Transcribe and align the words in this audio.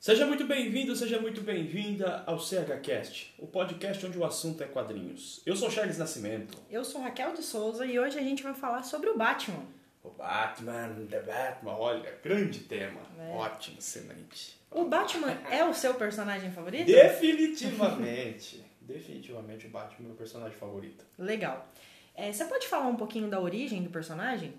Seja 0.00 0.24
muito 0.24 0.46
bem-vindo, 0.46 0.96
seja 0.96 1.20
muito 1.20 1.42
bem-vinda 1.42 2.24
ao 2.26 2.38
CHCast, 2.38 3.34
o 3.38 3.46
podcast 3.46 4.06
onde 4.06 4.16
o 4.16 4.24
assunto 4.24 4.62
é 4.62 4.66
quadrinhos. 4.66 5.42
Eu 5.44 5.54
sou 5.54 5.70
Charles 5.70 5.98
Nascimento. 5.98 6.56
Eu 6.70 6.82
sou 6.86 7.02
Raquel 7.02 7.34
de 7.34 7.42
Souza 7.42 7.84
e 7.84 7.98
hoje 7.98 8.18
a 8.18 8.22
gente 8.22 8.42
vai 8.42 8.54
falar 8.54 8.82
sobre 8.82 9.10
o 9.10 9.18
Batman. 9.18 9.62
O 10.02 10.08
Batman, 10.08 11.06
The 11.10 11.20
Batman, 11.20 11.76
olha, 11.76 12.18
grande 12.24 12.60
tema. 12.60 13.02
É. 13.18 13.32
Ótimo, 13.34 13.76
excelente. 13.78 14.58
O 14.70 14.86
Batman 14.86 15.32
é 15.50 15.62
o 15.66 15.74
seu 15.74 15.92
personagem 15.92 16.50
favorito? 16.50 16.86
Definitivamente. 16.86 18.64
Definitivamente 18.80 19.66
o 19.66 19.68
Batman 19.68 19.98
é 19.98 20.02
o 20.04 20.06
meu 20.06 20.16
personagem 20.16 20.56
favorito. 20.56 21.04
Legal. 21.18 21.68
É, 22.14 22.32
você 22.32 22.46
pode 22.46 22.66
falar 22.68 22.86
um 22.86 22.96
pouquinho 22.96 23.28
da 23.28 23.38
origem 23.38 23.82
do 23.82 23.90
personagem? 23.90 24.54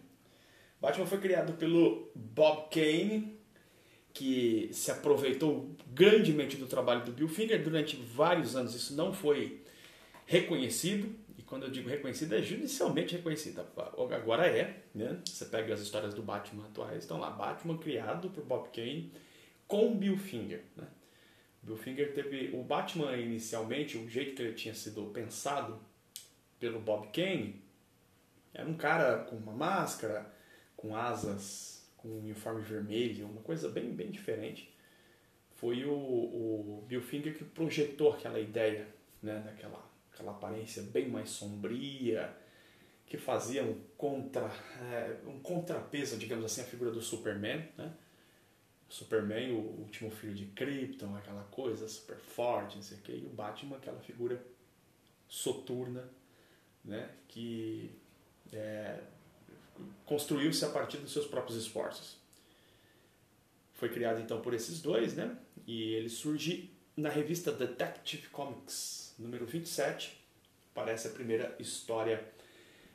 Batman 0.79 1.07
foi 1.07 1.19
criado 1.19 1.53
pelo 1.53 2.11
Bob 2.13 2.69
Kane, 2.69 3.40
que 4.13 4.69
se 4.73 4.91
aproveitou 4.91 5.75
grandemente 5.87 6.57
do 6.57 6.67
trabalho 6.67 7.05
do 7.05 7.11
Bill 7.11 7.27
Finger 7.27 7.63
durante 7.63 7.95
vários 7.95 8.55
anos. 8.55 8.75
Isso 8.75 8.95
não 8.95 9.13
foi 9.13 9.61
reconhecido, 10.25 11.15
e 11.37 11.41
quando 11.41 11.63
eu 11.63 11.69
digo 11.69 11.89
reconhecido, 11.89 12.33
é 12.33 12.41
judicialmente 12.41 13.15
reconhecido. 13.15 13.65
Agora 14.13 14.47
é, 14.47 14.83
né? 14.93 15.19
Você 15.25 15.45
pega 15.45 15.73
as 15.73 15.81
histórias 15.81 16.13
do 16.13 16.21
Batman 16.21 16.65
atuais, 16.65 17.03
estão 17.03 17.19
lá, 17.19 17.29
Batman 17.29 17.77
criado 17.77 18.29
por 18.29 18.43
Bob 18.43 18.69
Kane 18.69 19.11
com 19.67 19.95
Bill 19.95 20.17
Finger, 20.17 20.63
né? 20.75 20.87
Bill 21.63 21.77
Finger 21.77 22.13
teve 22.13 22.55
o 22.55 22.63
Batman 22.63 23.15
inicialmente, 23.15 23.97
o 23.97 24.09
jeito 24.09 24.35
que 24.35 24.41
ele 24.41 24.53
tinha 24.53 24.73
sido 24.73 25.05
pensado 25.05 25.79
pelo 26.59 26.79
Bob 26.79 27.07
Kane, 27.13 27.61
era 28.53 28.67
um 28.67 28.73
cara 28.73 29.19
com 29.19 29.35
uma 29.35 29.53
máscara, 29.53 30.33
com 30.75 30.95
asas 30.95 31.70
com 32.01 32.09
um 32.09 32.19
uniforme 32.19 32.61
vermelho, 32.61 33.27
uma 33.27 33.41
coisa 33.41 33.69
bem, 33.69 33.91
bem 33.93 34.11
diferente. 34.11 34.73
Foi 35.55 35.85
o, 35.85 35.93
o 35.93 36.85
Bill 36.87 37.01
Finger 37.01 37.37
que 37.37 37.43
projetou 37.43 38.13
aquela 38.13 38.39
ideia, 38.39 38.87
né, 39.21 39.39
daquela 39.45 39.91
aquela 40.13 40.31
aparência 40.31 40.83
bem 40.83 41.09
mais 41.09 41.29
sombria, 41.29 42.35
que 43.05 43.17
fazia 43.17 43.63
um, 43.63 43.77
contra, 43.97 44.49
é, 44.79 45.17
um 45.25 45.39
contrapeso, 45.39 46.17
digamos 46.17 46.45
assim, 46.45 46.61
à 46.61 46.63
figura 46.63 46.91
do 46.91 47.01
Superman. 47.01 47.67
Né? 47.77 47.91
Superman, 48.87 49.51
o 49.51 49.81
último 49.81 50.11
filho 50.11 50.33
de 50.33 50.45
Krypton, 50.47 51.15
aquela 51.15 51.43
coisa 51.45 51.87
super 51.87 52.17
forte, 52.17 52.75
não 52.75 52.83
sei 52.83 52.97
o 52.97 53.01
quê, 53.01 53.19
e 53.23 53.25
o 53.25 53.29
Batman, 53.29 53.77
aquela 53.77 53.99
figura 53.99 54.41
soturna, 55.27 56.07
né? 56.83 57.09
que 57.27 57.91
é, 58.53 58.99
construiu-se 60.05 60.63
a 60.65 60.69
partir 60.69 60.97
dos 60.97 61.11
seus 61.11 61.25
próprios 61.27 61.57
esforços. 61.57 62.17
Foi 63.73 63.89
criado 63.89 64.19
então 64.19 64.41
por 64.41 64.53
esses 64.53 64.81
dois, 64.81 65.15
né? 65.15 65.35
E 65.65 65.93
ele 65.93 66.09
surge 66.09 66.71
na 66.95 67.09
revista 67.09 67.51
Detective 67.51 68.27
Comics, 68.27 69.15
número 69.17 69.45
27. 69.45 70.19
Parece 70.73 71.07
a 71.07 71.11
primeira 71.11 71.55
história 71.59 72.23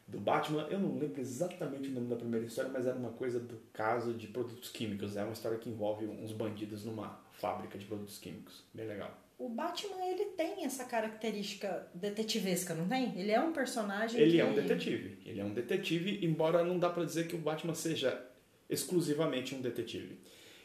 do 0.07 0.19
Batman. 0.19 0.67
Eu 0.71 0.79
não 0.79 0.99
lembro 0.99 1.21
exatamente 1.21 1.89
o 1.89 1.93
nome 1.93 2.09
da 2.09 2.17
primeira 2.17 2.47
história, 2.47 2.71
mas 2.71 2.87
era 2.87 2.97
uma 2.97 3.11
coisa 3.11 3.41
do 3.41 3.59
caso 3.73 4.15
de 4.15 4.29
produtos 4.29 4.71
químicos. 4.71 5.17
É 5.17 5.25
uma 5.25 5.33
história 5.33 5.59
que 5.59 5.69
envolve 5.69 6.07
uns 6.07 6.33
bandidos 6.33 6.85
numa 6.85 7.21
fábrica 7.33 7.77
de 7.77 7.85
produtos 7.85 8.19
químicos. 8.19 8.63
Bem 8.73 8.87
legal 8.87 9.26
o 9.39 9.49
Batman 9.51 10.03
ele 10.07 10.27
tem 10.37 10.65
essa 10.65 10.85
característica 10.85 11.87
detetivesca, 11.95 12.75
não 12.75 12.89
tem? 12.89 13.19
Ele 13.19 13.31
é 13.31 13.41
um 13.41 13.53
personagem 13.53 14.21
Ele 14.21 14.33
que... 14.33 14.41
é 14.41 14.45
um 14.45 14.55
detetive. 14.55 15.19
Ele 15.27 15.41
é 15.41 15.45
um 15.45 15.53
detetive, 15.53 16.25
embora 16.25 16.65
não 16.65 16.79
dá 16.79 16.89
para 16.89 17.05
dizer 17.05 17.29
que 17.29 17.35
o 17.35 17.39
Batman 17.39 17.75
seja 17.75 18.25
exclusivamente 18.69 19.55
um 19.55 19.61
detetive. 19.61 20.19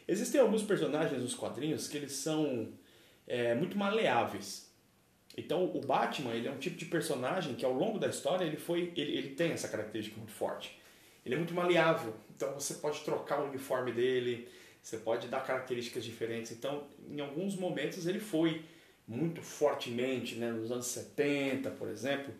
Existem 0.08 0.40
alguns 0.40 0.62
personagens 0.62 1.22
nos 1.22 1.34
quadrinhos 1.34 1.86
que 1.86 1.96
eles 1.96 2.12
são 2.12 2.72
é, 3.26 3.54
muito 3.54 3.76
maleáveis. 3.76 4.72
Então 5.36 5.64
o 5.64 5.80
Batman 5.80 6.32
ele 6.32 6.48
é 6.48 6.50
um 6.50 6.58
tipo 6.58 6.76
de 6.76 6.86
personagem 6.86 7.54
que 7.54 7.64
ao 7.64 7.72
longo 7.72 7.98
da 7.98 8.08
história 8.08 8.44
ele 8.44 8.56
foi 8.56 8.92
ele, 8.96 9.16
ele 9.16 9.28
tem 9.30 9.52
essa 9.52 9.68
característica 9.68 10.16
muito 10.18 10.32
forte. 10.32 10.78
Ele 11.24 11.34
é 11.34 11.38
muito 11.38 11.54
maleável. 11.54 12.14
Então 12.34 12.54
você 12.54 12.74
pode 12.74 13.00
trocar 13.00 13.40
o 13.40 13.48
uniforme 13.48 13.92
dele, 13.92 14.48
você 14.82 14.98
pode 14.98 15.28
dar 15.28 15.40
características 15.40 16.04
diferentes. 16.04 16.50
Então, 16.50 16.88
em 17.08 17.20
alguns 17.20 17.54
momentos 17.54 18.06
ele 18.06 18.18
foi 18.18 18.64
muito 19.06 19.40
fortemente, 19.40 20.34
né, 20.34 20.50
nos 20.50 20.72
anos 20.72 20.86
70, 20.86 21.70
por 21.70 21.88
exemplo, 21.88 22.34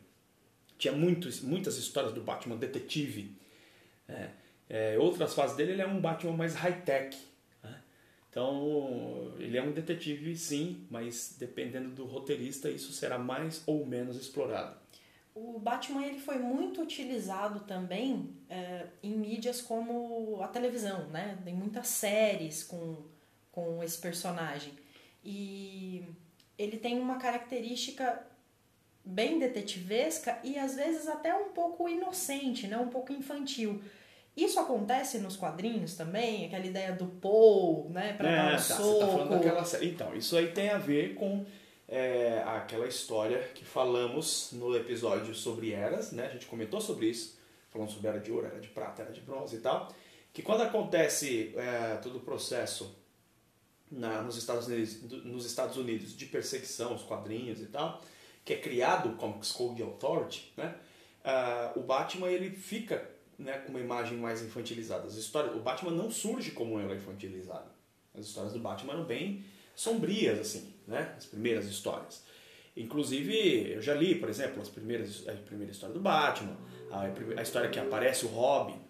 tinha 0.77 0.93
muitos, 0.93 1.41
muitas 1.41 1.77
histórias 1.77 2.13
do 2.13 2.21
Batman 2.21 2.57
detetive. 2.57 3.37
É, 4.09 4.31
é, 4.69 4.99
outras 4.99 5.35
fases 5.35 5.57
dele 5.57 5.73
ele 5.73 5.83
é 5.83 5.87
um 5.87 6.01
Batman 6.01 6.33
mais 6.33 6.55
high-tech. 6.55 7.17
Né? 7.63 7.81
Então, 8.29 9.33
ele 9.39 9.57
é 9.57 9.63
um 9.63 9.71
detetive 9.71 10.37
sim, 10.37 10.85
mas 10.91 11.37
dependendo 11.39 11.91
do 11.91 12.05
roteirista, 12.05 12.69
isso 12.69 12.93
será 12.93 13.19
mais 13.19 13.63
ou 13.67 13.87
menos 13.87 14.17
explorado. 14.17 14.82
O 15.35 15.59
Batman 15.59 16.05
ele 16.05 16.19
foi 16.19 16.39
muito 16.39 16.83
utilizado 16.83 17.61
também 17.61 18.37
é, 18.51 18.87
em 19.03 19.15
mídias 19.15 19.63
como 19.63 20.39
a 20.43 20.49
televisão, 20.49 21.09
né? 21.09 21.39
Tem 21.45 21.55
muitas 21.55 21.87
séries 21.89 22.63
com, 22.63 22.97
com 23.51 23.83
esse 23.83 23.99
personagem. 23.99 24.75
E 25.25 26.05
ele 26.59 26.77
tem 26.77 27.01
uma 27.01 27.17
característica 27.17 28.23
bem 29.05 29.39
detetivesca 29.39 30.39
e 30.45 30.59
às 30.59 30.77
vezes 30.77 31.09
até 31.09 31.35
um 31.35 31.51
pouco 31.51 31.89
inocente, 31.89 32.67
né? 32.67 32.77
um 32.77 32.89
pouco 32.89 33.13
infantil. 33.13 33.83
Isso 34.37 34.59
acontece 34.59 35.19
nos 35.19 35.37
quadrinhos 35.37 35.95
também, 35.95 36.47
aquela 36.47 36.65
ideia 36.65 36.93
do 36.93 37.07
Paul, 37.07 37.91
né, 37.91 38.15
para 38.15 38.31
é, 38.31 38.37
dar 38.37 38.47
um 38.47 38.51
tá, 38.53 38.59
soco. 38.59 39.01
Tá 39.01 39.07
falando 39.07 39.31
daquela... 39.31 39.85
Então, 39.85 40.17
isso 40.17 40.37
aí 40.39 40.53
tem 40.53 40.71
a 40.71 40.79
ver 40.79 41.15
com 41.15 41.45
é, 41.93 42.43
aquela 42.47 42.87
história 42.87 43.39
que 43.55 43.67
falamos 43.67 44.49
no 44.53 44.75
episódio 44.75 45.35
sobre 45.35 45.73
eras, 45.73 46.11
né? 46.11 46.25
A 46.25 46.31
gente 46.31 46.47
comentou 46.47 46.81
sobre 46.81 47.07
isso, 47.07 47.39
falando 47.69 47.91
sobre 47.91 48.09
era 48.09 48.19
de 48.19 48.33
ouro, 48.33 48.47
era 48.47 48.59
de 48.59 48.69
prata, 48.69 49.03
era 49.03 49.13
de 49.13 49.21
bronze 49.21 49.57
e 49.57 49.61
tal. 49.61 49.95
Que 50.33 50.41
quando 50.41 50.63
acontece 50.63 51.53
é, 51.55 51.97
todo 51.97 52.17
o 52.17 52.21
processo 52.21 52.97
na, 53.91 54.23
nos, 54.23 54.39
Estados 54.39 54.69
Unidos, 54.69 55.03
nos 55.23 55.45
Estados 55.45 55.77
Unidos 55.77 56.17
de 56.17 56.25
perseguição, 56.25 56.95
os 56.95 57.03
quadrinhos 57.03 57.61
e 57.61 57.67
tal, 57.67 58.03
que 58.43 58.55
é 58.55 58.57
criado 58.57 59.11
o 59.11 59.17
Comics 59.17 59.53
Code 59.53 59.83
Authority, 59.83 60.51
né? 60.57 60.75
Uh, 61.23 61.79
o 61.79 61.83
Batman 61.83 62.29
ele 62.29 62.57
fica 62.57 63.07
né, 63.39 63.59
com 63.59 63.69
uma 63.69 63.81
imagem 63.81 64.17
mais 64.17 64.41
infantilizada. 64.41 65.07
As 65.07 65.15
histórias, 65.15 65.55
o 65.55 65.61
Batman 65.61 65.93
não 65.93 66.11
surge 66.11 66.53
como 66.53 66.75
um 66.75 66.81
herói 66.81 66.97
infantilizado. 66.97 67.71
As 68.15 68.25
histórias 68.27 68.55
do 68.55 68.59
Batman 68.59 68.95
eram 68.95 69.05
bem 69.05 69.45
sombrias, 69.75 70.39
assim, 70.39 70.75
né? 70.87 71.15
As 71.17 71.27
primeiras 71.27 71.67
histórias. 71.67 72.25
Inclusive, 72.77 73.73
eu 73.73 73.83
já 73.83 73.95
li, 73.95 74.15
por 74.15 74.29
exemplo, 74.29 74.63
as 74.63 74.69
primeiras, 74.69 75.29
a 75.29 75.33
primeira 75.33 75.73
história 75.73 75.95
do 75.95 76.01
Batman, 76.01 76.57
a, 76.91 77.03
a 77.39 77.43
história 77.43 77.69
que 77.69 77.79
aparece 77.79 78.25
o 78.25 78.29
Robin, 78.29 78.81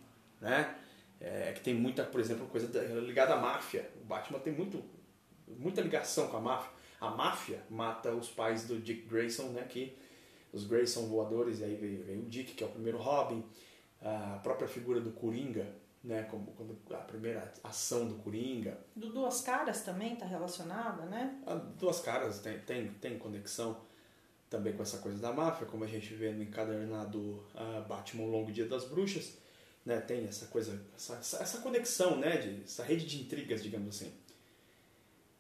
né? 0.41 0.77
É, 1.21 1.53
que 1.53 1.61
tem 1.61 1.75
muita, 1.75 2.03
por 2.05 2.21
exemplo, 2.21 2.47
coisa 2.47 2.67
ligada 3.01 3.35
à 3.35 3.37
máfia. 3.37 3.89
O 4.03 4.05
Batman 4.05 4.41
tem 4.41 4.53
muito, 4.53 4.83
muita 5.47 5.81
ligação 5.81 6.29
com 6.29 6.37
a 6.37 6.41
máfia. 6.41 6.71
A 7.01 7.11
máfia 7.11 7.61
mata 7.71 8.13
os 8.13 8.29
pais 8.29 8.65
do 8.65 8.79
Dick 8.79 9.03
Grayson, 9.03 9.49
né? 9.49 9.65
Que 9.69 9.97
os 10.53 10.65
Grayson 10.65 11.07
voadores, 11.07 11.61
e 11.61 11.65
aí 11.65 11.75
veio, 11.75 12.05
veio 12.05 12.21
o 12.21 12.27
Dick, 12.27 12.55
que 12.55 12.63
é 12.63 12.67
o 12.67 12.71
primeiro 12.71 12.99
Robin. 12.99 13.43
A 14.01 14.41
própria 14.43 14.69
figura 14.69 15.01
do 15.01 15.11
Coringa, 15.11 15.67
né? 16.03 16.25
Como 16.25 16.53
quando 16.53 16.79
a 16.91 16.99
primeira 16.99 17.53
ação 17.63 18.09
do 18.09 18.17
Coringa. 18.17 18.79
Do 18.95 19.11
Duas 19.11 19.41
Caras 19.41 19.83
também 19.83 20.15
está 20.15 20.27
relacionada, 20.27 21.05
né? 21.07 21.41
A 21.47 21.55
Duas 21.55 22.01
Caras 22.01 22.41
tem, 22.41 22.59
tem, 22.61 22.89
tem 22.95 23.19
conexão 23.19 23.81
também 24.51 24.75
com 24.75 24.83
essa 24.83 24.99
coisa 24.99 25.19
da 25.19 25.33
máfia, 25.33 25.67
como 25.67 25.85
a 25.85 25.87
gente 25.87 26.13
vê 26.15 26.31
no 26.31 26.43
encadernado 26.43 27.19
uh, 27.55 27.87
Batman 27.89 28.27
Longo 28.27 28.53
Dia 28.53 28.67
das 28.67 28.85
Bruxas, 28.85 29.39
né? 29.85 30.01
Tem 30.01 30.25
essa 30.27 30.47
coisa, 30.47 30.81
essa, 30.95 31.15
essa 31.17 31.59
conexão, 31.59 32.19
né? 32.19 32.37
De, 32.37 32.63
essa 32.63 32.83
rede 32.83 33.07
de 33.07 33.21
intrigas, 33.23 33.63
digamos 33.63 33.97
assim. 33.97 34.13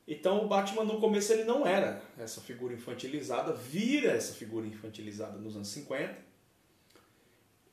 Então 0.07 0.45
o 0.45 0.49
Batman 0.49 0.85
no 0.85 1.01
começo 1.01 1.33
ele 1.33 1.45
não 1.45 1.67
era 1.67 2.03
essa 2.19 2.41
figura 2.41 2.75
infantilizada, 2.75 3.53
vira 3.53 4.13
essa 4.13 4.33
figura 4.33 4.67
infantilizada 4.67 5.39
nos 5.39 5.55
anos 5.55 5.69
50 5.69 6.33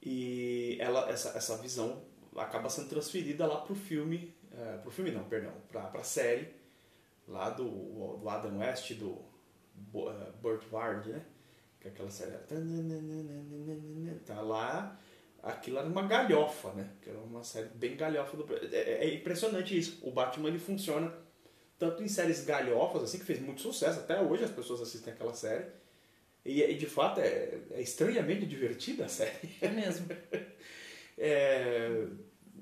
e 0.02 0.78
ela, 0.80 1.10
essa, 1.10 1.30
essa 1.30 1.58
visão 1.58 2.02
acaba 2.36 2.70
sendo 2.70 2.90
transferida 2.90 3.46
lá 3.46 3.58
pro 3.58 3.76
filme, 3.76 4.34
é, 4.52 4.78
pro 4.78 4.92
filme 4.92 5.12
não, 5.12 5.24
perdão, 5.24 5.54
pra, 5.70 5.84
pra 5.84 6.04
série 6.04 6.48
lá 7.28 7.50
do, 7.50 8.18
do 8.18 8.28
Adam 8.28 8.58
West, 8.58 8.94
do 8.94 9.10
uh, 9.10 10.34
Burt 10.42 10.64
Ward, 10.72 11.10
né? 11.10 11.22
Que 11.80 11.88
é 11.88 11.92
aquela 11.92 12.10
série. 12.10 12.32
Tá 14.26 14.42
lá, 14.42 15.00
aquilo 15.42 15.78
era 15.78 15.88
uma 15.88 16.06
galhofa, 16.06 16.74
né? 16.74 16.90
Que 17.02 17.10
era 17.10 17.20
uma 17.20 17.44
série 17.44 17.70
bem 17.70 17.96
galhofa. 17.96 18.36
Do, 18.36 18.46
é, 18.76 19.06
é 19.06 19.14
impressionante 19.14 19.78
isso. 19.78 20.00
O 20.02 20.12
Batman 20.12 20.50
ele 20.50 20.60
funciona 20.60 21.14
tanto 21.78 22.04
em 22.04 22.08
séries 22.08 22.44
galhofas, 22.44 23.04
assim, 23.04 23.20
que 23.20 23.26
fez 23.26 23.40
muito 23.40 23.62
sucesso. 23.62 24.00
Até 24.00 24.20
hoje 24.22 24.44
as 24.44 24.52
pessoas 24.52 24.82
assistem 24.82 25.14
aquela 25.14 25.34
série. 25.34 25.66
E 26.44 26.74
de 26.74 26.86
fato 26.86 27.20
é, 27.20 27.60
é 27.72 27.82
estranhamente 27.82 28.46
divertida 28.46 29.06
a 29.06 29.10
série. 29.10 29.56
É 29.62 29.70
mesmo. 29.70 30.08
É, 31.20 32.08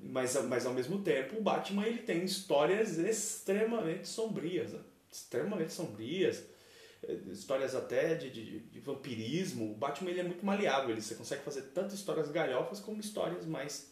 mas, 0.04 0.36
mas 0.46 0.66
ao 0.66 0.74
mesmo 0.74 1.02
tempo 1.04 1.38
o 1.38 1.42
Batman 1.42 1.86
ele 1.86 2.00
tem 2.00 2.24
histórias 2.24 2.98
extremamente 2.98 4.08
sombrias, 4.08 4.74
né? 4.74 4.82
extremamente 5.12 5.72
sombrias, 5.72 6.44
eh, 7.04 7.14
histórias 7.32 7.76
até 7.76 8.16
de, 8.16 8.30
de, 8.30 8.60
de, 8.60 8.80
vampirismo. 8.80 9.72
O 9.72 9.76
Batman 9.76 10.10
ele 10.10 10.20
é 10.20 10.24
muito 10.24 10.46
maleável, 10.46 10.90
ele, 10.90 11.02
você 11.02 11.16
consegue 11.16 11.44
fazer 11.44 11.62
tanto 11.74 11.94
histórias 11.94 12.30
galhofas 12.30 12.80
como 12.80 13.00
histórias 13.00 13.46
mais 13.46 13.92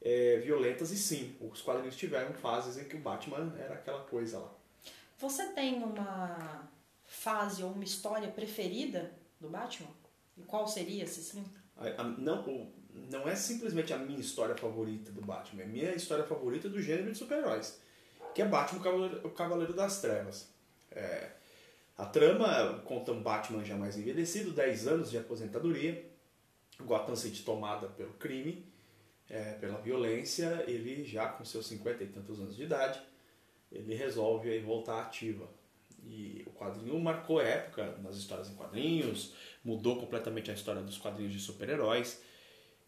é, 0.00 0.38
violentas 0.38 0.90
e 0.90 0.96
sim, 0.96 1.36
os 1.40 1.60
quadrinhos 1.60 1.96
tiveram 1.96 2.32
fases 2.32 2.78
em 2.78 2.88
que 2.88 2.96
o 2.96 3.00
Batman 3.00 3.54
era 3.58 3.74
aquela 3.74 4.04
coisa 4.04 4.38
lá. 4.38 4.52
Você 5.18 5.46
tem 5.52 5.82
uma 5.82 6.68
fase 7.04 7.62
ou 7.62 7.72
uma 7.72 7.84
história 7.84 8.28
preferida 8.28 9.12
do 9.38 9.48
Batman? 9.48 9.90
E 10.36 10.42
qual 10.42 10.66
seria, 10.66 11.06
se 11.06 11.22
sim? 11.22 11.44
A, 11.76 12.00
a, 12.00 12.04
não, 12.04 12.72
não 13.10 13.28
é 13.28 13.34
simplesmente 13.34 13.92
a 13.92 13.98
minha 13.98 14.20
história 14.20 14.56
favorita 14.56 15.10
do 15.12 15.22
Batman, 15.22 15.62
é 15.62 15.64
a 15.64 15.68
minha 15.68 15.94
história 15.94 16.24
favorita 16.24 16.68
do 16.68 16.80
gênero 16.80 17.12
de 17.12 17.18
super-heróis, 17.18 17.80
que 18.34 18.42
é 18.42 18.44
Batman, 18.44 18.80
o 19.24 19.30
Cavaleiro, 19.30 19.72
das 19.72 20.00
Trevas. 20.00 20.48
É, 20.90 21.30
a 21.96 22.06
trama 22.06 22.80
conta 22.84 23.12
um 23.12 23.22
Batman 23.22 23.64
já 23.64 23.76
mais 23.76 23.96
envelhecido, 23.96 24.52
10 24.52 24.88
anos 24.88 25.10
de 25.10 25.18
aposentadoria, 25.18 26.04
Gotham 26.80 27.16
City 27.16 27.42
tomada 27.42 27.88
pelo 27.88 28.12
crime, 28.14 28.64
é, 29.28 29.52
pela 29.54 29.78
violência, 29.78 30.64
ele 30.66 31.04
já 31.04 31.28
com 31.28 31.44
seus 31.44 31.66
50 31.66 32.02
e 32.02 32.06
tantos 32.08 32.40
anos 32.40 32.56
de 32.56 32.64
idade, 32.64 33.00
ele 33.70 33.94
resolve 33.94 34.50
aí 34.50 34.60
voltar 34.60 35.00
ativa. 35.00 35.48
E 36.02 36.42
o 36.46 36.50
quadrinho 36.50 36.98
marcou 36.98 37.40
época 37.40 37.96
nas 38.02 38.16
histórias 38.16 38.50
em 38.50 38.54
quadrinhos, 38.54 39.34
mudou 39.62 40.00
completamente 40.00 40.50
a 40.50 40.54
história 40.54 40.82
dos 40.82 40.98
quadrinhos 40.98 41.32
de 41.32 41.38
super-heróis. 41.38 42.22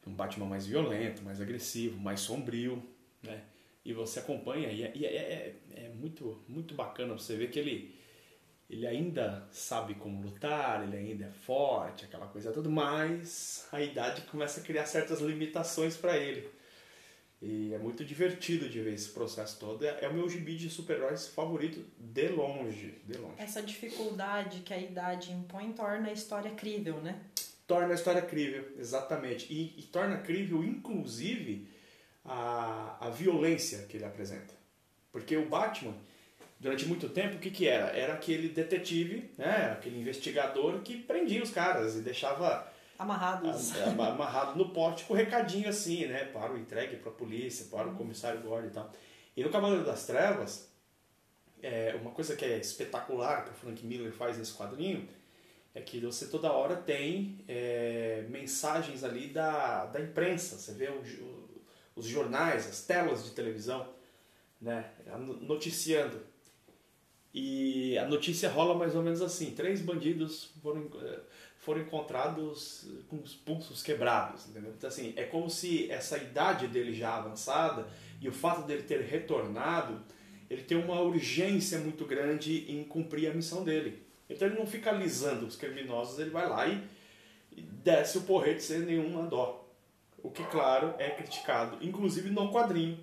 Um 0.06 0.14
Batman 0.14 0.46
mais 0.46 0.66
violento, 0.66 1.22
mais 1.22 1.40
agressivo, 1.40 1.98
mais 2.00 2.20
sombrio, 2.20 2.82
né? 3.22 3.42
E 3.84 3.92
você 3.92 4.20
acompanha 4.20 4.70
e, 4.70 4.82
é, 4.82 4.92
e 4.94 5.04
é, 5.04 5.08
é, 5.08 5.56
é, 5.74 5.88
muito, 5.88 6.42
muito 6.48 6.74
bacana 6.74 7.14
você 7.14 7.36
ver 7.36 7.50
que 7.50 7.58
ele, 7.58 7.94
ele 8.70 8.86
ainda 8.86 9.48
sabe 9.50 9.94
como 9.94 10.22
lutar, 10.22 10.84
ele 10.84 10.96
ainda 10.96 11.24
é 11.24 11.30
forte, 11.30 12.04
aquela 12.04 12.26
coisa 12.26 12.52
toda, 12.52 12.68
mas 12.68 13.66
a 13.72 13.80
idade 13.80 14.22
começa 14.22 14.60
a 14.60 14.62
criar 14.62 14.86
certas 14.86 15.20
limitações 15.20 15.96
para 15.96 16.16
ele. 16.16 16.48
E 17.42 17.74
é 17.74 17.78
muito 17.78 18.04
divertido 18.04 18.68
de 18.68 18.80
ver 18.80 18.94
esse 18.94 19.08
processo 19.08 19.58
todo. 19.58 19.84
É, 19.84 20.04
é 20.04 20.08
o 20.08 20.14
meu 20.14 20.28
gibi 20.28 20.56
de 20.56 20.70
super-heróis 20.70 21.26
favorito 21.26 21.84
de 21.98 22.28
longe, 22.28 23.00
de 23.04 23.18
longe. 23.18 23.34
Essa 23.36 23.60
dificuldade 23.60 24.60
que 24.60 24.72
a 24.72 24.78
idade 24.78 25.32
impõe 25.32 25.72
torna 25.72 26.08
a 26.08 26.12
história 26.12 26.52
crível, 26.52 27.00
né? 27.00 27.20
Torna 27.72 27.92
a 27.92 27.94
história 27.94 28.20
crível, 28.20 28.68
exatamente. 28.78 29.50
E, 29.50 29.80
e 29.80 29.82
torna 29.84 30.18
crível, 30.18 30.62
inclusive, 30.62 31.66
a, 32.22 32.98
a 33.00 33.08
violência 33.08 33.86
que 33.88 33.96
ele 33.96 34.04
apresenta. 34.04 34.52
Porque 35.10 35.34
o 35.38 35.48
Batman, 35.48 35.94
durante 36.60 36.84
muito 36.84 37.08
tempo, 37.08 37.36
o 37.36 37.38
que, 37.38 37.50
que 37.50 37.66
era? 37.66 37.86
Era 37.96 38.12
aquele 38.12 38.50
detetive, 38.50 39.30
né? 39.38 39.72
aquele 39.72 39.98
investigador 39.98 40.80
que 40.80 40.98
prendia 40.98 41.42
os 41.42 41.50
caras 41.50 41.96
e 41.96 42.00
deixava 42.00 42.70
amarrados. 42.98 43.72
amarrado 43.98 44.58
no 44.58 44.68
pote 44.68 45.04
com 45.04 45.14
recadinho 45.14 45.70
assim, 45.70 46.04
né? 46.04 46.26
Para 46.26 46.52
o 46.52 46.58
entregue 46.58 46.96
para 46.96 47.10
a 47.10 47.14
polícia, 47.14 47.66
para 47.70 47.88
o 47.88 47.94
comissário 47.94 48.42
Gordon 48.42 48.68
e 48.68 48.70
tal. 48.70 48.92
E 49.34 49.42
no 49.42 49.48
Cavaleiro 49.48 49.82
das 49.82 50.04
Trevas, 50.04 50.70
é, 51.62 51.96
uma 51.98 52.10
coisa 52.10 52.36
que 52.36 52.44
é 52.44 52.58
espetacular 52.58 53.44
que 53.44 53.50
o 53.50 53.54
Frank 53.54 53.86
Miller 53.86 54.12
faz 54.12 54.36
nesse 54.36 54.52
quadrinho 54.52 55.08
é 55.74 55.80
que 55.80 56.00
você 56.00 56.26
toda 56.26 56.52
hora 56.52 56.76
tem 56.76 57.38
é, 57.48 58.26
mensagens 58.28 59.02
ali 59.02 59.28
da, 59.28 59.86
da 59.86 60.00
imprensa. 60.00 60.58
Você 60.58 60.72
vê 60.72 60.88
o, 60.88 61.00
o, 61.00 61.48
os 61.96 62.06
jornais, 62.06 62.68
as 62.68 62.84
telas 62.84 63.24
de 63.24 63.30
televisão, 63.30 63.88
né? 64.60 64.90
Noticiando. 65.40 66.20
E 67.34 67.96
a 67.96 68.06
notícia 68.06 68.50
rola 68.50 68.74
mais 68.74 68.94
ou 68.94 69.02
menos 69.02 69.22
assim: 69.22 69.52
três 69.52 69.80
bandidos 69.80 70.50
foram 70.62 70.90
é, 71.00 71.20
foram 71.56 71.80
encontrados 71.80 72.88
com 73.08 73.20
os 73.20 73.34
pulsos 73.34 73.82
quebrados, 73.82 74.48
entendeu? 74.48 74.72
Então, 74.76 74.88
assim, 74.88 75.14
é 75.16 75.24
como 75.24 75.48
se 75.48 75.90
essa 75.90 76.18
idade 76.18 76.66
dele 76.66 76.92
já 76.92 77.16
avançada 77.16 77.86
e 78.20 78.28
o 78.28 78.32
fato 78.32 78.66
dele 78.66 78.82
ter 78.82 79.00
retornado, 79.02 80.02
ele 80.50 80.62
tem 80.62 80.76
uma 80.76 81.00
urgência 81.00 81.78
muito 81.78 82.04
grande 82.04 82.70
em 82.70 82.82
cumprir 82.82 83.30
a 83.30 83.34
missão 83.34 83.62
dele. 83.62 84.02
Então 84.32 84.48
ele 84.48 84.58
não 84.58 84.66
fica 84.66 84.90
alisando 84.90 85.46
os 85.46 85.56
criminosos, 85.56 86.18
ele 86.18 86.30
vai 86.30 86.48
lá 86.48 86.66
e, 86.66 86.82
desce 87.54 88.18
o 88.18 88.22
porrete 88.22 88.62
sem 88.62 88.80
nenhuma 88.80 89.26
dó. 89.26 89.68
O 90.22 90.30
que, 90.30 90.42
claro, 90.44 90.94
é 90.98 91.10
criticado, 91.10 91.78
inclusive 91.84 92.30
no 92.30 92.50
quadrinho. 92.52 92.98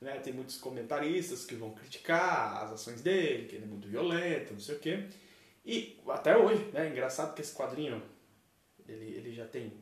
Né? 0.00 0.18
Tem 0.18 0.32
muitos 0.32 0.58
comentaristas 0.58 1.46
que 1.46 1.54
vão 1.54 1.70
criticar 1.70 2.64
as 2.64 2.72
ações 2.72 3.00
dele, 3.00 3.46
que 3.46 3.56
ele 3.56 3.64
é 3.64 3.68
muito 3.68 3.88
violento, 3.88 4.52
não 4.52 4.60
sei 4.60 4.74
o 4.74 4.78
quê. 4.78 5.04
E 5.64 5.98
até 6.08 6.36
hoje, 6.36 6.62
né? 6.72 6.88
Engraçado 6.90 7.34
que 7.34 7.40
esse 7.40 7.54
quadrinho, 7.54 8.02
ele, 8.86 9.06
ele 9.16 9.32
já 9.32 9.46
tem 9.46 9.72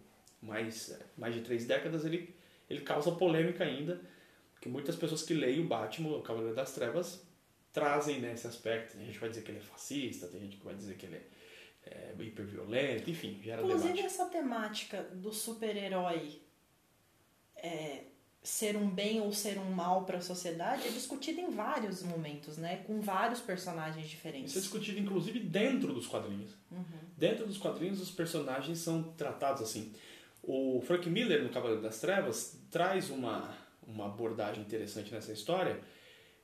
mais, 0.41 0.97
mais 1.17 1.35
de 1.35 1.41
três 1.41 1.67
décadas, 1.67 2.05
ele, 2.05 2.35
ele 2.71 2.83
causa 2.83 3.11
polêmica 3.11 3.65
ainda, 3.65 4.01
porque 4.53 4.69
muitas 4.69 4.95
pessoas 4.95 5.23
que 5.23 5.35
leem 5.35 5.61
o 5.61 5.67
Batman, 5.67 6.19
o 6.19 6.23
Cavaleiro 6.23 6.55
das 6.55 6.73
Trevas, 6.73 7.27
trazem 7.73 8.21
nesse 8.21 8.47
aspecto. 8.47 8.97
Tem 8.97 9.07
gente 9.07 9.15
que 9.15 9.21
vai 9.21 9.31
dizer 9.31 9.43
que 9.43 9.51
ele 9.51 9.59
é 9.59 9.63
fascista, 9.63 10.27
tem 10.29 10.41
gente 10.41 10.57
que 10.57 10.65
vai 10.65 10.75
dizer 10.75 10.97
que 10.97 11.07
ele 11.07 11.17
é, 11.17 12.15
é 12.19 12.23
hiperviolento, 12.23 13.11
enfim, 13.11 13.41
gera 13.43 13.63
Inclusive 13.63 13.89
debate. 13.89 14.07
essa 14.07 14.27
temática 14.27 15.03
do 15.15 15.33
super-herói 15.33 16.41
é, 17.57 18.05
ser 18.43 18.77
um 18.77 18.89
bem 18.91 19.21
ou 19.21 19.33
ser 19.33 19.59
um 19.59 19.71
mal 19.71 20.05
para 20.05 20.19
a 20.19 20.21
sociedade 20.21 20.87
é 20.87 20.91
discutida 20.91 21.41
em 21.41 21.51
vários 21.51 22.03
momentos, 22.03 22.59
né? 22.59 22.83
Com 22.87 23.01
vários 23.01 23.41
personagens 23.41 24.09
diferentes. 24.09 24.51
Isso 24.51 24.59
é 24.59 24.63
discutido 24.63 24.99
inclusive 24.99 25.39
dentro 25.39 25.93
dos 25.95 26.07
quadrinhos. 26.07 26.51
Uhum. 26.71 26.85
Dentro 27.17 27.47
dos 27.47 27.57
quadrinhos 27.57 28.01
os 28.01 28.11
personagens 28.11 28.79
são 28.79 29.03
tratados 29.17 29.63
assim. 29.63 29.93
O 30.43 30.83
Frank 30.85 31.09
Miller 31.09 31.43
no 31.43 31.51
Cavaleiro 31.51 31.81
das 31.81 32.01
Trevas 32.01 32.59
traz 32.71 33.11
uma 33.11 33.63
uma 33.87 34.07
abordagem 34.07 34.63
interessante 34.63 35.13
nessa 35.13 35.33
história 35.33 35.81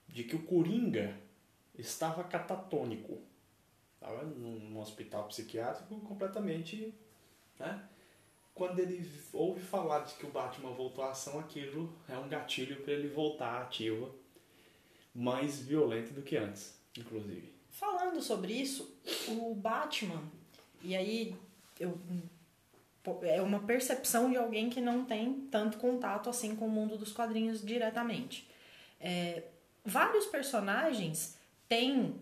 de 0.08 0.24
que 0.24 0.36
o 0.36 0.42
Coringa 0.42 1.16
estava 1.76 2.24
catatônico. 2.24 3.18
Estava 3.94 4.24
num 4.24 4.78
hospital 4.78 5.26
psiquiátrico 5.26 6.00
completamente, 6.00 6.94
né? 7.58 7.88
quando 8.58 8.80
ele 8.80 9.08
ouve 9.32 9.60
falar 9.60 10.00
de 10.00 10.14
que 10.14 10.26
o 10.26 10.30
Batman 10.30 10.72
voltou 10.72 11.04
à 11.04 11.12
ação, 11.12 11.38
aquilo 11.38 11.92
é 12.08 12.18
um 12.18 12.28
gatilho 12.28 12.82
para 12.82 12.92
ele 12.92 13.06
voltar 13.06 13.62
ativa, 13.62 14.10
mais 15.14 15.60
violento 15.60 16.12
do 16.12 16.22
que 16.22 16.36
antes, 16.36 16.76
inclusive. 16.96 17.52
Falando 17.70 18.20
sobre 18.20 18.52
isso, 18.52 18.92
o 19.28 19.54
Batman, 19.54 20.20
e 20.82 20.96
aí 20.96 21.36
eu 21.78 21.96
é 23.22 23.40
uma 23.40 23.60
percepção 23.60 24.28
de 24.28 24.36
alguém 24.36 24.68
que 24.68 24.82
não 24.82 25.04
tem 25.04 25.46
tanto 25.50 25.78
contato 25.78 26.28
assim 26.28 26.54
com 26.54 26.66
o 26.66 26.70
mundo 26.70 26.98
dos 26.98 27.12
quadrinhos 27.12 27.64
diretamente. 27.64 28.46
É, 29.00 29.44
vários 29.88 30.26
personagens 30.26 31.36
têm 31.68 32.14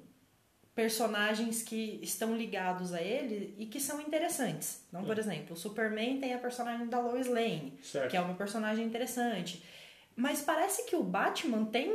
personagens 0.75 1.62
que 1.62 1.99
estão 2.02 2.37
ligados 2.37 2.92
a 2.92 3.00
ele 3.00 3.54
e 3.58 3.64
que 3.64 3.80
são 3.80 3.99
interessantes. 4.00 4.85
Então, 4.88 5.04
por 5.04 5.18
exemplo, 5.18 5.54
o 5.54 5.56
Superman 5.56 6.20
tem 6.20 6.35
a 6.35 6.38
personagem 6.38 6.87
da 6.87 7.00
Lois 7.00 7.26
Lane, 7.26 7.78
certo. 7.82 8.11
que 8.11 8.16
é 8.16 8.20
uma 8.20 8.35
personagem 8.35 8.85
interessante. 8.85 9.62
Mas 10.14 10.42
parece 10.42 10.85
que 10.85 10.94
o 10.94 11.02
Batman 11.02 11.64
tem 11.64 11.90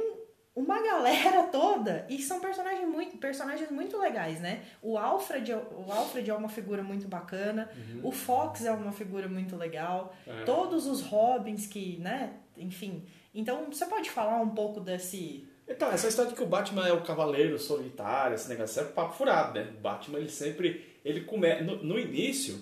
uma 0.55 0.81
galera 0.81 1.43
toda 1.53 2.07
e 2.09 2.19
são 2.23 2.39
personagens 2.39 2.87
muito, 2.89 3.17
personagens 3.17 3.69
muito 3.69 3.99
legais, 3.99 4.41
né? 4.41 4.63
O 4.81 4.97
Alfred, 4.97 5.53
o 5.53 5.91
Alfred 5.91 6.31
é 6.31 6.33
uma 6.33 6.49
figura 6.49 6.81
muito 6.81 7.07
bacana, 7.07 7.69
uhum. 7.75 8.07
o 8.09 8.11
Fox 8.11 8.65
é 8.65 8.71
uma 8.71 8.91
figura 8.91 9.27
muito 9.27 9.55
legal, 9.55 10.15
É. 10.25 10.43
todos 10.43 10.87
os 10.87 11.01
Robins 11.01 11.67
que, 11.67 11.97
né, 11.99 12.33
enfim. 12.57 13.05
Então, 13.33 13.65
você 13.65 13.85
pode 13.85 14.09
falar 14.09 14.41
um 14.41 14.49
pouco 14.49 14.79
desse 14.79 15.47
Então, 15.71 15.91
essa 15.91 16.07
história 16.07 16.31
de 16.31 16.37
que 16.37 16.43
o 16.43 16.47
Batman 16.47 16.87
é 16.87 16.93
o 16.93 17.01
cavaleiro 17.01 17.57
solitário, 17.57 18.35
esse 18.35 18.49
negócio, 18.49 18.81
é 18.81 18.85
papo 18.85 19.13
furado, 19.13 19.59
né? 19.59 19.71
O 19.77 19.79
Batman, 19.79 20.19
ele 20.19 20.29
sempre, 20.29 20.99
ele 21.03 21.21
come... 21.21 21.61
no, 21.61 21.83
no 21.83 21.99
início, 21.99 22.59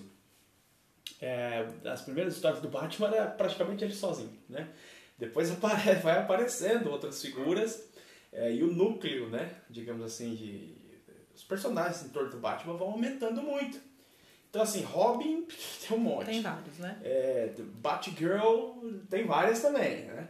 é, 1.20 1.66
as 1.84 2.02
primeiras 2.02 2.34
histórias 2.34 2.60
do 2.60 2.68
Batman 2.68 3.08
era 3.08 3.26
praticamente 3.26 3.84
ele 3.84 3.94
sozinho, 3.94 4.32
né? 4.48 4.68
Depois 5.18 5.50
apare- 5.52 5.96
vai 5.96 6.18
aparecendo 6.18 6.90
outras 6.90 7.20
figuras 7.20 7.90
é, 8.32 8.52
e 8.52 8.62
o 8.62 8.72
núcleo, 8.72 9.28
né, 9.28 9.50
digamos 9.68 10.04
assim, 10.04 10.34
de, 10.34 10.74
os 11.34 11.42
personagens 11.42 12.04
em 12.04 12.08
torno 12.10 12.30
do 12.30 12.38
Batman 12.38 12.74
vão 12.76 12.92
aumentando 12.92 13.42
muito. 13.42 13.80
Então, 14.48 14.62
assim, 14.62 14.82
Robin 14.82 15.46
tem 15.86 15.96
um 15.96 16.00
monte. 16.00 16.26
tem 16.26 16.42
vários, 16.42 16.78
né? 16.78 16.98
É, 17.02 17.52
Batgirl 17.58 18.78
tem 19.08 19.26
várias 19.26 19.60
também, 19.60 20.06
né? 20.06 20.28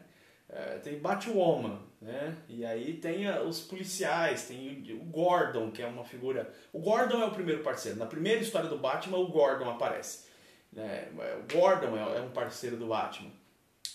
É, 0.48 0.78
tem 0.78 0.98
Batwoman, 0.98 1.80
né? 2.00 2.36
E 2.48 2.64
aí 2.64 2.94
tem 2.94 3.26
a- 3.26 3.42
os 3.42 3.60
policiais, 3.60 4.48
tem 4.48 4.82
o 5.00 5.04
Gordon, 5.04 5.70
que 5.70 5.82
é 5.82 5.86
uma 5.86 6.04
figura... 6.04 6.52
O 6.72 6.78
Gordon 6.78 7.20
é 7.20 7.26
o 7.26 7.30
primeiro 7.32 7.62
parceiro. 7.62 7.98
Na 7.98 8.06
primeira 8.06 8.40
história 8.40 8.68
do 8.68 8.78
Batman, 8.78 9.18
o 9.18 9.28
Gordon 9.28 9.68
aparece. 9.70 10.26
Né? 10.72 11.08
O 11.12 11.52
Gordon 11.52 11.96
é, 11.96 12.18
é 12.18 12.20
um 12.20 12.30
parceiro 12.30 12.76
do 12.76 12.86
Batman. 12.86 13.30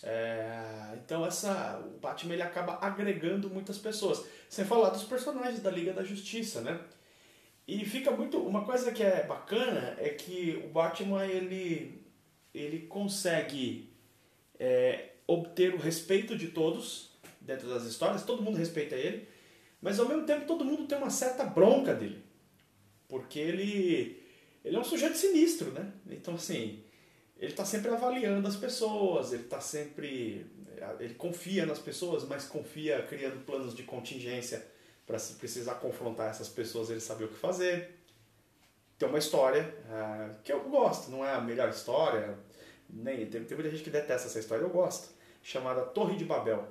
É, 0.03 0.93
então 1.03 1.25
essa, 1.25 1.81
o 1.83 1.97
Batman 1.99 2.33
ele 2.33 2.43
acaba 2.43 2.77
agregando 2.79 3.49
muitas 3.49 3.77
pessoas. 3.79 4.23
Sem 4.49 4.63
falar 4.65 4.89
dos 4.89 5.03
personagens 5.03 5.61
da 5.61 5.71
Liga 5.71 5.93
da 5.93 6.03
Justiça, 6.03 6.61
né? 6.61 6.79
E 7.67 7.83
fica 7.85 8.11
muito. 8.11 8.37
Uma 8.37 8.63
coisa 8.63 8.91
que 8.91 9.01
é 9.01 9.23
bacana 9.23 9.95
é 9.97 10.09
que 10.09 10.61
o 10.63 10.67
Batman 10.69 11.25
ele, 11.25 12.05
ele 12.53 12.85
consegue 12.85 13.89
é, 14.59 15.13
obter 15.25 15.73
o 15.73 15.77
respeito 15.79 16.37
de 16.37 16.49
todos 16.49 17.14
dentro 17.45 17.69
das 17.69 17.83
histórias, 17.83 18.23
todo 18.23 18.41
mundo 18.41 18.57
respeita 18.57 18.95
ele, 18.95 19.27
mas 19.81 19.99
ao 19.99 20.07
mesmo 20.07 20.25
tempo 20.25 20.45
todo 20.45 20.65
mundo 20.65 20.87
tem 20.87 20.97
uma 20.97 21.09
certa 21.09 21.43
bronca 21.43 21.93
dele. 21.93 22.23
Porque 23.07 23.39
ele, 23.39 24.23
ele 24.63 24.75
é 24.75 24.79
um 24.79 24.83
sujeito 24.83 25.17
sinistro, 25.17 25.71
né? 25.71 25.93
Então 26.09 26.35
assim, 26.35 26.83
ele 27.37 27.51
está 27.51 27.63
sempre 27.65 27.91
avaliando 27.91 28.47
as 28.47 28.55
pessoas, 28.55 29.33
ele 29.33 29.43
está 29.43 29.61
sempre. 29.61 30.45
Ele 30.99 31.13
confia 31.15 31.65
nas 31.65 31.79
pessoas, 31.79 32.25
mas 32.27 32.45
confia 32.45 33.01
criando 33.03 33.45
planos 33.45 33.75
de 33.75 33.83
contingência 33.83 34.65
para 35.05 35.19
se 35.19 35.33
precisar 35.33 35.75
confrontar 35.75 36.29
essas 36.29 36.49
pessoas, 36.49 36.89
ele 36.89 36.99
saber 36.99 37.25
o 37.25 37.27
que 37.27 37.35
fazer. 37.35 37.95
Tem 38.97 39.07
uma 39.07 39.19
história 39.19 39.75
uh, 39.85 40.41
que 40.41 40.51
eu 40.51 40.61
gosto, 40.69 41.11
não 41.11 41.23
é 41.23 41.33
a 41.33 41.41
melhor 41.41 41.69
história, 41.69 42.37
nem 42.89 43.25
tem, 43.25 43.43
tem 43.43 43.57
muita 43.57 43.69
gente 43.69 43.83
que 43.83 43.89
detesta 43.89 44.27
essa 44.27 44.39
história, 44.39 44.63
eu 44.63 44.69
gosto, 44.69 45.09
chamada 45.43 45.81
Torre 45.81 46.15
de 46.15 46.23
Babel, 46.23 46.65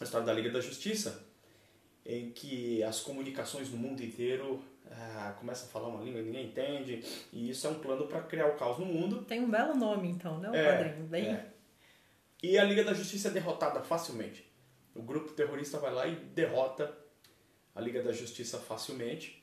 a 0.00 0.04
história 0.04 0.26
da 0.26 0.32
Liga 0.32 0.50
da 0.50 0.60
Justiça, 0.60 1.24
em 2.04 2.30
que 2.30 2.82
as 2.82 3.00
comunicações 3.00 3.70
no 3.70 3.76
mundo 3.76 4.02
inteiro 4.02 4.62
uh, 4.86 5.38
começam 5.38 5.68
a 5.68 5.70
falar 5.70 5.88
uma 5.88 6.02
língua 6.02 6.20
que 6.20 6.26
ninguém 6.26 6.46
entende, 6.46 7.02
e 7.32 7.50
isso 7.50 7.66
é 7.66 7.70
um 7.70 7.78
plano 7.78 8.06
para 8.06 8.22
criar 8.22 8.48
o 8.48 8.56
caos 8.56 8.78
no 8.78 8.86
mundo. 8.86 9.22
Tem 9.22 9.40
um 9.40 9.50
belo 9.50 9.74
nome 9.74 10.08
então, 10.08 10.38
né? 10.38 10.50
O 10.50 10.54
é, 10.54 10.64
quadrinho, 10.64 11.06
bem... 11.06 11.26
É. 11.26 11.50
E 12.42 12.58
a 12.58 12.64
Liga 12.64 12.84
da 12.84 12.92
Justiça 12.92 13.28
é 13.28 13.30
derrotada 13.30 13.80
facilmente. 13.82 14.44
O 14.94 15.02
grupo 15.02 15.32
terrorista 15.32 15.78
vai 15.78 15.94
lá 15.94 16.06
e 16.06 16.14
derrota 16.14 16.94
a 17.74 17.80
Liga 17.80 18.02
da 18.02 18.12
Justiça 18.12 18.58
facilmente. 18.58 19.42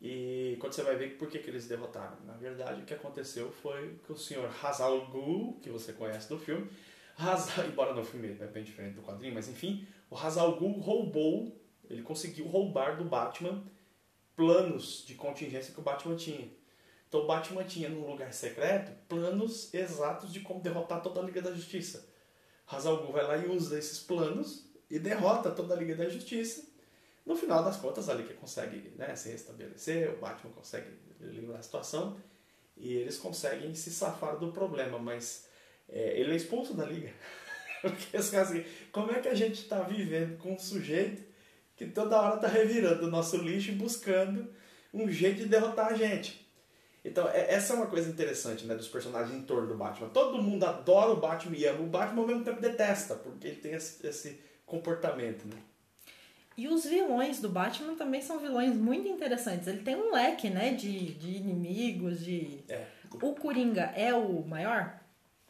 E 0.00 0.56
quando 0.60 0.72
você 0.72 0.82
vai 0.82 0.96
ver 0.96 1.16
por 1.18 1.28
que, 1.28 1.38
que 1.38 1.50
eles 1.50 1.66
derrotaram, 1.66 2.18
na 2.24 2.34
verdade 2.34 2.82
o 2.82 2.84
que 2.84 2.94
aconteceu 2.94 3.50
foi 3.50 3.98
que 4.04 4.12
o 4.12 4.16
senhor 4.16 4.50
Hazal 4.62 5.06
Ghul, 5.08 5.58
que 5.62 5.68
você 5.68 5.92
conhece 5.92 6.28
do 6.28 6.38
filme, 6.38 6.70
Hazal, 7.20 7.66
embora 7.68 7.92
no 7.92 8.04
filme 8.04 8.36
é 8.40 8.46
bem 8.46 8.64
diferente 8.64 8.94
do 8.94 9.02
quadrinho, 9.02 9.34
mas 9.34 9.48
enfim, 9.48 9.86
o 10.08 10.16
Hazal 10.16 10.56
Ghul 10.56 10.80
roubou, 10.80 11.60
ele 11.88 12.02
conseguiu 12.02 12.46
roubar 12.46 12.96
do 12.96 13.04
Batman 13.04 13.62
planos 14.34 15.04
de 15.06 15.14
contingência 15.14 15.74
que 15.74 15.80
o 15.80 15.82
Batman 15.82 16.16
tinha. 16.16 16.48
Então 17.08 17.20
o 17.20 17.26
Batman 17.26 17.64
tinha 17.64 17.88
num 17.88 18.06
lugar 18.06 18.32
secreto 18.32 18.92
planos 19.08 19.74
exatos 19.74 20.32
de 20.32 20.40
como 20.40 20.60
derrotar 20.60 21.02
toda 21.02 21.20
a 21.20 21.22
Liga 21.22 21.42
da 21.42 21.52
Justiça. 21.52 22.08
Hazal 22.66 22.98
Ghul 22.98 23.12
vai 23.12 23.26
lá 23.26 23.36
e 23.36 23.48
usa 23.48 23.78
esses 23.78 23.98
planos 23.98 24.70
e 24.88 24.98
derrota 24.98 25.50
toda 25.50 25.74
a 25.74 25.76
Liga 25.76 25.96
da 25.96 26.08
Justiça 26.08 26.70
no 27.24 27.36
final 27.36 27.62
das 27.62 27.76
contas, 27.76 28.08
ali 28.08 28.24
que 28.24 28.34
consegue 28.34 28.92
né, 28.96 29.14
se 29.14 29.30
restabelecer, 29.30 30.12
o 30.14 30.16
Batman 30.16 30.52
consegue 30.52 30.90
livrar 31.20 31.58
a 31.58 31.62
situação 31.62 32.16
e 32.76 32.94
eles 32.94 33.18
conseguem 33.18 33.74
se 33.74 33.90
safar 33.90 34.38
do 34.38 34.52
problema, 34.52 34.98
mas 34.98 35.46
é, 35.92 36.20
ele 36.20 36.32
é 36.32 36.36
expulso 36.36 36.74
da 36.74 36.84
liga. 36.84 37.10
Porque 37.82 38.16
assim, 38.16 38.64
como 38.92 39.10
é 39.10 39.20
que 39.20 39.28
a 39.28 39.34
gente 39.34 39.62
está 39.62 39.80
vivendo 39.82 40.36
com 40.38 40.52
um 40.52 40.58
sujeito 40.58 41.22
que 41.76 41.86
toda 41.86 42.20
hora 42.20 42.36
está 42.36 42.48
revirando 42.48 43.06
o 43.06 43.10
nosso 43.10 43.36
lixo 43.36 43.70
e 43.70 43.74
buscando 43.74 44.52
um 44.92 45.10
jeito 45.10 45.38
de 45.38 45.46
derrotar 45.46 45.88
a 45.88 45.96
gente? 45.96 46.46
Então, 47.04 47.28
é, 47.28 47.54
essa 47.54 47.72
é 47.72 47.76
uma 47.76 47.86
coisa 47.86 48.10
interessante 48.10 48.66
né, 48.66 48.74
dos 48.74 48.88
personagens 48.88 49.34
em 49.34 49.42
torno 49.42 49.66
do 49.66 49.74
Batman. 49.74 50.08
Todo 50.10 50.42
mundo 50.42 50.64
adora 50.64 51.10
o 51.12 51.16
Batman 51.16 51.56
e 51.56 51.66
ama 51.66 51.80
o 51.80 51.86
Batman, 51.86 52.20
ao 52.20 52.26
mesmo 52.26 52.44
tempo 52.44 52.60
detesta, 52.60 53.14
porque 53.14 53.48
ele 53.48 53.56
tem 53.56 53.72
esse, 53.72 54.06
esse 54.06 54.40
comportamento. 54.66 55.46
Né? 55.46 55.56
E 56.58 56.68
os 56.68 56.84
vilões 56.84 57.40
do 57.40 57.48
Batman 57.48 57.94
também 57.94 58.20
são 58.20 58.38
vilões 58.38 58.76
muito 58.76 59.08
interessantes. 59.08 59.66
Ele 59.66 59.82
tem 59.82 59.96
um 59.96 60.12
leque, 60.12 60.50
né, 60.50 60.74
de, 60.74 61.14
de 61.14 61.36
inimigos, 61.38 62.22
de... 62.22 62.62
É. 62.68 62.84
O 63.22 63.34
Coringa 63.34 63.92
é 63.96 64.14
o 64.14 64.44
maior? 64.46 64.99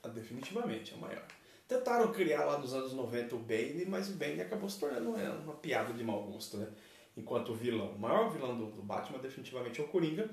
Ah, 0.02 0.08
definitivamente 0.08 0.92
é 0.92 0.96
o 0.96 1.00
maior. 1.00 1.26
Tentaram 1.68 2.12
criar 2.12 2.44
lá 2.44 2.58
nos 2.58 2.74
anos 2.74 2.92
90 2.92 3.36
o 3.36 3.38
Bane, 3.38 3.84
mas 3.86 4.08
o 4.08 4.14
Bane 4.14 4.40
acabou 4.40 4.68
se 4.68 4.80
tornando 4.80 5.10
uma, 5.10 5.30
uma 5.34 5.54
piada 5.54 5.92
de 5.92 6.02
mau 6.02 6.22
gosto, 6.24 6.56
né? 6.56 6.68
Enquanto 7.16 7.52
o 7.52 7.54
vilão, 7.54 7.92
o 7.92 7.98
maior 7.98 8.30
vilão 8.30 8.56
do, 8.56 8.70
do 8.70 8.82
Batman 8.82 9.18
definitivamente 9.18 9.80
é 9.80 9.84
o 9.84 9.88
Coringa, 9.88 10.28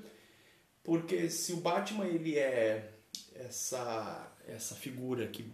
porque 0.82 1.28
se 1.28 1.52
o 1.52 1.58
Batman 1.58 2.06
ele 2.06 2.38
é 2.38 2.92
essa 3.34 4.32
essa 4.48 4.74
figura 4.74 5.26
que 5.28 5.52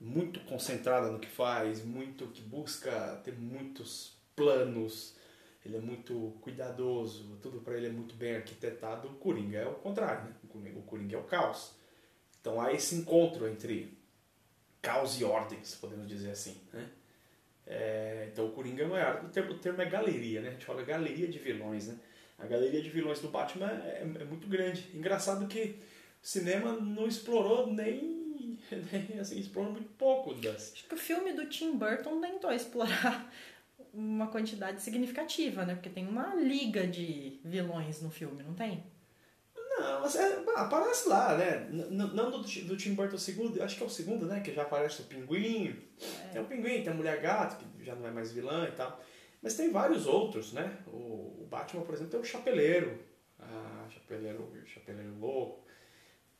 muito 0.00 0.40
concentrada 0.40 1.10
no 1.10 1.20
que 1.20 1.28
faz, 1.28 1.84
muito 1.84 2.26
que 2.26 2.42
busca 2.42 3.20
ter 3.24 3.38
muitos 3.38 4.16
planos, 4.34 5.14
ele 5.64 5.76
é 5.76 5.80
muito 5.80 6.36
cuidadoso, 6.40 7.38
tudo 7.40 7.60
para 7.60 7.76
ele 7.76 7.86
é 7.86 7.90
muito 7.90 8.14
bem 8.16 8.36
arquitetado. 8.36 9.08
O 9.08 9.14
Coringa 9.14 9.58
é 9.58 9.66
o 9.66 9.74
contrário, 9.74 10.24
né? 10.24 10.34
o 10.74 10.82
Coringa 10.82 11.16
é 11.16 11.18
o 11.18 11.22
caos. 11.22 11.72
Então 12.42 12.60
há 12.60 12.72
esse 12.72 12.96
encontro 12.96 13.48
entre 13.48 13.96
caos 14.82 15.18
e 15.20 15.24
ordens, 15.24 15.76
podemos 15.76 16.08
dizer 16.08 16.32
assim. 16.32 16.60
Né? 16.72 16.88
É, 17.64 18.28
então 18.32 18.46
o 18.46 18.50
Coringa 18.50 18.86
não 18.86 18.96
é 18.96 19.22
o 19.22 19.28
termo, 19.28 19.52
o 19.52 19.58
termo 19.58 19.80
é 19.80 19.88
galeria, 19.88 20.40
né? 20.40 20.48
a 20.48 20.52
gente 20.52 20.66
fala 20.66 20.82
galeria 20.82 21.28
de 21.28 21.38
vilões. 21.38 21.86
Né? 21.86 21.96
A 22.36 22.46
galeria 22.46 22.82
de 22.82 22.90
vilões 22.90 23.20
do 23.20 23.28
Batman 23.28 23.70
é, 23.70 24.02
é 24.02 24.24
muito 24.24 24.48
grande. 24.48 24.90
Engraçado 24.92 25.46
que 25.46 25.76
o 26.20 26.26
cinema 26.26 26.72
não 26.72 27.06
explorou 27.06 27.68
nem, 27.68 28.58
nem 28.90 29.20
assim, 29.20 29.38
explorou 29.38 29.70
muito 29.70 29.90
pouco 29.90 30.34
das. 30.34 30.72
Acho 30.72 30.88
que 30.88 30.94
o 30.94 30.98
filme 30.98 31.32
do 31.32 31.48
Tim 31.48 31.76
Burton 31.76 32.20
tentou 32.20 32.50
explorar 32.52 33.32
uma 33.94 34.26
quantidade 34.26 34.82
significativa, 34.82 35.64
né? 35.64 35.74
Porque 35.74 35.90
tem 35.90 36.08
uma 36.08 36.34
liga 36.34 36.86
de 36.86 37.38
vilões 37.44 38.02
no 38.02 38.10
filme, 38.10 38.42
não 38.42 38.54
tem? 38.54 38.82
Mas 40.02 40.16
é, 40.16 40.42
aparece 40.56 41.08
lá, 41.08 41.36
né? 41.36 41.68
Não, 41.70 42.08
não 42.08 42.30
do, 42.30 42.38
do 42.42 42.76
Tim 42.76 42.94
Burton 42.94 43.16
segundo, 43.16 43.62
acho 43.62 43.76
que 43.76 43.84
é 43.84 43.86
o 43.86 43.90
segundo, 43.90 44.26
né? 44.26 44.40
Que 44.40 44.52
já 44.52 44.62
aparece 44.62 45.02
o 45.02 45.04
pinguim. 45.04 45.78
É. 46.00 46.28
Tem 46.32 46.42
o 46.42 46.44
pinguim, 46.44 46.82
tem 46.82 46.92
a 46.92 46.96
mulher 46.96 47.20
gato, 47.20 47.64
que 47.64 47.84
já 47.84 47.94
não 47.94 48.08
é 48.08 48.10
mais 48.10 48.32
vilã 48.32 48.66
e 48.68 48.72
tal. 48.72 49.00
Mas 49.40 49.54
tem 49.54 49.70
vários 49.70 50.08
outros, 50.08 50.52
né? 50.52 50.76
O, 50.88 51.42
o 51.42 51.46
Batman, 51.48 51.82
por 51.82 51.94
exemplo, 51.94 52.10
tem 52.10 52.20
o 52.20 52.24
Chapeleiro. 52.24 52.98
Ah, 53.38 53.86
Chapeleiro, 53.90 54.50
Chapeleiro 54.66 55.16
Louco. 55.20 55.64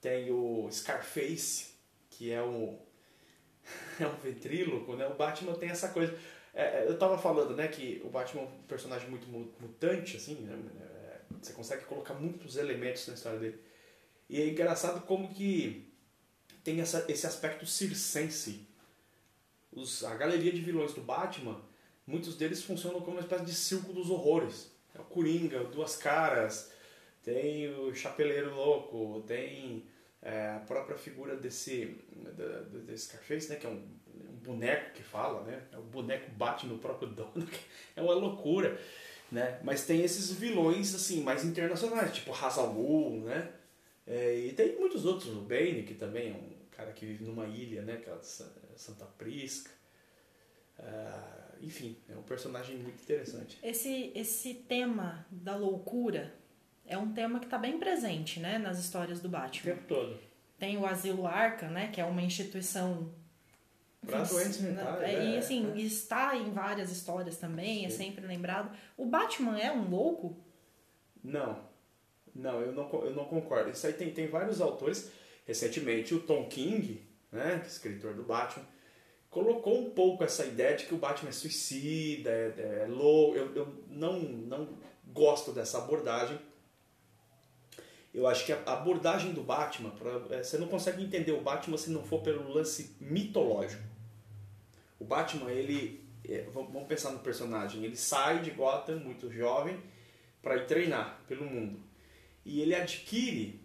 Tem 0.01 0.33
o 0.33 0.69
Scarface, 0.73 1.75
que 2.11 2.33
é 2.33 2.43
um, 2.43 2.77
é 4.01 4.07
um 4.07 4.17
ventríloco, 4.17 4.97
né? 4.97 5.07
O 5.07 5.15
Batman 5.15 5.55
tem 5.55 5.71
essa 5.71 5.91
coisa. 5.91 6.19
É, 6.53 6.81
é, 6.81 6.89
eu 6.89 6.99
tava 6.99 7.17
falando, 7.17 7.57
né, 7.57 7.69
que 7.69 8.03
o 8.05 8.11
Batman 8.11 8.43
é 8.43 8.45
um 8.45 8.63
personagem 8.69 9.09
muito 9.09 9.29
mutante, 9.29 10.17
assim, 10.17 10.35
né? 10.43 10.59
É, 11.43 11.45
você 11.45 11.53
consegue 11.53 11.85
colocar 11.85 12.15
muitos 12.15 12.57
elementos 12.57 13.07
na 13.09 13.15
história 13.15 13.39
dele. 13.39 13.61
E 14.29 14.41
é 14.41 14.49
engraçado 14.49 15.05
como 15.07 15.35
que 15.35 15.93
tem 16.63 16.81
essa, 16.81 17.05
esse 17.09 17.27
aspecto 17.27 17.67
circense. 17.67 18.67
Os, 19.73 20.05
a 20.05 20.15
galeria 20.15 20.53
de 20.53 20.61
vilões 20.61 20.95
do 20.95 21.01
Batman, 21.01 21.61
muitos 22.07 22.37
deles 22.37 22.63
funcionam 22.63 23.01
como 23.01 23.17
uma 23.17 23.21
espécie 23.21 23.45
de 23.45 23.55
circo 23.55 23.93
dos 23.93 24.09
horrores. 24.09 24.71
É 24.95 25.01
o 25.01 25.05
Coringa, 25.05 25.65
Duas 25.65 25.97
Caras, 25.97 26.71
tem 27.23 27.69
o 27.75 27.95
Chapeleiro 27.95 28.55
Louco, 28.55 29.23
tem 29.27 29.87
é, 30.21 30.51
a 30.51 30.61
própria 30.61 30.97
figura 30.97 31.37
desse, 31.37 31.99
desse 32.87 33.07
Scarface, 33.07 33.49
né, 33.49 33.57
que 33.57 33.67
é 33.67 33.71
um 33.71 33.83
boneco 34.43 34.93
que 34.93 35.03
fala, 35.03 35.43
né? 35.45 35.63
O 35.75 35.83
boneco 35.83 36.31
bate 36.33 36.67
no 36.67 36.79
próprio 36.79 37.09
dono, 37.13 37.49
é 37.97 38.03
uma 38.03 38.15
loucura, 38.15 38.79
né? 39.33 39.59
Mas 39.65 39.87
tem 39.87 40.03
esses 40.03 40.31
vilões 40.31 40.95
assim 40.95 41.23
mais 41.23 41.43
internacionais, 41.43 42.13
tipo 42.13 42.33
Hazal 42.33 42.75
né? 43.25 43.51
É, 44.07 44.37
e 44.37 44.53
tem 44.53 44.79
muitos 44.79 45.07
outros, 45.07 45.35
o 45.35 45.41
Bane, 45.41 45.85
que 45.85 45.95
também 45.95 46.31
é 46.31 46.35
um 46.35 46.53
cara 46.71 46.93
que 46.93 47.07
vive 47.07 47.25
numa 47.25 47.47
ilha, 47.47 47.83
né? 47.83 47.95
Aquela 47.95 48.23
Santa 48.23 49.07
Prisca. 49.17 49.71
Uh, 50.79 51.65
enfim, 51.65 51.97
é 52.09 52.17
um 52.17 52.23
personagem 52.23 52.77
muito 52.77 53.03
interessante. 53.03 53.59
Esse, 53.63 54.13
esse 54.15 54.55
tema 54.55 55.25
da 55.31 55.57
loucura 55.57 56.35
é 56.85 56.99
um 56.99 57.13
tema 57.13 57.39
que 57.39 57.47
está 57.47 57.57
bem 57.57 57.79
presente, 57.79 58.39
né? 58.39 58.59
Nas 58.59 58.79
histórias 58.79 59.21
do 59.21 59.29
Batman. 59.29 59.73
O 59.73 59.77
tempo 59.77 59.89
todo. 59.89 60.19
Tem 60.59 60.77
o 60.77 60.85
Asilo 60.85 61.27
Arca, 61.27 61.69
né? 61.69 61.89
Que 61.89 62.01
é 62.01 62.05
uma 62.05 62.23
instituição 62.23 63.15
para 64.07 64.25
doentes 64.25 64.61
mentais. 64.61 65.03
É, 65.03 65.25
e 65.25 65.39
assim, 65.39 65.73
é. 65.75 65.81
está 65.81 66.37
em 66.37 66.51
várias 66.51 66.91
histórias 66.91 67.37
também, 67.37 67.85
é 67.85 67.89
Sim. 67.89 67.95
é 67.95 68.07
sempre 68.07 68.27
lembrado. 68.27 68.77
O 68.97 69.07
Batman 69.07 69.59
é 69.59 69.73
um 69.73 69.89
louco? 69.89 70.37
Não. 71.23 71.71
Não, 72.35 72.61
eu 72.61 72.73
não, 72.73 72.91
eu 73.05 73.15
não 73.15 73.25
concordo. 73.27 73.71
Isso 73.71 73.87
aí 73.87 73.93
tem, 73.93 74.11
tem 74.11 74.27
vários 74.27 74.61
autores. 74.61 75.11
Recentemente, 75.47 76.15
o 76.15 76.21
Tom 76.21 76.47
King, 76.49 77.03
né, 77.31 77.61
é 77.63 77.67
escritor 77.67 78.15
do 78.15 78.23
Batman, 78.23 78.65
colocou 79.31 79.81
um 79.81 79.91
pouco 79.91 80.25
essa 80.25 80.45
ideia 80.45 80.77
de 80.77 80.87
que 80.87 80.95
o 80.95 80.99
Batman 80.99 81.31
é 81.31 81.33
suicida, 81.33 82.31
é, 82.31 82.83
é 82.85 82.87
louco. 82.89 83.37
Eu, 83.37 83.55
eu 83.55 83.85
não, 83.89 84.19
não 84.21 84.69
gosto 85.07 85.53
dessa 85.53 85.79
abordagem. 85.79 86.39
Eu 88.15 88.27
acho 88.27 88.45
que 88.45 88.53
a 88.53 88.63
abordagem 88.67 89.33
do 89.33 89.43
Batman, 89.43 89.91
pra, 89.91 90.37
é, 90.37 90.43
você 90.43 90.59
não 90.59 90.69
consegue 90.69 91.03
entender 91.03 91.33
o 91.33 91.41
Batman 91.41 91.79
se 91.79 91.91
não 91.91 92.05
for 92.05 92.21
pelo 92.21 92.53
lance 92.53 92.95
mitológico. 93.01 93.92
O 95.03 95.05
Batman, 95.05 95.51
ele. 95.51 96.01
É, 96.25 96.47
vamos 96.53 96.87
pensar 96.87 97.11
no 97.11 97.19
personagem. 97.19 97.85
Ele 97.85 97.97
sai 97.97 98.41
de 98.41 98.53
Gotham 98.53 99.01
muito 99.01 99.29
jovem 99.29 99.77
para 100.41 100.57
ir 100.57 100.67
treinar 100.67 101.21
pelo 101.27 101.45
mundo. 101.45 101.81
E 102.45 102.61
ele 102.61 102.75
adquire. 102.75 103.61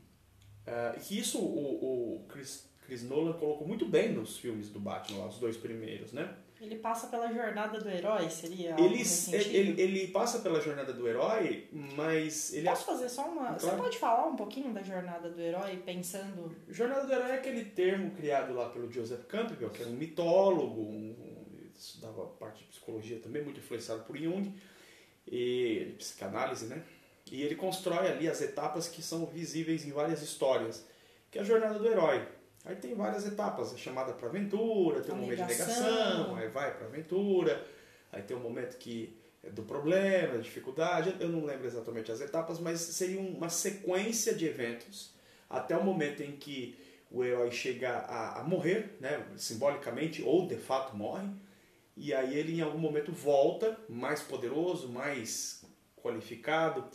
Uh, 0.67 0.99
que 0.99 1.17
isso 1.17 1.39
o, 1.39 2.17
o 2.17 2.25
Chris, 2.27 2.67
Chris 2.85 3.03
Nolan 3.03 3.33
colocou 3.33 3.65
muito 3.65 3.85
bem 3.85 4.11
nos 4.11 4.37
filmes 4.37 4.69
do 4.69 4.79
Batman, 4.79 5.19
lá, 5.19 5.27
os 5.27 5.39
dois 5.39 5.55
primeiros, 5.55 6.11
né? 6.11 6.35
Ele 6.59 6.75
passa 6.77 7.07
pela 7.07 7.31
jornada 7.31 7.79
do 7.79 7.87
herói, 7.87 8.29
seria 8.29 8.75
ele, 8.79 9.03
ele, 9.31 9.81
ele, 9.81 10.07
passa 10.07 10.39
pela 10.39 10.59
jornada 10.59 10.91
do 10.91 11.07
herói, 11.07 11.67
mas 11.71 12.51
ele... 12.51 12.67
Posso 12.67 12.85
fazer 12.85 13.09
só 13.09 13.29
uma... 13.29 13.53
Claro. 13.53 13.59
Você 13.59 13.75
pode 13.75 13.97
falar 13.99 14.25
um 14.25 14.35
pouquinho 14.35 14.73
da 14.73 14.81
jornada 14.81 15.29
do 15.29 15.39
herói, 15.39 15.77
pensando... 15.85 16.55
Jornada 16.67 17.05
do 17.05 17.13
herói 17.13 17.31
é 17.31 17.35
aquele 17.35 17.63
termo 17.63 18.09
criado 18.11 18.55
lá 18.55 18.69
pelo 18.69 18.91
Joseph 18.91 19.25
Campbell, 19.27 19.69
que 19.69 19.83
era 19.83 19.91
um 19.91 19.95
mitólogo, 19.95 20.81
um, 20.81 21.26
estudava 21.77 22.25
parte 22.25 22.63
de 22.63 22.69
psicologia 22.69 23.19
também, 23.19 23.43
muito 23.43 23.59
influenciado 23.59 24.03
por 24.03 24.17
Jung, 24.17 24.53
e 25.27 25.95
psicanálise, 25.97 26.65
né? 26.67 26.83
E 27.31 27.41
ele 27.41 27.55
constrói 27.55 28.07
ali 28.07 28.27
as 28.27 28.41
etapas 28.41 28.87
que 28.87 29.01
são 29.01 29.25
visíveis 29.25 29.85
em 29.85 29.91
várias 29.91 30.21
histórias, 30.21 30.85
que 31.29 31.37
é 31.37 31.41
a 31.41 31.43
jornada 31.43 31.77
do 31.77 31.87
herói. 31.87 32.25
Aí 32.65 32.75
tem 32.75 32.93
várias 32.95 33.25
etapas, 33.25 33.73
é 33.73 33.77
chamada 33.77 34.13
para 34.13 34.27
aventura, 34.27 35.01
tem 35.01 35.13
um 35.13 35.19
momento 35.19 35.37
de 35.37 35.45
negação, 35.45 36.35
aí 36.35 36.47
vai 36.49 36.75
para 36.75 36.87
aventura, 36.87 37.65
aí 38.11 38.21
tem 38.21 38.35
um 38.35 38.41
momento 38.41 38.77
que 38.77 39.17
é 39.43 39.49
do 39.49 39.63
problema, 39.63 40.33
da 40.33 40.39
dificuldade, 40.39 41.15
eu 41.19 41.29
não 41.29 41.45
lembro 41.45 41.65
exatamente 41.65 42.11
as 42.11 42.19
etapas, 42.19 42.59
mas 42.59 42.79
seria 42.79 43.19
uma 43.19 43.49
sequência 43.49 44.33
de 44.33 44.45
eventos 44.45 45.11
até 45.49 45.77
o 45.77 45.83
momento 45.83 46.21
em 46.21 46.35
que 46.35 46.77
o 47.09 47.23
herói 47.23 47.51
chega 47.51 47.89
a, 47.89 48.41
a 48.41 48.43
morrer, 48.43 48.97
né, 48.99 49.25
simbolicamente, 49.37 50.21
ou 50.21 50.45
de 50.45 50.57
fato 50.57 50.95
morre, 50.95 51.27
e 51.97 52.13
aí 52.13 52.37
ele 52.37 52.57
em 52.57 52.61
algum 52.61 52.77
momento 52.77 53.11
volta 53.11 53.77
mais 53.89 54.21
poderoso, 54.21 54.87
mais 54.87 55.65
qualificado, 55.95 56.87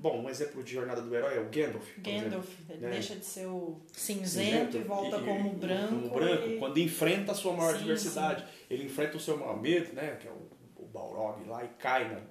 Bom, 0.00 0.22
um 0.22 0.30
exemplo 0.30 0.64
de 0.64 0.72
jornada 0.72 1.02
do 1.02 1.14
herói 1.14 1.36
é 1.36 1.40
o 1.40 1.50
Gandalf. 1.50 1.86
Gandalf, 1.98 2.48
ele 2.70 2.78
né? 2.78 2.90
deixa 2.90 3.16
de 3.16 3.24
ser 3.24 3.44
o 3.44 3.82
cinzento, 3.92 4.78
e 4.78 4.80
volta 4.80 5.18
e, 5.18 5.24
como 5.24 5.50
branco. 5.52 5.88
Como 5.88 6.08
branco, 6.08 6.48
e... 6.48 6.58
quando 6.58 6.78
enfrenta 6.78 7.32
a 7.32 7.34
sua 7.34 7.52
maior 7.52 7.74
sim, 7.74 7.80
adversidade. 7.80 8.40
Sim. 8.40 8.48
Ele 8.70 8.84
enfrenta 8.84 9.18
o 9.18 9.20
seu 9.20 9.36
maior 9.36 9.60
medo, 9.60 9.92
né? 9.92 10.16
Que 10.16 10.26
é 10.26 10.30
o, 10.30 10.48
o 10.82 10.86
Balrog 10.86 11.46
lá, 11.46 11.62
e 11.62 11.68
cai 11.68 12.08
na, 12.08 12.22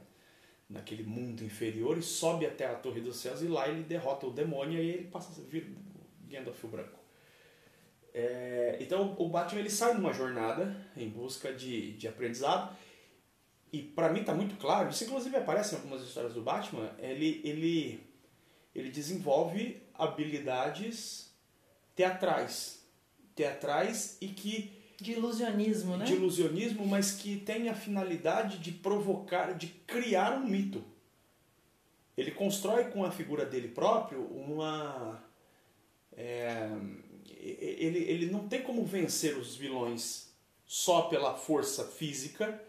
naquele 0.67 1.03
mundo 1.03 1.43
inferior 1.43 1.95
e 1.95 2.01
sobe 2.01 2.47
até 2.47 2.65
a 2.65 2.73
Torre 2.73 3.01
dos 3.01 3.17
Céus 3.17 3.43
e 3.43 3.47
lá 3.47 3.69
ele 3.69 3.83
derrota 3.83 4.25
o 4.25 4.31
demônio 4.31 4.81
e 4.81 4.89
ele 4.89 5.03
passa 5.03 5.39
a 5.39 5.45
vir 5.45 5.71
Gandalf 6.27 6.63
o 6.63 6.67
branco. 6.67 6.98
É, 8.13 8.77
então 8.79 9.15
o 9.17 9.29
Batman 9.29 9.59
ele 9.59 9.69
sai 9.69 9.93
numa 9.93 10.11
jornada 10.11 10.75
em 10.97 11.07
busca 11.07 11.53
de, 11.53 11.93
de 11.93 12.07
aprendizado 12.07 12.75
e 13.71 13.81
para 13.81 14.09
mim 14.09 14.21
está 14.21 14.33
muito 14.33 14.55
claro, 14.55 14.89
isso 14.89 15.03
inclusive 15.03 15.35
aparece 15.37 15.75
em 15.75 15.77
algumas 15.77 16.01
histórias 16.01 16.33
do 16.33 16.41
Batman, 16.41 16.91
ele, 16.97 17.39
ele, 17.43 18.03
ele 18.73 18.89
desenvolve 18.89 19.81
habilidades 19.93 21.31
teatrais. 21.95 22.83
Teatrais 23.35 24.17
e 24.19 24.29
que. 24.29 24.77
De 24.99 25.11
ilusionismo, 25.13 25.95
né? 25.95 26.03
De 26.03 26.13
ilusionismo, 26.13 26.85
mas 26.85 27.11
que 27.11 27.37
tem 27.37 27.69
a 27.69 27.75
finalidade 27.75 28.57
de 28.57 28.71
provocar, 28.71 29.53
de 29.53 29.67
criar 29.67 30.33
um 30.33 30.45
mito. 30.45 30.83
Ele 32.17 32.31
constrói 32.31 32.85
com 32.85 33.05
a 33.05 33.11
figura 33.11 33.45
dele 33.45 33.69
próprio 33.69 34.21
uma. 34.25 35.23
É, 36.11 36.69
ele, 37.39 37.99
ele 37.99 38.25
não 38.31 38.47
tem 38.47 38.61
como 38.61 38.83
vencer 38.85 39.37
os 39.37 39.55
vilões 39.55 40.29
só 40.65 41.03
pela 41.03 41.35
força 41.35 41.85
física 41.85 42.61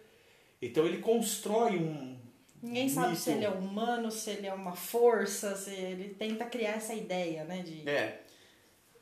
então 0.60 0.86
ele 0.86 0.98
constrói 0.98 1.78
um. 1.78 2.18
Ninguém 2.62 2.84
mito. 2.84 2.94
sabe 2.94 3.16
se 3.16 3.30
ele 3.30 3.44
é 3.44 3.50
humano, 3.50 4.10
se 4.10 4.30
ele 4.30 4.46
é 4.46 4.52
uma 4.52 4.76
força, 4.76 5.56
se 5.56 5.70
ele 5.70 6.14
tenta 6.14 6.44
criar 6.44 6.72
essa 6.72 6.92
ideia, 6.92 7.44
né? 7.44 7.62
De... 7.62 7.88
É. 7.88 8.22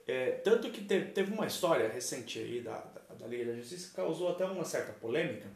é 0.07 0.31
tanto 0.31 0.71
que 0.71 0.85
teve, 0.85 1.11
teve 1.11 1.33
uma 1.33 1.47
história 1.47 1.89
recente 1.89 2.39
aí 2.39 2.61
da, 2.61 2.79
da, 2.79 3.15
da 3.15 3.27
Liga 3.27 3.47
da 3.47 3.57
Justiça 3.57 3.89
que 3.89 3.97
causou 3.97 4.31
até 4.31 4.45
uma 4.45 4.65
certa 4.65 4.93
polêmica, 4.93 5.49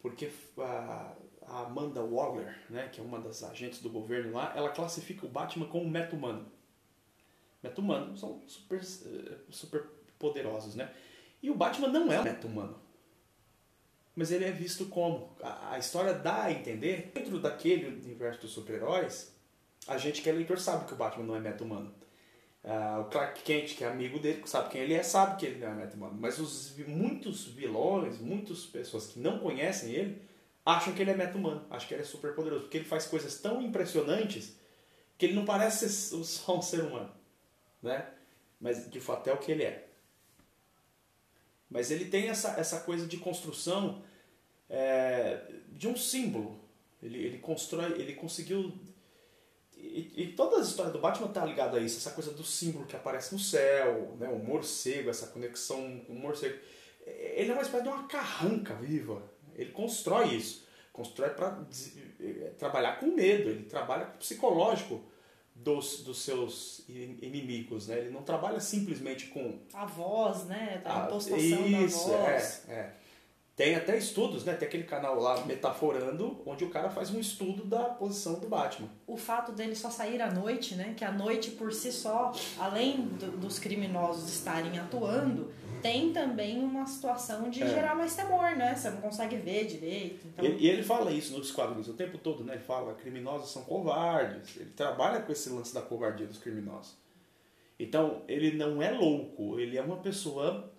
porque 0.00 0.28
a, 0.58 1.14
a 1.46 1.60
Amanda 1.60 2.02
Waller, 2.02 2.58
né, 2.68 2.88
que 2.92 3.00
é 3.00 3.04
uma 3.04 3.20
das 3.20 3.44
agentes 3.44 3.80
do 3.80 3.88
governo 3.88 4.32
lá, 4.32 4.52
ela 4.56 4.70
classifica 4.70 5.24
o 5.24 5.28
Batman 5.28 5.68
como 5.68 5.88
meta-humano. 5.88 6.50
Meta-humano 7.62 8.16
são 8.16 8.42
super, 8.46 8.80
eh, 8.80 9.38
super 9.50 9.84
poderosos, 10.18 10.74
né? 10.74 10.90
E 11.42 11.50
o 11.50 11.54
Batman 11.54 11.88
não 11.88 12.12
é 12.12 12.20
um 12.20 12.24
meta-humano 12.24 12.80
mas 14.20 14.30
ele 14.30 14.44
é 14.44 14.50
visto 14.50 14.84
como. 14.86 15.34
A, 15.42 15.78
história 15.78 16.12
dá 16.12 16.44
a 16.44 16.52
entender, 16.52 17.10
dentro 17.14 17.38
daquele 17.38 17.86
universo 17.86 18.42
dos 18.42 18.50
super-heróis, 18.52 19.32
a 19.86 19.96
gente 19.96 20.20
que 20.20 20.28
é 20.28 20.32
leitor 20.32 20.58
sabe 20.58 20.84
que 20.84 20.92
o 20.92 20.96
Batman 20.96 21.24
não 21.24 21.36
é 21.36 21.40
meta-humano. 21.40 21.94
Uh, 22.62 23.00
o 23.00 23.04
Clark 23.04 23.42
Kent, 23.42 23.74
que 23.74 23.82
é 23.82 23.88
amigo 23.88 24.18
dele, 24.18 24.42
sabe 24.44 24.68
quem 24.68 24.82
ele 24.82 24.92
é, 24.92 25.02
sabe 25.02 25.38
que 25.38 25.46
ele 25.46 25.58
não 25.58 25.68
é 25.68 25.74
meta-humano. 25.74 26.18
Mas 26.20 26.38
os, 26.38 26.76
muitos 26.86 27.46
vilões, 27.46 28.20
muitas 28.20 28.66
pessoas 28.66 29.06
que 29.06 29.18
não 29.18 29.38
conhecem 29.38 29.90
ele, 29.92 30.20
acham 30.66 30.92
que 30.92 31.00
ele 31.00 31.12
é 31.12 31.16
meta-humano, 31.16 31.64
acham 31.70 31.88
que 31.88 31.94
ele 31.94 32.02
é 32.02 32.06
super 32.06 32.34
poderoso, 32.34 32.64
porque 32.64 32.76
ele 32.76 32.84
faz 32.84 33.06
coisas 33.06 33.40
tão 33.40 33.62
impressionantes 33.62 34.54
que 35.16 35.24
ele 35.24 35.34
não 35.34 35.46
parece 35.46 35.88
só 36.24 36.58
um 36.58 36.62
ser 36.62 36.80
humano. 36.80 37.10
Né? 37.82 38.06
Mas 38.60 38.90
de 38.90 39.00
fato 39.00 39.28
é 39.28 39.32
o 39.32 39.38
que 39.38 39.52
ele 39.52 39.64
é. 39.64 39.88
Mas 41.70 41.90
ele 41.90 42.06
tem 42.06 42.28
essa, 42.28 42.58
essa 42.58 42.80
coisa 42.80 43.06
de 43.06 43.16
construção 43.16 44.02
é, 44.68 45.40
de 45.68 45.88
um 45.88 45.96
símbolo. 45.96 46.58
Ele, 47.02 47.18
ele 47.18 47.38
constrói, 47.38 47.92
ele 47.92 48.14
conseguiu. 48.14 48.72
E, 49.76 50.24
e 50.24 50.32
toda 50.32 50.58
a 50.58 50.60
história 50.60 50.92
do 50.92 50.98
Batman 50.98 51.28
está 51.28 51.44
ligada 51.44 51.78
a 51.78 51.80
isso, 51.80 51.96
essa 51.96 52.10
coisa 52.10 52.32
do 52.32 52.44
símbolo 52.44 52.84
que 52.84 52.94
aparece 52.94 53.32
no 53.32 53.38
céu, 53.38 54.14
né, 54.18 54.28
o 54.28 54.38
morcego, 54.38 55.08
essa 55.08 55.28
conexão 55.28 56.00
com 56.06 56.12
o 56.12 56.18
morcego. 56.18 56.58
Ele 57.06 57.50
é 57.50 57.54
uma 57.54 57.62
espécie 57.62 57.84
de 57.84 57.88
uma 57.88 58.06
carranca 58.06 58.74
viva. 58.74 59.22
Ele 59.54 59.70
constrói 59.70 60.34
isso. 60.34 60.66
Constrói 60.92 61.30
para 61.30 61.64
é, 62.20 62.52
trabalhar 62.58 62.98
com 62.98 63.06
medo, 63.06 63.48
ele 63.48 63.64
trabalha 63.64 64.06
com 64.06 64.18
psicológico 64.18 65.02
dos, 65.62 66.02
dos 66.02 66.22
seus 66.22 66.82
inimigos, 66.88 67.88
né? 67.88 67.98
Ele 67.98 68.10
não 68.10 68.22
trabalha 68.22 68.60
simplesmente 68.60 69.26
com... 69.26 69.58
A 69.74 69.84
voz, 69.84 70.44
né? 70.44 70.80
A 70.84 71.06
impostação 71.06 71.66
isso, 71.66 72.08
da 72.10 72.16
voz. 72.16 72.64
É, 72.68 72.72
é. 72.72 72.94
Tem 73.56 73.74
até 73.74 73.98
estudos, 73.98 74.42
né? 74.42 74.54
Tem 74.54 74.66
aquele 74.66 74.84
canal 74.84 75.20
lá, 75.20 75.44
Metaforando, 75.44 76.40
onde 76.46 76.64
o 76.64 76.70
cara 76.70 76.88
faz 76.88 77.10
um 77.10 77.20
estudo 77.20 77.62
da 77.62 77.84
posição 77.84 78.40
do 78.40 78.48
Batman. 78.48 78.88
O 79.06 79.18
fato 79.18 79.52
dele 79.52 79.74
só 79.74 79.90
sair 79.90 80.22
à 80.22 80.32
noite, 80.32 80.74
né? 80.76 80.94
Que 80.96 81.04
a 81.04 81.12
noite 81.12 81.50
por 81.50 81.70
si 81.70 81.92
só, 81.92 82.32
além 82.58 83.02
do, 83.02 83.36
dos 83.36 83.58
criminosos 83.58 84.30
estarem 84.30 84.78
atuando, 84.78 85.52
tem 85.82 86.12
também 86.12 86.58
uma 86.58 86.86
situação 86.86 87.50
de 87.50 87.62
é. 87.62 87.66
gerar 87.68 87.94
mais 87.94 88.14
temor, 88.14 88.56
né? 88.56 88.74
Você 88.74 88.90
não 88.90 89.00
consegue 89.00 89.36
ver 89.36 89.66
direito. 89.66 90.26
Então... 90.26 90.44
E, 90.44 90.68
ele 90.68 90.82
fala 90.82 91.12
isso 91.12 91.36
nos 91.36 91.50
quadrinhos 91.50 91.88
o 91.88 91.94
tempo 91.94 92.18
todo, 92.18 92.44
né? 92.44 92.54
Ele 92.54 92.62
fala 92.62 92.94
criminosos 92.94 93.50
são 93.50 93.64
covardes. 93.64 94.56
Ele 94.56 94.70
trabalha 94.70 95.20
com 95.20 95.32
esse 95.32 95.50
lance 95.50 95.74
da 95.74 95.82
covardia 95.82 96.26
dos 96.26 96.38
criminosos. 96.38 96.96
Então, 97.78 98.22
ele 98.28 98.52
não 98.52 98.82
é 98.82 98.90
louco, 98.90 99.58
ele 99.58 99.78
é 99.78 99.82
uma 99.82 99.96
pessoa 99.96 100.70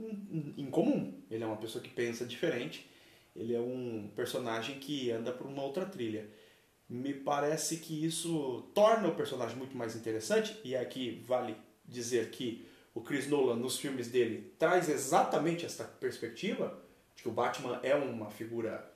incomum. 0.56 1.14
Ele 1.32 1.44
é 1.44 1.48
uma 1.48 1.58
pessoa 1.58 1.84
que 1.84 1.90
pensa 1.90 2.26
diferente. 2.26 2.88
Ele 3.36 3.56
é 3.56 3.60
um 3.60 4.10
personagem 4.16 4.80
que 4.80 5.10
anda 5.10 5.32
por 5.32 5.48
uma 5.48 5.64
outra 5.64 5.86
trilha. 5.86 6.30
Me 6.88 7.14
parece 7.14 7.78
que 7.78 8.06
isso 8.06 8.70
torna 8.76 9.08
o 9.08 9.16
personagem 9.16 9.58
muito 9.58 9.76
mais 9.76 9.96
interessante, 9.96 10.60
e 10.64 10.76
aqui 10.76 11.24
vale 11.26 11.56
dizer 11.86 12.30
que 12.30 12.66
o 12.94 13.02
Chris 13.02 13.28
Nolan, 13.28 13.56
nos 13.56 13.78
filmes 13.78 14.08
dele, 14.10 14.54
traz 14.60 14.90
exatamente 14.90 15.66
essa 15.66 15.84
perspectiva 15.84 16.82
de 17.16 17.24
que 17.24 17.30
o 17.30 17.32
Batman 17.32 17.80
é 17.84 17.96
uma 17.96 18.30
figura. 18.30 18.90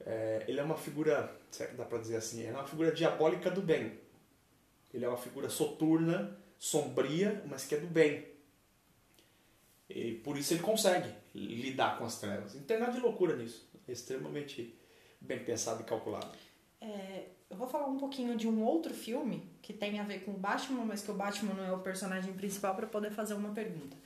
É, 0.00 0.44
ele 0.48 0.58
é 0.58 0.62
uma 0.62 0.76
figura, 0.76 1.36
será 1.50 1.70
que 1.70 1.76
dá 1.76 1.84
pra 1.84 1.98
dizer 1.98 2.16
assim? 2.16 2.44
É 2.44 2.50
uma 2.50 2.66
figura 2.66 2.90
diabólica 2.90 3.50
do 3.50 3.62
bem. 3.62 3.98
Ele 4.92 5.04
é 5.04 5.08
uma 5.08 5.18
figura 5.18 5.48
soturna, 5.48 6.36
sombria, 6.58 7.42
mas 7.46 7.64
que 7.64 7.74
é 7.74 7.78
do 7.78 7.86
bem. 7.86 8.26
E 9.88 10.14
por 10.14 10.36
isso 10.36 10.54
ele 10.54 10.62
consegue 10.62 11.12
lidar 11.34 11.98
com 11.98 12.04
as 12.04 12.20
trevas. 12.20 12.54
Não 12.54 12.62
tem 12.62 12.78
nada 12.78 12.92
de 12.92 13.00
loucura 13.00 13.36
nisso. 13.36 13.68
É 13.86 13.92
extremamente 13.92 14.74
bem 15.20 15.44
pensado 15.44 15.82
e 15.82 15.84
calculado. 15.84 16.36
É, 16.80 17.26
eu 17.50 17.56
vou 17.56 17.66
falar 17.66 17.86
um 17.86 17.98
pouquinho 17.98 18.36
de 18.36 18.46
um 18.48 18.62
outro 18.62 18.94
filme 18.94 19.42
que 19.60 19.72
tem 19.72 19.98
a 19.98 20.04
ver 20.04 20.24
com 20.24 20.30
o 20.30 20.38
Batman, 20.38 20.84
mas 20.84 21.02
que 21.02 21.10
o 21.10 21.14
Batman 21.14 21.54
não 21.54 21.64
é 21.64 21.72
o 21.72 21.80
personagem 21.80 22.32
principal 22.32 22.74
para 22.76 22.86
poder 22.86 23.10
fazer 23.10 23.34
uma 23.34 23.50
pergunta. 23.50 23.96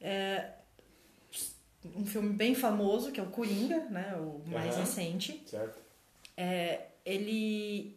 É 0.00 0.52
um 1.96 2.06
filme 2.06 2.32
bem 2.32 2.54
famoso, 2.54 3.12
que 3.12 3.20
é 3.20 3.22
o 3.22 3.30
Coringa, 3.30 3.80
né, 3.90 4.16
o 4.16 4.42
mais 4.48 4.74
uhum. 4.74 4.80
recente. 4.80 5.42
Certo. 5.46 5.80
É, 6.36 6.86
ele 7.04 7.96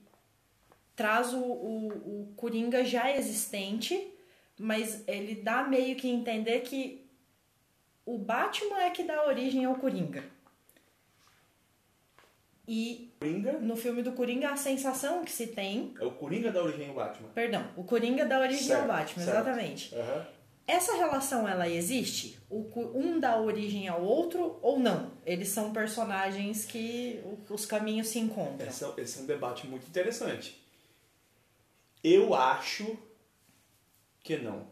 traz 0.95 1.33
o, 1.33 1.39
o, 1.39 1.87
o 1.87 2.33
Coringa 2.35 2.83
já 2.83 3.15
existente, 3.15 4.13
mas 4.57 5.03
ele 5.07 5.35
dá 5.35 5.63
meio 5.63 5.95
que 5.95 6.07
entender 6.07 6.61
que 6.61 7.05
o 8.05 8.17
Batman 8.17 8.81
é 8.81 8.89
que 8.89 9.03
dá 9.03 9.25
origem 9.25 9.65
ao 9.65 9.75
Coringa. 9.75 10.23
E 12.71 13.11
Coringa 13.19 13.53
no 13.53 13.75
filme 13.75 14.03
do 14.03 14.11
Coringa 14.11 14.51
a 14.51 14.55
sensação 14.55 15.25
que 15.25 15.31
se 15.31 15.47
tem. 15.47 15.91
é 15.99 16.05
o 16.05 16.11
Coringa 16.11 16.51
da 16.51 16.61
origem 16.61 16.87
ao 16.89 16.93
Batman. 16.93 17.29
Perdão, 17.29 17.67
o 17.75 17.83
Coringa 17.83 18.25
dá 18.27 18.39
origem 18.39 18.63
Certo, 18.67 18.81
ao 18.81 18.87
Batman, 18.87 19.23
certo. 19.25 19.37
exatamente. 19.37 19.95
Aham. 19.95 20.27
Essa 20.67 20.93
relação 20.97 21.47
ela 21.47 21.67
existe? 21.67 22.39
Um 22.51 23.19
dá 23.19 23.41
origem 23.41 23.87
ao 23.87 24.03
outro 24.03 24.59
ou 24.61 24.77
não? 24.79 25.13
Eles 25.25 25.47
são 25.49 25.73
personagens 25.73 26.63
que 26.63 27.19
os 27.49 27.65
caminhos 27.65 28.07
se 28.09 28.19
encontram. 28.19 28.67
Esse, 28.67 28.85
é, 28.85 28.93
esse 28.99 29.17
é 29.17 29.21
um 29.23 29.25
debate 29.25 29.65
muito 29.65 29.87
interessante. 29.87 30.63
Eu 32.03 32.35
acho 32.35 32.95
que 34.21 34.37
não. 34.37 34.67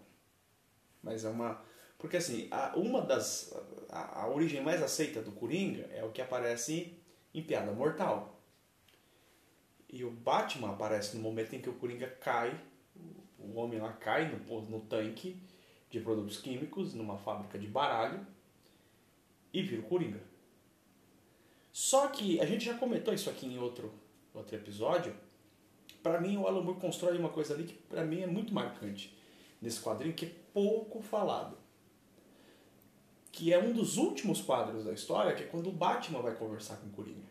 Mas 1.01 1.25
é 1.25 1.29
uma. 1.29 1.63
Porque 1.97 2.17
assim, 2.17 2.47
a- 2.51 2.73
uma 2.75 3.01
das. 3.01 3.51
A, 3.89 4.21
a 4.21 4.27
origem 4.29 4.61
mais 4.61 4.83
aceita 4.83 5.19
do 5.19 5.31
Coringa 5.31 5.89
é 5.91 6.03
o 6.03 6.11
que 6.11 6.21
aparece 6.21 6.93
em 7.39 7.43
Piada 7.43 7.71
Mortal. 7.71 8.41
E 9.89 10.03
o 10.03 10.11
Batman 10.11 10.71
aparece 10.71 11.15
no 11.15 11.23
momento 11.23 11.55
em 11.55 11.61
que 11.61 11.69
o 11.69 11.73
Coringa 11.73 12.07
cai, 12.07 12.59
o 13.39 13.57
homem 13.57 13.79
lá 13.79 13.93
cai 13.93 14.29
no, 14.29 14.61
no 14.61 14.81
tanque 14.81 15.41
de 15.89 15.99
produtos 15.99 16.39
químicos, 16.39 16.93
numa 16.93 17.17
fábrica 17.17 17.57
de 17.57 17.67
baralho, 17.67 18.25
e 19.53 19.61
vira 19.61 19.81
o 19.81 19.85
Coringa. 19.85 20.21
Só 21.71 22.07
que 22.07 22.39
a 22.39 22.45
gente 22.45 22.65
já 22.65 22.77
comentou 22.77 23.13
isso 23.13 23.29
aqui 23.29 23.45
em 23.45 23.59
outro, 23.59 23.93
outro 24.33 24.55
episódio. 24.55 25.15
Pra 26.01 26.19
mim, 26.19 26.35
o 26.37 26.47
Alan 26.47 26.61
Moore 26.61 26.79
constrói 26.79 27.17
uma 27.17 27.29
coisa 27.29 27.53
ali 27.53 27.65
que 27.65 27.75
pra 27.75 28.03
mim 28.03 28.21
é 28.21 28.27
muito 28.27 28.53
marcante 28.53 29.15
nesse 29.61 29.79
quadrinho, 29.79 30.15
que 30.15 30.25
é 30.25 30.31
pouco 30.53 31.01
falado. 31.01 31.57
Que 33.31 33.53
é 33.53 33.59
um 33.59 33.71
dos 33.71 33.97
últimos 33.97 34.41
quadros 34.41 34.85
da 34.85 34.91
história, 34.91 35.35
que 35.35 35.43
é 35.43 35.45
quando 35.45 35.69
o 35.69 35.71
Batman 35.71 36.21
vai 36.21 36.35
conversar 36.35 36.77
com 36.77 36.87
o 36.87 36.91
Coringa. 36.91 37.26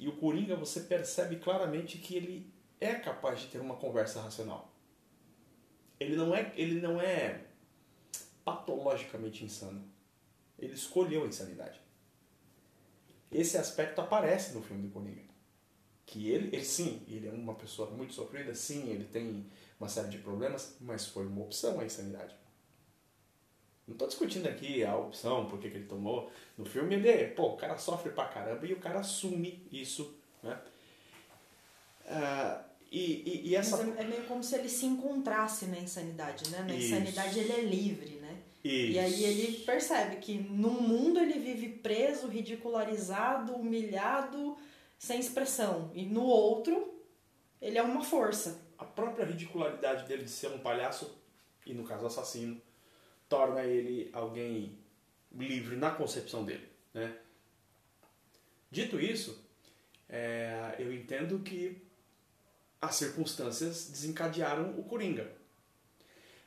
E 0.00 0.08
o 0.08 0.16
Coringa, 0.16 0.56
você 0.56 0.80
percebe 0.80 1.36
claramente 1.36 1.98
que 1.98 2.16
ele 2.16 2.50
é 2.80 2.94
capaz 2.94 3.40
de 3.40 3.48
ter 3.48 3.60
uma 3.60 3.76
conversa 3.76 4.22
racional. 4.22 4.72
Ele 6.00 6.16
não 6.16 6.34
é, 6.34 6.54
ele 6.56 6.80
não 6.80 6.98
é 6.98 7.44
patologicamente 8.42 9.44
insano. 9.44 9.84
Ele 10.58 10.72
escolheu 10.72 11.24
a 11.24 11.26
insanidade. 11.26 11.78
Esse 13.30 13.58
aspecto 13.58 14.00
aparece 14.00 14.54
no 14.54 14.62
filme 14.62 14.84
do 14.84 14.90
Coringa. 14.90 15.20
Que 16.06 16.30
ele, 16.30 16.46
ele 16.56 16.64
sim, 16.64 17.02
ele 17.06 17.28
é 17.28 17.30
uma 17.30 17.54
pessoa 17.54 17.90
muito 17.90 18.14
sofrida, 18.14 18.54
sim, 18.54 18.88
ele 18.88 19.04
tem 19.04 19.46
uma 19.78 19.90
série 19.90 20.08
de 20.08 20.16
problemas, 20.16 20.78
mas 20.80 21.06
foi 21.06 21.26
uma 21.26 21.42
opção 21.42 21.78
a 21.78 21.84
insanidade. 21.84 22.34
Não 23.90 23.96
tô 23.96 24.06
discutindo 24.06 24.46
aqui 24.46 24.84
a 24.84 24.96
opção, 24.96 25.46
por 25.46 25.58
que 25.58 25.66
ele 25.66 25.84
tomou. 25.84 26.30
No 26.56 26.64
filme 26.64 26.94
ele, 26.94 27.08
é, 27.08 27.26
pô, 27.26 27.48
o 27.48 27.56
cara 27.56 27.76
sofre 27.76 28.12
pra 28.12 28.26
caramba 28.26 28.64
e 28.64 28.72
o 28.72 28.78
cara 28.78 29.00
assume 29.00 29.66
isso, 29.72 30.16
né? 30.40 30.56
Ah, 32.06 32.62
e, 32.88 33.00
e, 33.28 33.48
e 33.48 33.56
essa... 33.56 33.78
Mas 33.78 33.98
é, 33.98 34.02
é 34.02 34.04
meio 34.04 34.22
como 34.26 34.44
se 34.44 34.54
ele 34.54 34.68
se 34.68 34.86
encontrasse 34.86 35.66
na 35.66 35.76
insanidade, 35.76 36.48
né? 36.50 36.62
Na 36.62 36.72
Isso. 36.72 36.86
insanidade 36.86 37.40
ele 37.40 37.52
é 37.52 37.60
livre, 37.62 38.14
né? 38.16 38.38
E 38.62 38.96
aí 38.96 39.12
Isso. 39.12 39.24
ele 39.24 39.58
percebe 39.64 40.16
que 40.16 40.38
num 40.38 40.80
mundo 40.80 41.18
ele 41.18 41.40
vive 41.40 41.70
preso, 41.70 42.28
ridicularizado, 42.28 43.56
humilhado, 43.56 44.56
sem 44.96 45.18
expressão. 45.18 45.90
E 45.94 46.04
no 46.04 46.22
outro, 46.22 46.94
ele 47.60 47.76
é 47.76 47.82
uma 47.82 48.04
força. 48.04 48.60
a 48.78 48.84
própria 48.84 49.26
ridicularidade 49.26 50.06
dele 50.06 50.22
de 50.22 50.30
ser 50.30 50.48
um 50.52 50.58
palhaço, 50.58 51.18
e 51.66 51.74
no 51.74 51.82
caso 51.82 52.06
assassino, 52.06 52.60
torna 53.30 53.62
ele 53.62 54.10
alguém 54.12 54.76
livre 55.32 55.76
na 55.76 55.92
concepção 55.92 56.44
dele. 56.44 56.68
Né? 56.92 57.16
Dito 58.70 59.00
isso, 59.00 59.42
é, 60.08 60.74
eu 60.78 60.92
entendo 60.92 61.38
que 61.38 61.80
as 62.82 62.96
circunstâncias 62.96 63.88
desencadearam 63.88 64.78
o 64.78 64.82
Coringa. 64.82 65.30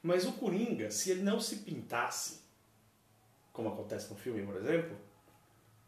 Mas 0.01 0.25
o 0.25 0.33
Coringa, 0.33 0.91
se 0.91 1.11
ele 1.11 1.21
não 1.21 1.39
se 1.39 1.57
pintasse, 1.57 2.41
como 3.53 3.69
acontece 3.69 4.09
no 4.09 4.17
filme, 4.17 4.45
por 4.45 4.57
exemplo, 4.57 4.97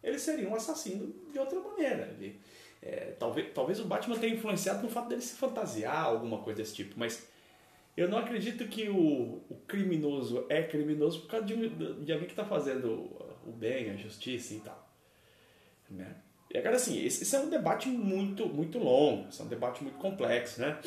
ele 0.01 0.17
seria 0.17 0.47
um 0.47 0.55
assassino 0.55 1.13
de 1.29 1.37
outra 1.37 1.59
maneira. 1.59 2.15
Ele, 2.17 2.39
é, 2.81 3.15
talvez, 3.19 3.53
talvez 3.53 3.79
o 3.81 3.85
Batman 3.85 4.17
tenha 4.17 4.35
influenciado 4.35 4.81
no 4.81 4.89
fato 4.89 5.09
dele 5.09 5.21
se 5.21 5.35
fantasiar, 5.35 6.05
alguma 6.05 6.41
coisa 6.41 6.61
desse 6.61 6.75
tipo, 6.75 6.97
mas 6.97 7.27
eu 7.95 8.09
não 8.09 8.17
acredito 8.17 8.67
que 8.67 8.89
o, 8.89 9.41
o 9.49 9.55
criminoso 9.67 10.45
é 10.49 10.63
criminoso 10.63 11.21
por 11.21 11.29
causa 11.29 11.45
de, 11.45 11.55
de 11.69 12.11
alguém 12.11 12.27
que 12.27 12.33
está 12.33 12.45
fazendo 12.45 12.91
o 13.45 13.51
bem, 13.51 13.91
a 13.91 13.95
justiça 13.95 14.53
e 14.53 14.59
tal. 14.59 14.89
Né? 15.89 16.15
E 16.53 16.57
agora, 16.57 16.75
assim, 16.75 17.03
esse, 17.03 17.23
esse 17.23 17.35
é 17.35 17.39
um 17.39 17.49
debate 17.49 17.87
muito, 17.89 18.47
muito 18.47 18.79
longo, 18.79 19.27
é 19.37 19.43
um 19.43 19.47
debate 19.47 19.83
muito 19.83 19.97
complexo, 19.97 20.61
né? 20.61 20.79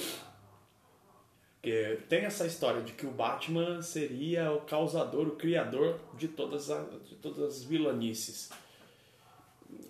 Porque 1.55 1.99
tem 2.09 2.25
essa 2.25 2.47
história 2.47 2.83
de 2.83 2.93
que 2.93 3.05
o 3.05 3.11
Batman 3.11 3.83
seria 3.83 4.53
o 4.53 4.61
causador, 4.61 5.27
o 5.27 5.37
criador 5.37 5.99
de 6.17 6.29
todas, 6.29 6.69
de 7.05 7.17
todas 7.17 7.39
as 7.41 7.65
vilanices. 7.65 8.51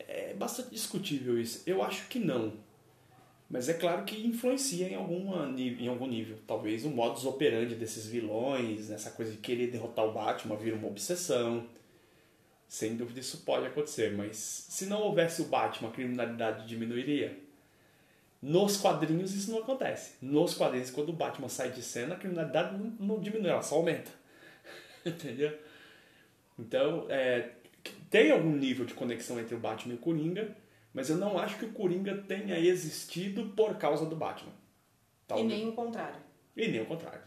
É 0.01 0.35
bastante 0.35 0.71
discutível 0.71 1.39
isso. 1.39 1.63
Eu 1.67 1.83
acho 1.83 2.09
que 2.09 2.19
não. 2.19 2.55
Mas 3.51 3.69
é 3.69 3.75
claro 3.75 4.05
que 4.05 4.27
influencia 4.27 4.89
em, 4.89 4.95
alguma, 4.95 5.47
em 5.59 5.89
algum 5.89 6.07
nível. 6.07 6.37
Talvez 6.47 6.85
o 6.85 6.91
modus 6.91 7.25
operandi 7.25 7.75
desses 7.75 8.07
vilões, 8.07 8.91
essa 8.91 9.11
coisa 9.11 9.33
de 9.33 9.39
querer 9.39 9.69
derrotar 9.69 10.05
o 10.05 10.13
Batman 10.13 10.57
vira 10.57 10.77
uma 10.77 10.89
obsessão. 10.89 11.67
Sem 12.69 12.97
dúvida 12.97 13.21
isso 13.21 13.39
pode 13.39 13.67
acontecer, 13.67 14.13
mas 14.13 14.37
se 14.37 14.85
não 14.85 15.01
houvesse 15.01 15.41
o 15.41 15.47
Batman, 15.47 15.89
a 15.89 15.93
criminalidade 15.93 16.69
diminuiria. 16.69 17.39
Nos 18.43 18.77
quadrinhos 18.77 19.35
isso 19.35 19.51
não 19.51 19.61
acontece. 19.61 20.17
Nos 20.21 20.53
quadrinhos, 20.55 20.91
quando 20.91 21.09
o 21.09 21.15
Batman 21.15 21.49
sai 21.49 21.71
de 21.71 21.83
cena, 21.83 22.15
a 22.15 22.19
criminalidade 22.19 22.77
não, 22.77 22.85
não 23.01 23.21
diminui, 23.21 23.49
ela 23.49 23.63
só 23.63 23.77
aumenta. 23.77 24.11
Entendeu? 25.05 25.59
Então, 26.59 27.07
é, 27.09 27.53
tem 28.11 28.31
algum 28.31 28.53
nível 28.53 28.85
de 28.85 28.93
conexão 28.93 29.41
entre 29.41 29.55
o 29.55 29.59
Batman 29.59 29.95
e 29.95 29.97
o 29.97 30.01
Coringa, 30.01 30.55
mas 30.93 31.11
eu 31.11 31.17
não 31.17 31.39
acho 31.39 31.59
que 31.59 31.65
o 31.65 31.73
Coringa 31.73 32.17
tenha 32.23 32.59
existido 32.59 33.51
por 33.51 33.77
causa 33.77 34.07
do 34.07 34.17
Batman. 34.17 34.53
E 34.53 35.29
Talvez- 35.29 35.49
nem 35.49 35.69
o 35.69 35.73
contrário. 35.73 36.21
e 36.57 36.69
nem 36.69 36.81
o 36.83 36.87
contrário. 36.87 37.23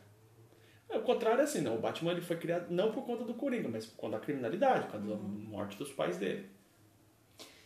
É, 0.89 0.97
O 0.97 1.03
contrário 1.03 1.39
é 1.41 1.43
assim, 1.43 1.61
não. 1.61 1.77
O 1.77 1.79
Batman 1.79 2.11
ele 2.11 2.21
foi 2.21 2.35
criado 2.37 2.69
não 2.69 2.91
por 2.91 3.05
conta 3.05 3.23
do 3.23 3.33
Coringa, 3.33 3.69
mas 3.69 3.85
por 3.85 3.95
conta 3.95 4.17
da 4.17 4.23
criminalidade, 4.25 4.85
por 4.85 4.91
causa 4.93 5.07
da 5.07 5.15
morte 5.15 5.77
dos 5.77 5.89
pais 5.91 6.17
dele. 6.17 6.49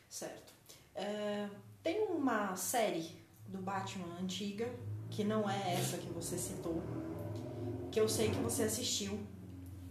Certo. 0.08 0.53
É, 0.93 1.49
tem 1.81 2.03
uma 2.03 2.55
série 2.55 3.10
do 3.47 3.58
Batman 3.60 4.17
antiga, 4.21 4.69
que 5.10 5.23
não 5.23 5.49
é 5.49 5.73
essa 5.73 5.97
que 5.97 6.08
você 6.10 6.38
citou, 6.38 6.81
que 7.91 7.99
eu 7.99 8.08
sei 8.08 8.29
que 8.29 8.38
você 8.38 8.63
assistiu, 8.63 9.19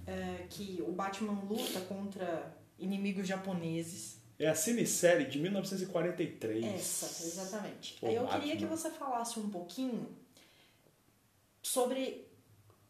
é, 0.06 0.46
que 0.48 0.82
o 0.86 0.92
Batman 0.92 1.32
luta 1.48 1.80
contra 1.82 2.54
inimigos 2.78 3.26
japoneses. 3.26 4.22
É 4.38 4.48
a 4.48 4.54
cinesérie 4.54 5.26
de 5.26 5.38
1943. 5.38 6.64
Essa, 6.64 7.26
exatamente. 7.26 7.98
Aí 8.02 8.14
eu 8.14 8.26
queria 8.26 8.56
que 8.56 8.66
você 8.66 8.90
falasse 8.90 9.38
um 9.38 9.48
pouquinho 9.48 10.08
sobre 11.62 12.26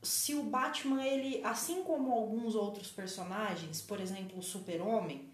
se 0.02 0.34
o 0.34 0.42
Batman, 0.42 1.04
ele, 1.04 1.42
assim 1.44 1.82
como 1.82 2.12
alguns 2.12 2.54
outros 2.54 2.90
personagens, 2.90 3.80
por 3.80 4.00
exemplo, 4.00 4.38
o 4.38 4.42
Super-Homem, 4.42 5.28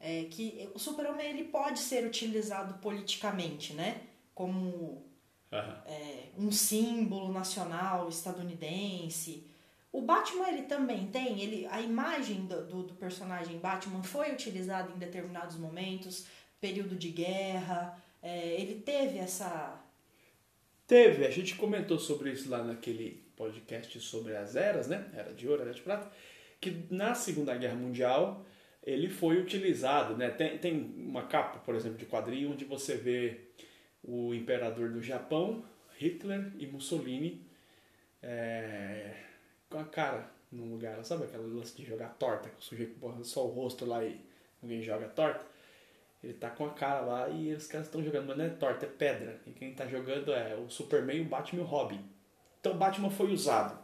é, 0.00 0.24
que 0.24 0.68
o 0.74 0.78
Super-Homem 0.78 1.26
ele 1.26 1.44
pode 1.44 1.78
ser 1.78 2.06
utilizado 2.06 2.74
politicamente, 2.78 3.72
né? 3.74 4.02
Como 4.34 5.04
Aham. 5.52 5.82
é, 5.86 6.28
um 6.36 6.50
símbolo 6.52 7.32
nacional 7.32 8.08
estadunidense. 8.08 9.46
O 9.96 10.02
Batman 10.02 10.50
ele 10.50 10.64
também 10.64 11.06
tem, 11.06 11.40
ele, 11.40 11.66
a 11.70 11.80
imagem 11.80 12.44
do, 12.44 12.66
do, 12.66 12.82
do 12.82 12.94
personagem 12.96 13.58
Batman 13.58 14.02
foi 14.02 14.30
utilizada 14.30 14.92
em 14.92 14.98
determinados 14.98 15.56
momentos, 15.56 16.26
período 16.60 16.94
de 16.94 17.08
guerra, 17.08 17.98
é, 18.22 18.60
ele 18.60 18.82
teve 18.82 19.16
essa. 19.16 19.82
Teve, 20.86 21.24
a 21.24 21.30
gente 21.30 21.54
comentou 21.54 21.98
sobre 21.98 22.30
isso 22.30 22.50
lá 22.50 22.62
naquele 22.62 23.24
podcast 23.34 23.98
sobre 24.00 24.36
as 24.36 24.54
eras, 24.54 24.86
né? 24.86 25.08
Era 25.14 25.32
de 25.32 25.48
ouro, 25.48 25.62
era 25.62 25.72
de 25.72 25.80
prata. 25.80 26.12
Que 26.60 26.84
na 26.90 27.14
Segunda 27.14 27.56
Guerra 27.56 27.76
Mundial 27.76 28.44
ele 28.82 29.08
foi 29.08 29.40
utilizado, 29.40 30.14
né? 30.14 30.28
Tem, 30.28 30.58
tem 30.58 30.94
uma 30.94 31.22
capa, 31.22 31.58
por 31.60 31.74
exemplo, 31.74 31.96
de 31.96 32.04
quadrinho 32.04 32.52
onde 32.52 32.66
você 32.66 32.98
vê 32.98 33.46
o 34.04 34.34
imperador 34.34 34.90
do 34.90 35.00
Japão, 35.00 35.64
Hitler 35.96 36.52
e 36.58 36.66
Mussolini 36.66 37.46
é, 38.22 39.24
com 39.76 39.80
a 39.80 39.84
cara 39.84 40.30
num 40.50 40.70
lugar, 40.70 41.04
sabe 41.04 41.24
aquela 41.24 41.46
lance 41.46 41.76
de 41.76 41.84
jogar 41.84 42.08
torta, 42.14 42.48
que 42.48 42.58
o 42.58 42.62
sujeito 42.62 42.98
borra 42.98 43.22
só 43.22 43.44
o 43.44 43.50
rosto 43.50 43.84
lá 43.84 44.02
e 44.02 44.18
alguém 44.62 44.80
joga 44.82 45.06
torta? 45.08 45.44
Ele 46.24 46.32
tá 46.32 46.48
com 46.48 46.64
a 46.64 46.70
cara 46.70 47.00
lá 47.00 47.28
e 47.28 47.52
os 47.52 47.66
caras 47.66 47.86
estão 47.86 48.02
jogando, 48.02 48.28
mas 48.28 48.38
não 48.38 48.46
é 48.46 48.48
torta, 48.48 48.86
é 48.86 48.88
pedra. 48.88 49.38
E 49.46 49.50
quem 49.50 49.74
tá 49.74 49.86
jogando 49.86 50.32
é 50.32 50.56
o 50.56 50.70
Superman, 50.70 51.20
o 51.20 51.24
Batman 51.26 51.60
e 51.60 51.64
o 51.64 51.66
Robin. 51.66 52.02
Então 52.58 52.76
Batman 52.78 53.10
foi 53.10 53.32
usado 53.32 53.78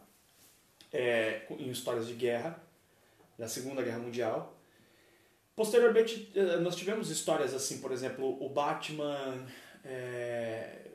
é, 0.90 1.42
em 1.50 1.70
histórias 1.70 2.09
de 2.09 2.14
guerra, 2.14 2.59
da 3.38 3.48
Segunda 3.48 3.83
Guerra 3.83 3.98
Mundial. 3.98 4.57
Posteriormente, 5.55 6.33
eh, 6.35 6.57
nós 6.57 6.74
tivemos 6.74 7.11
histórias 7.11 7.52
assim, 7.52 7.81
por 7.81 7.92
exemplo, 7.92 8.42
o 8.42 8.48
Batman 8.48 9.46
é, 9.85 10.87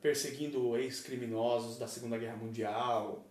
perseguindo 0.00 0.76
ex-criminosos 0.76 1.78
da 1.78 1.86
Segunda 1.86 2.16
Guerra 2.16 2.36
Mundial. 2.36 3.24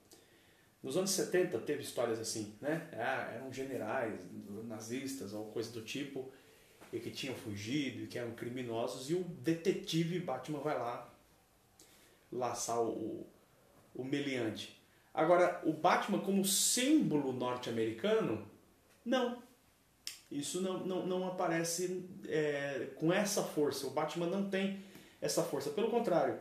Nos 0.83 0.97
anos 0.97 1.11
70 1.11 1.57
teve 1.59 1.81
histórias 1.81 2.19
assim, 2.19 2.53
né? 2.59 2.89
Ah, 2.91 3.31
eram 3.33 3.53
generais 3.53 4.19
nazistas 4.67 5.33
ou 5.33 5.45
coisa 5.45 5.71
do 5.71 5.81
tipo 5.81 6.29
e 6.91 6.99
que 6.99 7.09
tinham 7.09 7.33
fugido 7.35 8.03
e 8.03 8.07
que 8.07 8.19
eram 8.19 8.33
criminosos 8.33 9.09
e 9.09 9.15
o 9.15 9.23
detetive 9.23 10.19
Batman 10.19 10.59
vai 10.59 10.77
lá 10.77 11.09
laçar 12.29 12.81
o, 12.81 13.25
o 13.95 14.03
meliante. 14.03 14.77
Agora, 15.13 15.61
o 15.63 15.71
Batman 15.71 16.19
como 16.19 16.43
símbolo 16.43 17.31
norte-americano, 17.31 18.45
não. 19.05 19.41
Isso 20.29 20.61
não, 20.61 20.79
não, 20.85 21.05
não 21.05 21.27
aparece 21.27 22.03
é, 22.27 22.89
com 22.95 23.13
essa 23.13 23.43
força. 23.43 23.85
O 23.85 23.91
Batman 23.91 24.25
não 24.25 24.49
tem 24.49 24.83
essa 25.21 25.43
força. 25.43 25.69
Pelo 25.69 25.91
contrário, 25.91 26.39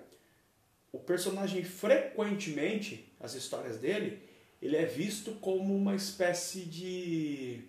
o 0.90 0.98
personagem 0.98 1.62
frequentemente, 1.62 3.12
as 3.20 3.34
histórias 3.34 3.78
dele, 3.78 4.31
ele 4.62 4.76
é 4.76 4.86
visto 4.86 5.32
como 5.40 5.76
uma 5.76 5.94
espécie 5.96 6.60
de 6.60 7.64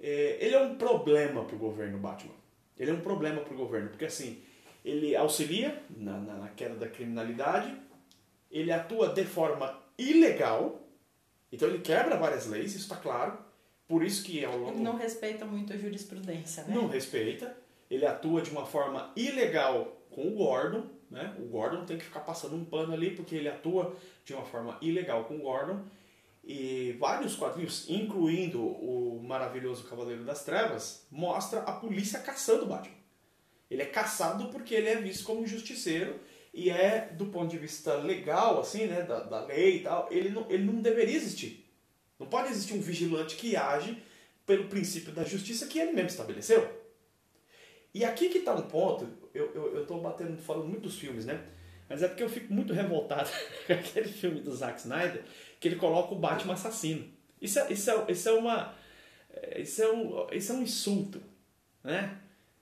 é, 0.00 0.36
ele 0.40 0.54
é 0.54 0.60
um 0.60 0.76
problema 0.76 1.44
para 1.44 1.56
o 1.56 1.58
governo 1.58 1.98
Batman. 1.98 2.34
Ele 2.78 2.90
é 2.90 2.94
um 2.94 3.00
problema 3.00 3.40
para 3.40 3.54
o 3.54 3.56
governo, 3.56 3.88
porque 3.88 4.04
assim, 4.04 4.40
ele 4.84 5.16
auxilia 5.16 5.82
na, 5.96 6.18
na, 6.18 6.34
na, 6.34 6.48
queda 6.48 6.76
da 6.76 6.86
criminalidade, 6.86 7.74
ele 8.50 8.70
atua 8.70 9.08
de 9.08 9.24
forma 9.24 9.82
ilegal, 9.98 10.80
então 11.50 11.68
ele 11.68 11.80
quebra 11.80 12.16
várias 12.16 12.46
leis, 12.46 12.74
isso 12.74 12.84
está 12.84 12.96
claro. 12.96 13.38
Por 13.88 14.04
isso 14.04 14.22
que 14.22 14.44
ao 14.44 14.56
longo... 14.56 14.72
Ele 14.72 14.82
não 14.82 14.96
respeita 14.96 15.46
muito 15.46 15.72
a 15.72 15.76
jurisprudência, 15.76 16.62
né? 16.64 16.74
Não 16.74 16.86
respeita. 16.86 17.56
Ele 17.90 18.04
atua 18.04 18.42
de 18.42 18.50
uma 18.50 18.66
forma 18.66 19.10
ilegal 19.16 19.96
com 20.10 20.28
o 20.28 20.32
Gordon, 20.32 20.84
né? 21.10 21.34
O 21.38 21.46
Gordon 21.46 21.86
tem 21.86 21.96
que 21.96 22.04
ficar 22.04 22.20
passando 22.20 22.54
um 22.54 22.66
pano 22.66 22.92
ali 22.92 23.12
porque 23.12 23.34
ele 23.34 23.48
atua 23.48 23.96
de 24.26 24.34
uma 24.34 24.44
forma 24.44 24.76
ilegal 24.82 25.24
com 25.24 25.36
o 25.36 25.40
Gordon. 25.40 25.82
E 26.48 26.96
vários 26.98 27.36
quadrinhos, 27.36 27.84
incluindo 27.90 28.58
o 28.58 29.22
maravilhoso 29.22 29.84
Cavaleiro 29.84 30.24
das 30.24 30.44
Trevas, 30.46 31.06
mostra 31.10 31.60
a 31.60 31.72
polícia 31.72 32.18
caçando 32.20 32.64
o 32.64 32.68
Batman. 32.68 32.96
Ele 33.70 33.82
é 33.82 33.84
caçado 33.84 34.48
porque 34.48 34.74
ele 34.74 34.88
é 34.88 34.96
visto 34.96 35.24
como 35.24 35.42
um 35.42 35.46
justiceiro 35.46 36.18
e 36.54 36.70
é, 36.70 37.10
do 37.12 37.26
ponto 37.26 37.50
de 37.50 37.58
vista 37.58 37.96
legal, 37.96 38.58
assim, 38.58 38.86
né, 38.86 39.02
da, 39.02 39.20
da 39.20 39.44
lei 39.44 39.76
e 39.76 39.82
tal, 39.82 40.08
ele 40.10 40.30
não, 40.30 40.50
ele 40.50 40.64
não 40.64 40.80
deveria 40.80 41.16
existir. 41.16 41.70
Não 42.18 42.26
pode 42.26 42.50
existir 42.50 42.72
um 42.72 42.80
vigilante 42.80 43.36
que 43.36 43.54
age 43.54 44.02
pelo 44.46 44.68
princípio 44.68 45.12
da 45.12 45.24
justiça 45.24 45.66
que 45.66 45.78
ele 45.78 45.92
mesmo 45.92 46.08
estabeleceu. 46.08 46.66
E 47.92 48.06
aqui 48.06 48.30
que 48.30 48.38
está 48.38 48.54
um 48.54 48.62
ponto, 48.62 49.06
eu 49.34 49.82
estou 49.82 50.00
batendo, 50.00 50.40
falando 50.40 50.66
muito 50.66 50.84
dos 50.84 50.98
filmes, 50.98 51.26
né? 51.26 51.44
Mas 51.88 52.02
é 52.02 52.08
porque 52.08 52.22
eu 52.22 52.28
fico 52.28 52.52
muito 52.52 52.72
revoltado 52.72 53.30
com 53.66 53.72
aquele 53.72 54.08
filme 54.08 54.40
do 54.40 54.54
Zack 54.54 54.78
Snyder, 54.80 55.22
que 55.58 55.68
ele 55.68 55.76
coloca 55.76 56.14
o 56.14 56.18
Batman 56.18 56.54
assassino. 56.54 57.06
Isso 57.40 57.58
é, 57.58 57.72
isso 57.72 57.90
é, 57.90 58.04
isso 58.10 58.28
é 58.28 58.32
uma. 58.32 58.74
Isso 59.56 59.82
é 59.82 59.92
um, 59.92 60.26
isso 60.32 60.52
é 60.52 60.54
um 60.54 60.62
insulto. 60.62 61.22
Né? 61.82 62.18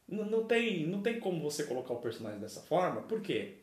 Não, 0.09 0.25
não, 0.25 0.45
tem, 0.45 0.87
não 0.87 1.03
tem 1.03 1.19
como 1.19 1.41
você 1.41 1.65
colocar 1.65 1.95
o 1.95 2.01
personagem 2.01 2.39
dessa 2.39 2.61
forma, 2.61 3.03
por 3.03 3.21
quê? 3.21 3.57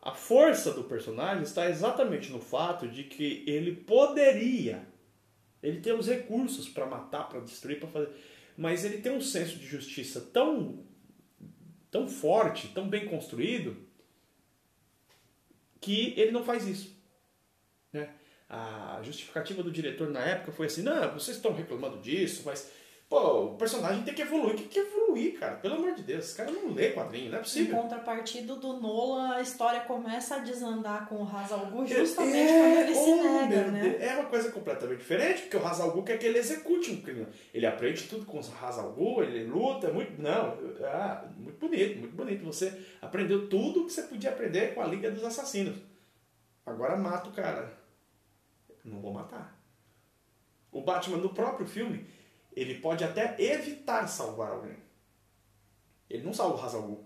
A 0.00 0.12
força 0.12 0.72
do 0.72 0.84
personagem 0.84 1.42
está 1.42 1.68
exatamente 1.68 2.32
no 2.32 2.40
fato 2.40 2.88
de 2.88 3.04
que 3.04 3.44
ele 3.46 3.76
poderia, 3.76 4.86
ele 5.62 5.80
tem 5.80 5.92
os 5.92 6.08
recursos 6.08 6.68
para 6.68 6.86
matar, 6.86 7.28
para 7.28 7.40
destruir, 7.40 7.78
para 7.78 7.88
fazer, 7.88 8.10
mas 8.56 8.84
ele 8.84 8.98
tem 8.98 9.12
um 9.12 9.20
senso 9.20 9.56
de 9.58 9.66
justiça 9.66 10.20
tão, 10.32 10.84
tão 11.90 12.08
forte, 12.08 12.68
tão 12.68 12.88
bem 12.88 13.06
construído, 13.06 13.76
que 15.82 16.14
ele 16.16 16.30
não 16.30 16.44
faz 16.44 16.66
isso. 16.66 16.96
Né? 17.92 18.08
A 18.48 19.00
justificativa 19.02 19.62
do 19.62 19.70
diretor 19.70 20.08
na 20.08 20.20
época 20.20 20.52
foi 20.52 20.66
assim: 20.66 20.82
não, 20.82 21.12
vocês 21.12 21.36
estão 21.36 21.52
reclamando 21.52 21.98
disso, 21.98 22.42
mas 22.46 22.70
pô, 23.12 23.44
o 23.44 23.56
personagem 23.56 24.02
tem 24.04 24.14
que 24.14 24.22
evoluir. 24.22 24.54
O 24.54 24.56
que, 24.56 24.64
que 24.64 24.78
evoluir, 24.78 25.38
cara? 25.38 25.56
Pelo 25.56 25.74
amor 25.74 25.92
de 25.94 26.02
Deus, 26.02 26.24
esse 26.24 26.34
cara 26.34 26.50
não 26.50 26.72
lê 26.72 26.92
quadrinho, 26.92 27.30
não 27.30 27.36
é 27.36 27.42
possível. 27.42 27.76
Em 27.76 27.82
contrapartida 27.82 28.56
do 28.56 28.80
Nolan, 28.80 29.34
a 29.34 29.42
história 29.42 29.80
começa 29.82 30.36
a 30.36 30.38
desandar 30.38 31.06
com 31.06 31.16
o 31.16 31.28
Hazal 31.28 31.66
Gu 31.66 31.86
justamente 31.86 32.38
é, 32.38 32.58
quando 32.58 32.78
ele 32.78 32.94
se 32.94 33.14
nega, 33.14 33.70
né? 33.70 33.96
É 34.00 34.14
uma 34.14 34.24
coisa 34.30 34.50
completamente 34.50 35.00
diferente, 35.00 35.42
porque 35.42 35.58
o 35.58 35.66
Hazal 35.66 35.90
Gu 35.90 36.02
quer 36.04 36.18
que 36.18 36.24
ele 36.24 36.38
execute 36.38 36.90
um 36.90 37.02
crime. 37.02 37.26
Ele 37.52 37.66
aprende 37.66 38.04
tudo 38.04 38.24
com 38.24 38.38
o 38.38 38.40
Hazal 38.40 38.92
Gu, 38.92 39.22
ele 39.24 39.44
luta, 39.44 39.88
é 39.88 39.92
muito. 39.92 40.20
Não, 40.20 40.56
ah, 40.82 41.28
muito 41.36 41.58
bonito, 41.58 41.98
muito 41.98 42.16
bonito. 42.16 42.44
Você 42.46 42.72
aprendeu 43.02 43.46
tudo 43.46 43.84
que 43.84 43.92
você 43.92 44.04
podia 44.04 44.30
aprender 44.30 44.74
com 44.74 44.80
a 44.80 44.86
Liga 44.86 45.10
dos 45.10 45.22
Assassinos. 45.22 45.76
Agora 46.64 46.96
mata 46.96 47.28
o 47.28 47.32
cara 47.32 47.82
não 48.82 49.00
vou 49.00 49.12
matar. 49.12 49.60
O 50.70 50.80
Batman, 50.80 51.18
no 51.18 51.28
próprio 51.28 51.66
filme, 51.66 52.06
ele 52.54 52.76
pode 52.76 53.04
até 53.04 53.36
evitar 53.38 54.06
salvar 54.06 54.52
alguém. 54.52 54.76
Ele 56.08 56.22
não 56.22 56.34
salva 56.34 56.60
o 56.60 56.64
Hazal 56.64 57.04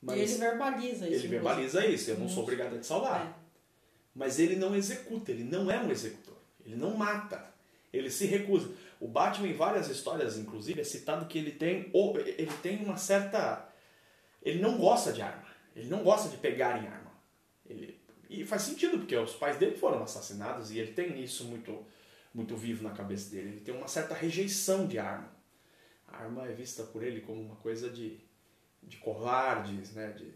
Mas 0.00 0.16
e 0.16 0.20
ele 0.20 0.34
verbaliza 0.34 1.08
isso. 1.08 1.14
Ele 1.20 1.28
verbaliza 1.28 1.80
mesmo. 1.80 1.94
isso. 1.94 2.10
Eu 2.10 2.18
não 2.18 2.28
sou 2.28 2.42
obrigado 2.42 2.74
a 2.74 2.78
te 2.78 2.86
salvar. 2.86 3.26
É. 3.26 3.46
Mas 4.14 4.38
ele 4.38 4.56
não 4.56 4.74
executa, 4.74 5.30
ele 5.30 5.44
não 5.44 5.70
é 5.70 5.78
um 5.78 5.90
executor. 5.90 6.36
Ele 6.64 6.76
não 6.76 6.96
mata. 6.96 7.44
Ele 7.92 8.10
se 8.10 8.26
recusa. 8.26 8.70
O 8.98 9.06
Batman, 9.06 9.48
em 9.48 9.52
várias 9.52 9.88
histórias, 9.88 10.38
inclusive, 10.38 10.80
é 10.80 10.84
citado 10.84 11.26
que 11.26 11.38
ele 11.38 11.52
tem, 11.52 11.90
ele 12.38 12.52
tem 12.62 12.82
uma 12.82 12.96
certa. 12.96 13.68
Ele 14.42 14.60
não 14.60 14.78
gosta 14.78 15.12
de 15.12 15.20
arma. 15.20 15.46
Ele 15.74 15.88
não 15.88 16.02
gosta 16.02 16.30
de 16.30 16.38
pegar 16.38 16.82
em 16.82 16.86
arma. 16.86 17.12
Ele, 17.68 18.00
e 18.28 18.44
faz 18.44 18.62
sentido, 18.62 18.98
porque 18.98 19.16
os 19.16 19.34
pais 19.34 19.56
dele 19.56 19.76
foram 19.76 20.02
assassinados 20.02 20.70
e 20.70 20.78
ele 20.78 20.92
tem 20.92 21.22
isso 21.22 21.44
muito, 21.44 21.84
muito 22.36 22.54
vivo 22.54 22.84
na 22.84 22.90
cabeça 22.90 23.30
dele. 23.30 23.48
Ele 23.48 23.60
tem 23.60 23.74
uma 23.74 23.88
certa 23.88 24.14
rejeição 24.14 24.86
de 24.86 24.98
arma. 24.98 25.34
A 26.06 26.18
arma 26.18 26.46
é 26.46 26.52
vista 26.52 26.82
por 26.82 27.02
ele 27.02 27.22
como 27.22 27.40
uma 27.40 27.56
coisa 27.56 27.88
de, 27.88 28.20
de 28.82 28.98
covardes, 28.98 29.94
né? 29.94 30.12
De, 30.12 30.34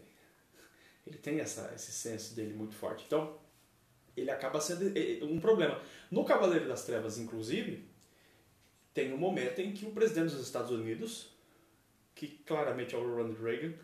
ele 1.05 1.19
tem 1.19 1.39
essa, 1.39 1.71
esse 1.75 1.91
senso 1.91 2.35
dele 2.35 2.55
muito 2.55 2.73
forte. 2.73 3.03
Então, 3.05 3.39
ele 4.17 4.31
acaba 4.31 4.59
sendo 4.59 4.91
um 5.25 5.39
problema. 5.39 5.79
No 6.09 6.25
Cavaleiro 6.25 6.67
das 6.67 6.83
Trevas, 6.85 7.19
inclusive, 7.19 7.87
tem 8.95 9.13
um 9.13 9.17
momento 9.17 9.59
em 9.59 9.71
que 9.71 9.85
o 9.85 9.91
presidente 9.91 10.33
dos 10.33 10.43
Estados 10.43 10.71
Unidos, 10.71 11.29
que 12.15 12.27
claramente 12.27 12.95
é 12.95 12.97
o 12.97 13.15
Ronald 13.15 13.39
Reagan, 13.39 13.75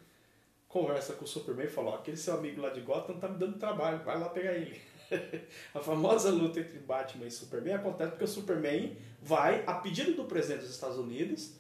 conversa 0.67 1.13
com 1.13 1.23
o 1.23 1.27
Superman 1.27 1.67
e 1.67 1.69
fala: 1.69 1.95
aquele 1.95 2.17
seu 2.17 2.33
amigo 2.33 2.61
lá 2.61 2.71
de 2.71 2.81
Gotham 2.81 3.19
tá 3.19 3.27
me 3.27 3.37
dando 3.37 3.59
trabalho, 3.59 4.03
vai 4.03 4.19
lá 4.19 4.29
pegar 4.29 4.53
ele. 4.53 4.81
a 5.73 5.79
famosa 5.79 6.29
luta 6.29 6.59
entre 6.59 6.79
Batman 6.79 7.25
e 7.25 7.31
Superman 7.31 7.75
acontece 7.75 8.11
porque 8.11 8.25
o 8.25 8.27
Superman 8.27 8.97
vai, 9.21 9.63
a 9.65 9.75
pedido 9.75 10.13
do 10.13 10.25
presidente 10.25 10.61
dos 10.61 10.71
Estados 10.71 10.97
Unidos, 10.97 11.53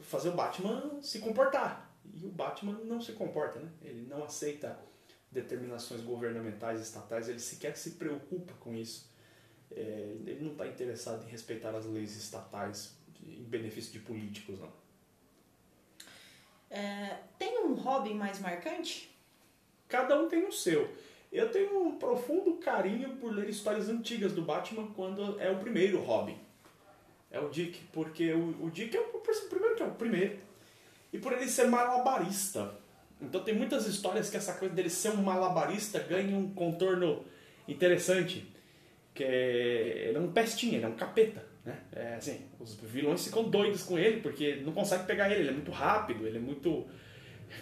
fazer 0.00 0.30
o 0.30 0.32
Batman 0.32 1.00
se 1.02 1.18
comportar. 1.18 1.94
E 2.14 2.24
o 2.24 2.30
Batman 2.30 2.80
não 2.84 3.00
se 3.00 3.12
comporta, 3.12 3.58
né? 3.58 3.68
Ele 3.82 4.06
não 4.08 4.24
aceita 4.24 4.78
determinações 5.30 6.00
governamentais, 6.00 6.80
estatais, 6.80 7.28
ele 7.28 7.40
sequer 7.40 7.76
se 7.76 7.92
preocupa 7.92 8.54
com 8.54 8.74
isso. 8.74 9.10
É, 9.70 10.16
ele 10.26 10.40
não 10.40 10.52
está 10.52 10.66
interessado 10.66 11.26
em 11.26 11.30
respeitar 11.30 11.74
as 11.74 11.84
leis 11.84 12.16
estatais 12.16 12.96
em 13.22 13.42
benefício 13.42 13.92
de 13.92 13.98
políticos, 13.98 14.58
não. 14.58 14.72
É, 16.70 17.18
tem 17.38 17.64
um 17.64 17.74
hobby 17.74 18.14
mais 18.14 18.40
marcante? 18.40 19.14
Cada 19.88 20.20
um 20.20 20.28
tem 20.28 20.46
o 20.46 20.52
seu. 20.52 20.92
Eu 21.32 21.50
tenho 21.50 21.82
um 21.82 21.96
profundo 21.98 22.54
carinho 22.54 23.16
por 23.16 23.32
ler 23.32 23.48
histórias 23.48 23.88
antigas 23.88 24.32
do 24.32 24.42
Batman 24.42 24.88
quando 24.94 25.40
é 25.40 25.50
o 25.50 25.58
primeiro 25.58 26.00
hobby. 26.00 26.36
É 27.30 27.40
o 27.40 27.48
Dick, 27.48 27.80
porque 27.92 28.32
o, 28.32 28.64
o 28.64 28.70
Dick 28.70 28.96
é 28.96 29.00
o, 29.00 29.16
o 29.16 29.48
primeiro 29.48 29.76
que 29.76 29.82
é 29.82 29.86
o 29.86 29.90
primeiro. 29.92 30.38
E 31.12 31.18
por 31.18 31.32
ele 31.32 31.48
ser 31.48 31.66
malabarista. 31.66 32.74
Então 33.20 33.42
tem 33.42 33.54
muitas 33.54 33.86
histórias 33.86 34.30
que 34.30 34.36
essa 34.36 34.54
coisa 34.54 34.74
dele 34.74 34.90
ser 34.90 35.10
um 35.10 35.22
malabarista 35.22 35.98
ganha 35.98 36.36
um 36.36 36.52
contorno 36.54 37.24
interessante. 37.66 38.46
Que 39.14 39.24
é, 39.24 40.08
ele 40.08 40.18
é 40.18 40.20
um 40.20 40.30
pestinha, 40.30 40.76
ele 40.76 40.84
é 40.84 40.88
um 40.88 40.96
capeta. 40.96 41.44
Né? 41.64 41.76
É, 41.92 42.14
assim, 42.14 42.42
os 42.60 42.74
vilões 42.76 43.24
ficam 43.24 43.44
doidos 43.44 43.82
com 43.82 43.98
ele 43.98 44.20
porque 44.20 44.56
não 44.56 44.72
consegue 44.72 45.04
pegar 45.04 45.30
ele, 45.30 45.40
ele 45.40 45.48
é 45.48 45.52
muito 45.52 45.72
rápido, 45.72 46.26
ele 46.26 46.36
é 46.36 46.40
muito, 46.40 46.86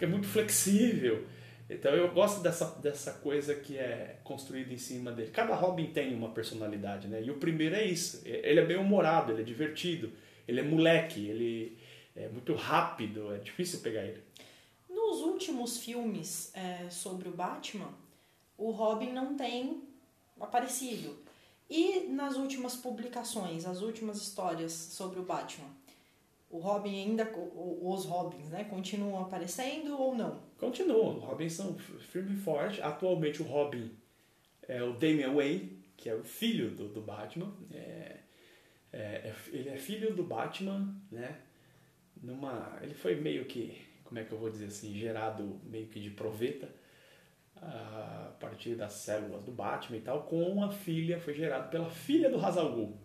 é 0.00 0.06
muito 0.06 0.26
flexível. 0.26 1.24
Então 1.68 1.92
eu 1.92 2.12
gosto 2.12 2.42
dessa, 2.42 2.66
dessa 2.80 3.12
coisa 3.14 3.54
que 3.54 3.78
é 3.78 4.18
construída 4.22 4.72
em 4.72 4.78
cima 4.78 5.10
dele. 5.12 5.30
Cada 5.30 5.54
Robin 5.54 5.86
tem 5.86 6.14
uma 6.14 6.30
personalidade, 6.30 7.08
né? 7.08 7.22
E 7.22 7.30
o 7.30 7.38
primeiro 7.38 7.74
é 7.74 7.84
isso. 7.84 8.20
Ele 8.24 8.60
é 8.60 8.64
bem 8.64 8.76
humorado, 8.76 9.32
ele 9.32 9.40
é 9.40 9.44
divertido, 9.44 10.12
ele 10.46 10.60
é 10.60 10.62
moleque, 10.62 11.26
ele 11.26 11.78
é 12.14 12.28
muito 12.28 12.54
rápido, 12.54 13.34
é 13.34 13.38
difícil 13.38 13.80
pegar 13.80 14.04
ele. 14.04 14.22
Nos 14.88 15.20
últimos 15.22 15.78
filmes 15.78 16.52
é, 16.54 16.88
sobre 16.90 17.28
o 17.28 17.32
Batman, 17.32 17.92
o 18.58 18.70
Robin 18.70 19.12
não 19.12 19.34
tem 19.34 19.82
aparecido. 20.38 21.16
E 21.68 22.00
nas 22.08 22.36
últimas 22.36 22.76
publicações, 22.76 23.64
as 23.64 23.80
últimas 23.80 24.18
histórias 24.18 24.72
sobre 24.72 25.18
o 25.18 25.22
Batman, 25.22 25.68
o 26.54 26.58
Robin 26.60 26.96
ainda, 26.96 27.28
os 27.34 28.04
Robins, 28.04 28.48
né, 28.48 28.62
continuam 28.62 29.22
aparecendo 29.22 30.00
ou 30.00 30.14
não? 30.14 30.40
Continuam, 30.56 31.18
Robins 31.18 31.52
são 31.54 31.76
firme 31.76 32.34
e 32.34 32.36
forte. 32.36 32.80
Atualmente 32.80 33.42
o 33.42 33.44
Robin 33.44 33.90
é 34.68 34.80
o 34.80 34.92
Damian 34.92 35.34
Wayne, 35.34 35.82
que 35.96 36.08
é 36.08 36.14
o 36.14 36.22
filho 36.22 36.70
do, 36.70 36.86
do 36.86 37.00
Batman. 37.00 37.52
É, 37.72 38.18
é, 38.92 38.98
é 39.02 39.34
ele 39.48 39.68
é 39.68 39.76
filho 39.76 40.14
do 40.14 40.22
Batman, 40.22 40.94
né? 41.10 41.40
Numa, 42.22 42.78
ele 42.80 42.94
foi 42.94 43.16
meio 43.16 43.46
que, 43.46 43.76
como 44.04 44.20
é 44.20 44.24
que 44.24 44.30
eu 44.30 44.38
vou 44.38 44.48
dizer 44.48 44.66
assim, 44.66 44.94
gerado 44.94 45.60
meio 45.64 45.88
que 45.88 45.98
de 45.98 46.10
proveta 46.10 46.72
a 47.56 48.32
partir 48.38 48.76
das 48.76 48.92
células 48.92 49.42
do 49.42 49.50
Batman 49.50 49.96
e 49.96 50.02
tal, 50.02 50.22
com 50.22 50.40
uma 50.40 50.70
filha, 50.70 51.18
foi 51.18 51.34
gerado 51.34 51.68
pela 51.68 51.90
filha 51.90 52.30
do 52.30 52.38
Hazal 52.38 52.72
Ghul, 52.72 52.96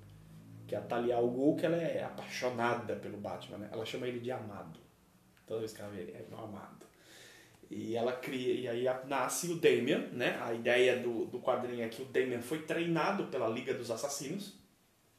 que 0.69 0.75
é 0.75 0.77
a 0.77 0.82
Talia 0.82 1.15
al 1.15 1.55
que 1.55 1.65
ela 1.65 1.75
é 1.75 2.03
apaixonada 2.03 2.95
pelo 2.95 3.17
Batman, 3.17 3.58
né? 3.58 3.69
Ela 3.71 3.84
chama 3.84 4.08
ele 4.08 4.19
de 4.19 4.32
amado. 4.32 4.79
Toda 5.47 5.62
vez 5.62 5.73
que 5.73 5.82
ela 5.82 5.89
vê 5.89 6.01
ele, 6.01 6.12
é 6.12 6.23
meu 6.29 6.38
amado. 6.38 6.86
E 7.71 7.95
ela 7.95 8.13
cria, 8.13 8.53
e 8.53 8.67
aí 8.67 8.86
nasce 9.08 9.51
o 9.51 9.55
Damian, 9.55 10.10
né? 10.12 10.39
A 10.39 10.53
ideia 10.53 10.99
do, 10.99 11.25
do 11.25 11.39
quadrinho 11.39 11.84
é 11.84 11.89
que 11.89 12.03
o 12.03 12.05
Damian 12.05 12.41
foi 12.41 12.62
treinado 12.62 13.25
pela 13.25 13.49
Liga 13.49 13.73
dos 13.73 13.89
Assassinos. 13.89 14.60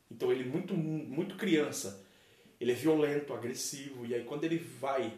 Então 0.09 0.31
ele 0.31 0.45
muito 0.45 0.73
muito 0.73 1.37
criança, 1.37 2.05
ele 2.61 2.73
é 2.73 2.75
violento, 2.75 3.33
agressivo, 3.33 4.07
e 4.07 4.15
aí 4.15 4.25
quando 4.25 4.45
ele 4.45 4.59
vai 4.59 5.13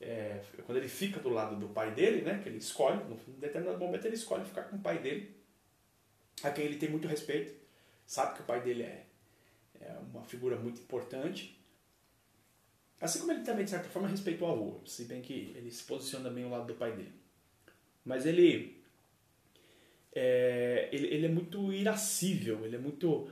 é, 0.00 0.42
quando 0.64 0.78
ele 0.78 0.88
fica 0.88 1.18
do 1.20 1.28
lado 1.28 1.56
do 1.56 1.68
pai 1.68 1.92
dele, 1.92 2.22
né, 2.22 2.40
que 2.42 2.48
ele 2.48 2.58
escolhe, 2.58 3.02
num 3.04 3.16
determinado 3.38 3.78
momento 3.78 4.04
ele 4.04 4.16
escolhe 4.16 4.44
ficar 4.44 4.64
com 4.64 4.76
o 4.76 4.80
pai 4.80 4.98
dele, 4.98 5.36
a 6.42 6.50
quem 6.50 6.64
ele 6.64 6.76
tem 6.76 6.88
muito 6.88 7.08
respeito, 7.08 7.54
sabe 8.04 8.34
que 8.34 8.42
o 8.42 8.44
pai 8.44 8.60
dele 8.60 8.82
é, 8.82 9.05
é 9.80 9.96
uma 10.12 10.22
figura 10.24 10.56
muito 10.56 10.80
importante, 10.80 11.58
assim 13.00 13.20
como 13.20 13.32
ele 13.32 13.42
também 13.42 13.64
de 13.64 13.70
certa 13.70 13.88
forma 13.88 14.08
respeita 14.08 14.44
o 14.44 14.50
avô, 14.50 14.80
se 14.86 15.04
bem 15.04 15.20
que 15.20 15.52
ele 15.56 15.70
se 15.70 15.84
posiciona 15.84 16.30
bem 16.30 16.44
ao 16.44 16.50
lado 16.50 16.66
do 16.66 16.74
pai 16.74 16.92
dele. 16.92 17.12
Mas 18.04 18.24
ele 18.24 18.82
é, 20.14 20.88
ele, 20.90 21.08
ele 21.08 21.26
é 21.26 21.28
muito 21.28 21.72
irascível, 21.72 22.64
ele 22.64 22.76
é 22.76 22.78
muito 22.78 23.30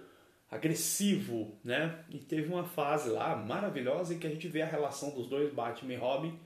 agressivo, 0.50 1.58
né? 1.64 2.04
E 2.10 2.18
teve 2.18 2.52
uma 2.52 2.64
fase 2.64 3.08
lá 3.08 3.34
maravilhosa 3.34 4.14
em 4.14 4.18
que 4.18 4.26
a 4.26 4.30
gente 4.30 4.46
vê 4.48 4.62
a 4.62 4.66
relação 4.66 5.10
dos 5.10 5.26
dois, 5.26 5.52
Batman 5.52 5.94
e 5.94 5.96
Robin, 5.96 6.38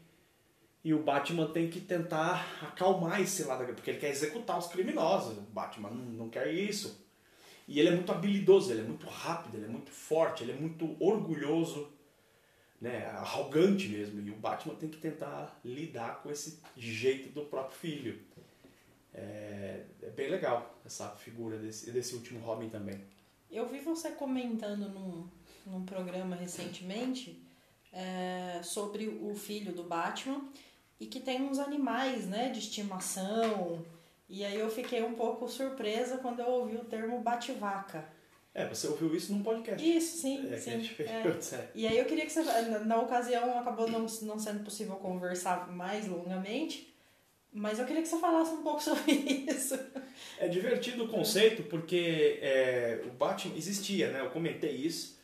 e 0.84 0.94
o 0.94 1.02
Batman 1.02 1.48
tem 1.48 1.68
que 1.68 1.80
tentar 1.80 2.58
acalmar 2.62 3.20
esse 3.20 3.42
lado, 3.44 3.74
porque 3.74 3.90
ele 3.90 3.98
quer 3.98 4.10
executar 4.10 4.58
os 4.58 4.68
criminosos. 4.68 5.36
O 5.36 5.42
Batman 5.42 5.90
não 5.90 6.30
quer 6.30 6.52
isso. 6.52 7.07
E 7.68 7.78
ele 7.78 7.90
é 7.90 7.92
muito 7.92 8.10
habilidoso, 8.10 8.72
ele 8.72 8.80
é 8.80 8.84
muito 8.84 9.06
rápido, 9.06 9.56
ele 9.56 9.66
é 9.66 9.68
muito 9.68 9.90
forte, 9.90 10.42
ele 10.42 10.52
é 10.52 10.56
muito 10.56 10.96
orgulhoso, 10.98 11.92
né, 12.80 13.06
arrogante 13.10 13.88
mesmo. 13.88 14.26
E 14.26 14.30
o 14.30 14.36
Batman 14.36 14.74
tem 14.74 14.88
que 14.88 14.96
tentar 14.96 15.60
lidar 15.62 16.22
com 16.22 16.30
esse 16.30 16.60
jeito 16.74 17.28
do 17.28 17.44
próprio 17.44 17.78
filho. 17.78 18.18
É, 19.12 19.84
é 20.02 20.10
bem 20.10 20.30
legal 20.30 20.80
essa 20.86 21.10
figura 21.10 21.58
desse, 21.58 21.90
desse 21.90 22.14
último 22.14 22.40
Robin 22.40 22.70
também. 22.70 23.02
Eu 23.50 23.68
vi 23.68 23.80
você 23.80 24.12
comentando 24.12 24.88
num, 24.88 25.28
num 25.66 25.84
programa 25.84 26.36
recentemente 26.36 27.42
é, 27.92 28.60
sobre 28.62 29.08
o 29.08 29.34
filho 29.34 29.72
do 29.72 29.82
Batman 29.82 30.42
e 30.98 31.06
que 31.06 31.20
tem 31.20 31.42
uns 31.42 31.58
animais, 31.58 32.26
né, 32.26 32.48
de 32.48 32.60
estimação. 32.60 33.84
E 34.28 34.44
aí 34.44 34.58
eu 34.58 34.68
fiquei 34.68 35.02
um 35.02 35.14
pouco 35.14 35.48
surpresa 35.48 36.18
quando 36.18 36.40
eu 36.40 36.46
ouvi 36.46 36.76
o 36.76 36.84
termo 36.84 37.20
bate-vaca. 37.20 38.04
É, 38.54 38.66
você 38.66 38.88
ouviu 38.88 39.14
isso 39.14 39.32
num 39.32 39.42
podcast. 39.42 39.96
Isso, 39.96 40.18
sim, 40.18 40.52
é, 40.52 40.56
sim. 40.56 40.90
É. 40.98 41.56
é. 41.56 41.70
E 41.74 41.86
aí 41.86 41.98
eu 41.98 42.04
queria 42.04 42.26
que 42.26 42.32
você... 42.32 42.42
Na 42.84 43.00
ocasião 43.00 43.58
acabou 43.58 43.88
não, 43.88 44.00
não 44.22 44.38
sendo 44.38 44.64
possível 44.64 44.96
conversar 44.96 45.70
mais 45.70 46.06
longamente, 46.08 46.92
mas 47.52 47.78
eu 47.78 47.86
queria 47.86 48.02
que 48.02 48.08
você 48.08 48.18
falasse 48.18 48.52
um 48.52 48.62
pouco 48.62 48.82
sobre 48.82 49.12
isso. 49.12 49.78
É 50.38 50.48
divertido 50.48 51.04
o 51.04 51.08
conceito 51.08 51.62
porque 51.64 52.38
é, 52.42 53.02
o 53.06 53.10
Batman 53.10 53.56
existia, 53.56 54.10
né? 54.10 54.20
Eu 54.20 54.30
comentei 54.30 54.72
isso, 54.72 55.18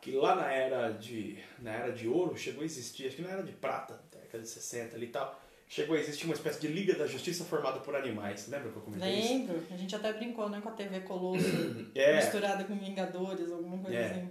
que 0.00 0.12
lá 0.12 0.34
na 0.34 0.50
era 0.50 0.90
de, 0.90 1.38
na 1.58 1.72
era 1.72 1.92
de 1.92 2.08
ouro 2.08 2.36
chegou 2.36 2.62
a 2.62 2.66
existir, 2.66 3.06
acho 3.06 3.16
que 3.16 3.22
na 3.22 3.30
era 3.30 3.42
de 3.42 3.52
prata, 3.52 4.00
década 4.10 4.42
de 4.42 4.48
60 4.48 4.96
ali 4.96 5.06
e 5.06 5.10
tal, 5.10 5.40
chegou 5.68 5.96
a 5.96 6.00
existir 6.00 6.24
uma 6.24 6.34
espécie 6.34 6.60
de 6.60 6.68
Liga 6.68 6.94
da 6.94 7.06
Justiça 7.06 7.44
formada 7.44 7.80
por 7.80 7.94
animais. 7.94 8.48
Lembra 8.48 8.70
que 8.70 8.76
eu 8.76 8.82
comentei 8.82 9.08
Lembro. 9.08 9.24
isso? 9.24 9.52
Lembro. 9.52 9.74
A 9.74 9.76
gente 9.76 9.94
até 9.94 10.12
brincou 10.12 10.48
né, 10.48 10.60
com 10.60 10.68
a 10.68 10.72
TV 10.72 11.00
Colosso 11.00 11.44
é. 11.94 12.16
misturada 12.16 12.64
com 12.64 12.78
Vingadores, 12.78 13.52
alguma 13.52 13.78
coisa 13.78 13.98
é. 13.98 14.10
assim. 14.10 14.30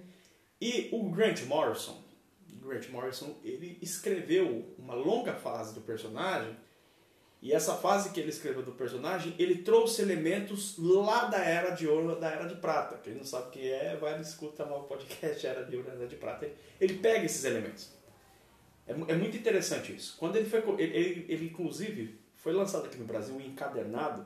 E 0.59 0.89
o 0.91 1.09
Grant 1.11 1.43
Morrison, 1.43 2.03
Grant 2.61 2.89
Morrison, 2.89 3.37
ele 3.43 3.77
escreveu 3.81 4.73
uma 4.77 4.95
longa 4.95 5.35
fase 5.35 5.75
do 5.75 5.81
personagem 5.81 6.57
e 7.41 7.53
essa 7.53 7.75
fase 7.75 8.09
que 8.09 8.19
ele 8.19 8.29
escreveu 8.29 8.63
do 8.63 8.71
personagem, 8.71 9.35
ele 9.37 9.59
trouxe 9.59 10.01
elementos 10.01 10.75
lá 10.79 11.25
da 11.25 11.37
Era 11.37 11.69
de 11.69 11.87
Ouro, 11.87 12.19
da 12.19 12.29
Era 12.31 12.47
de 12.47 12.55
Prata. 12.55 12.97
Quem 12.97 13.13
não 13.13 13.23
sabe 13.23 13.47
o 13.47 13.51
que 13.51 13.69
é, 13.69 13.95
vai 13.95 14.19
escutar 14.19 14.65
lá 14.65 14.77
o 14.77 14.83
podcast 14.83 15.45
Era 15.45 15.63
de 15.63 15.77
Ouro, 15.77 15.89
Era 15.89 16.07
de 16.07 16.15
Prata. 16.15 16.49
Ele 16.81 16.95
pega 16.95 17.25
esses 17.25 17.45
elementos. 17.45 17.95
É, 18.87 18.91
é 18.91 19.15
muito 19.15 19.35
interessante 19.35 19.93
isso. 19.93 20.15
Quando 20.17 20.37
ele 20.37 20.49
foi. 20.49 20.59
Ele, 20.81 21.25
ele, 21.27 21.45
inclusive, 21.45 22.19
foi 22.35 22.53
lançado 22.53 22.85
aqui 22.85 22.97
no 22.97 23.05
Brasil 23.05 23.35
um 23.35 23.41
encadernado 23.41 24.25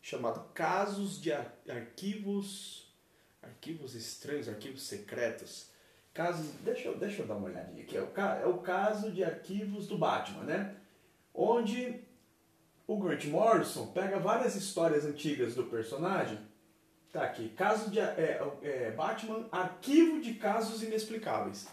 chamado 0.00 0.52
Casos 0.52 1.20
de 1.20 1.32
Arquivos. 1.32 2.92
Arquivos 3.42 3.94
estranhos, 3.94 4.48
arquivos 4.48 4.82
secretos. 4.82 5.70
Casos. 6.12 6.52
Deixa 6.60 6.88
eu, 6.88 6.96
deixa 6.96 7.22
eu 7.22 7.26
dar 7.26 7.36
uma 7.36 7.48
olhadinha 7.48 7.82
aqui. 7.82 7.96
É 7.96 8.02
o, 8.02 8.10
é 8.42 8.46
o 8.46 8.58
caso 8.58 9.10
de 9.10 9.24
arquivos 9.24 9.88
do 9.88 9.96
Batman, 9.96 10.44
né? 10.44 10.76
Onde 11.34 12.04
o 12.86 12.98
Grant 12.98 13.24
Morrison 13.24 13.86
pega 13.86 14.18
várias 14.18 14.54
histórias 14.54 15.04
antigas 15.04 15.54
do 15.54 15.64
personagem. 15.64 16.38
Tá 17.10 17.24
aqui. 17.24 17.48
Caso 17.50 17.90
de. 17.90 17.98
É, 17.98 18.40
é, 18.62 18.90
Batman, 18.90 19.46
arquivo 19.50 20.20
de 20.20 20.34
casos 20.34 20.82
inexplicáveis. 20.82 21.66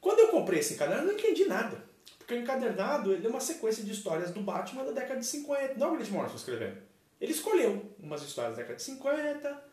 Quando 0.00 0.20
eu 0.20 0.28
comprei 0.28 0.60
esse 0.60 0.74
encadernado, 0.74 1.08
eu 1.08 1.12
não 1.12 1.18
entendi 1.18 1.44
nada. 1.44 1.84
Porque 2.18 2.34
o 2.34 2.38
encadernado 2.38 3.12
ele 3.12 3.26
é 3.26 3.30
uma 3.30 3.40
sequência 3.40 3.84
de 3.84 3.92
histórias 3.92 4.30
do 4.30 4.40
Batman 4.40 4.84
da 4.84 4.92
década 4.92 5.20
de 5.20 5.26
50. 5.26 5.74
Não 5.74 5.88
é 5.88 5.90
o 5.90 5.96
Grant 5.96 6.10
Morrison 6.10 6.36
escrevendo. 6.36 6.78
Ele 7.20 7.32
escolheu 7.32 7.94
umas 7.98 8.22
histórias 8.22 8.54
da 8.54 8.62
década 8.62 8.76
de 8.76 8.82
50, 8.82 9.64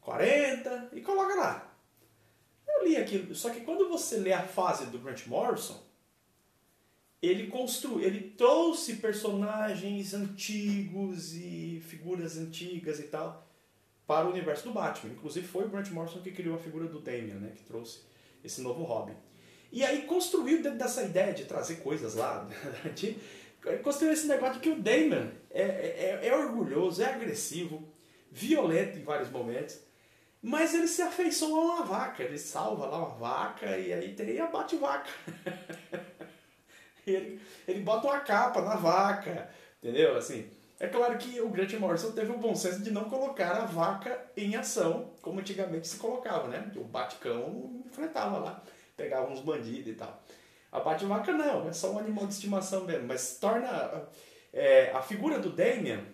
40 0.00 0.90
e 0.92 1.00
coloca 1.00 1.34
lá. 1.34 1.74
Eu 2.68 2.86
li 2.86 2.96
aquilo. 2.96 3.34
Só 3.34 3.50
que 3.50 3.60
quando 3.60 3.88
você 3.88 4.18
lê 4.18 4.32
a 4.32 4.42
fase 4.42 4.86
do 4.86 4.98
Grant 4.98 5.26
Morrison, 5.26 5.80
ele 7.22 7.46
construiu, 7.46 8.06
ele 8.06 8.30
trouxe 8.36 8.96
personagens 8.96 10.12
antigos 10.12 11.34
e 11.34 11.82
figuras 11.86 12.36
antigas 12.36 13.00
e 13.00 13.04
tal 13.04 13.46
para 14.06 14.26
o 14.26 14.30
universo 14.30 14.64
do 14.64 14.72
Batman. 14.72 15.12
Inclusive 15.12 15.46
foi 15.46 15.64
o 15.64 15.68
Grant 15.68 15.90
Morrison 15.90 16.20
que 16.20 16.30
criou 16.30 16.56
a 16.56 16.58
figura 16.58 16.86
do 16.86 17.00
Damian, 17.00 17.36
né, 17.36 17.52
que 17.56 17.64
trouxe 17.64 18.00
esse 18.44 18.60
novo 18.60 18.84
Robin. 18.84 19.14
E 19.76 19.84
aí 19.84 20.06
construiu 20.06 20.62
dentro 20.62 20.78
dessa 20.78 21.02
ideia 21.02 21.34
de 21.34 21.44
trazer 21.44 21.82
coisas 21.82 22.14
lá, 22.14 22.48
de, 22.96 23.14
construiu 23.82 24.14
esse 24.14 24.26
negócio 24.26 24.54
de 24.54 24.60
que 24.60 24.70
o 24.70 24.80
Damon 24.80 25.28
é, 25.50 25.62
é, 25.62 26.20
é, 26.22 26.34
orgulhoso, 26.34 27.02
é 27.02 27.12
agressivo, 27.12 27.86
violento 28.32 28.98
em 28.98 29.02
vários 29.02 29.28
momentos, 29.28 29.78
mas 30.40 30.72
ele 30.72 30.88
se 30.88 31.02
afeiçoa 31.02 31.58
a 31.58 31.74
uma 31.74 31.84
vaca, 31.84 32.22
ele 32.22 32.38
salva 32.38 32.86
lá 32.86 32.96
uma 33.00 33.16
vaca 33.16 33.76
e 33.76 33.92
aí 33.92 34.14
tem 34.14 34.40
a 34.40 34.46
bate-vaca. 34.46 35.10
ele, 37.06 37.38
ele 37.68 37.80
bota 37.80 38.06
uma 38.06 38.20
capa 38.20 38.62
na 38.62 38.76
vaca, 38.76 39.50
entendeu? 39.82 40.16
Assim, 40.16 40.48
é 40.80 40.86
claro 40.86 41.18
que 41.18 41.38
o 41.38 41.50
Grant 41.50 41.74
Morrison 41.74 42.12
teve 42.12 42.32
o 42.32 42.38
bom 42.38 42.54
senso 42.54 42.82
de 42.82 42.90
não 42.90 43.10
colocar 43.10 43.50
a 43.50 43.66
vaca 43.66 44.24
em 44.34 44.56
ação, 44.56 45.12
como 45.20 45.40
antigamente 45.40 45.86
se 45.86 45.98
colocava, 45.98 46.48
né? 46.48 46.72
O 46.76 46.84
Baticão 46.84 47.84
enfrentava 47.84 48.38
lá 48.38 48.62
pegava 48.96 49.30
uns 49.30 49.40
bandidos 49.40 49.92
e 49.92 49.94
tal. 49.94 50.22
A 50.72 50.80
bate-vaca 50.80 51.32
não, 51.32 51.68
é 51.68 51.72
só 51.72 51.92
um 51.92 51.98
animal 51.98 52.26
de 52.26 52.34
estimação 52.34 52.84
mesmo, 52.84 53.06
mas 53.06 53.38
torna 53.38 54.08
é, 54.52 54.90
a 54.92 55.02
figura 55.02 55.38
do 55.38 55.50
Damien 55.50 56.04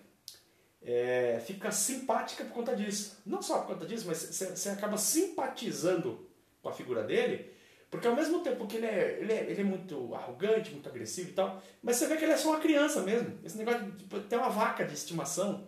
é, 0.81 1.41
fica 1.45 1.71
simpática 1.71 2.43
por 2.43 2.53
conta 2.53 2.75
disso. 2.75 3.21
Não 3.25 3.41
só 3.41 3.59
por 3.59 3.67
conta 3.67 3.85
disso, 3.85 4.05
mas 4.07 4.17
você 4.17 4.69
acaba 4.69 4.97
simpatizando 4.97 6.27
com 6.61 6.69
a 6.69 6.73
figura 6.73 7.03
dele, 7.03 7.51
porque 7.89 8.07
ao 8.07 8.15
mesmo 8.15 8.39
tempo 8.41 8.67
que 8.67 8.77
ele 8.77 8.85
é, 8.85 9.17
ele 9.19 9.33
é, 9.33 9.43
ele 9.49 9.61
é 9.61 9.63
muito 9.63 10.13
arrogante, 10.13 10.71
muito 10.71 10.89
agressivo 10.89 11.29
e 11.29 11.33
tal, 11.33 11.61
mas 11.81 11.95
você 11.95 12.07
vê 12.07 12.17
que 12.17 12.23
ele 12.23 12.33
é 12.33 12.37
só 12.37 12.49
uma 12.49 12.59
criança 12.59 13.01
mesmo. 13.01 13.39
Esse 13.43 13.57
negócio 13.57 13.83
de 13.83 13.97
tipo, 13.97 14.19
ter 14.21 14.35
uma 14.35 14.49
vaca 14.49 14.85
de 14.85 14.93
estimação, 14.93 15.65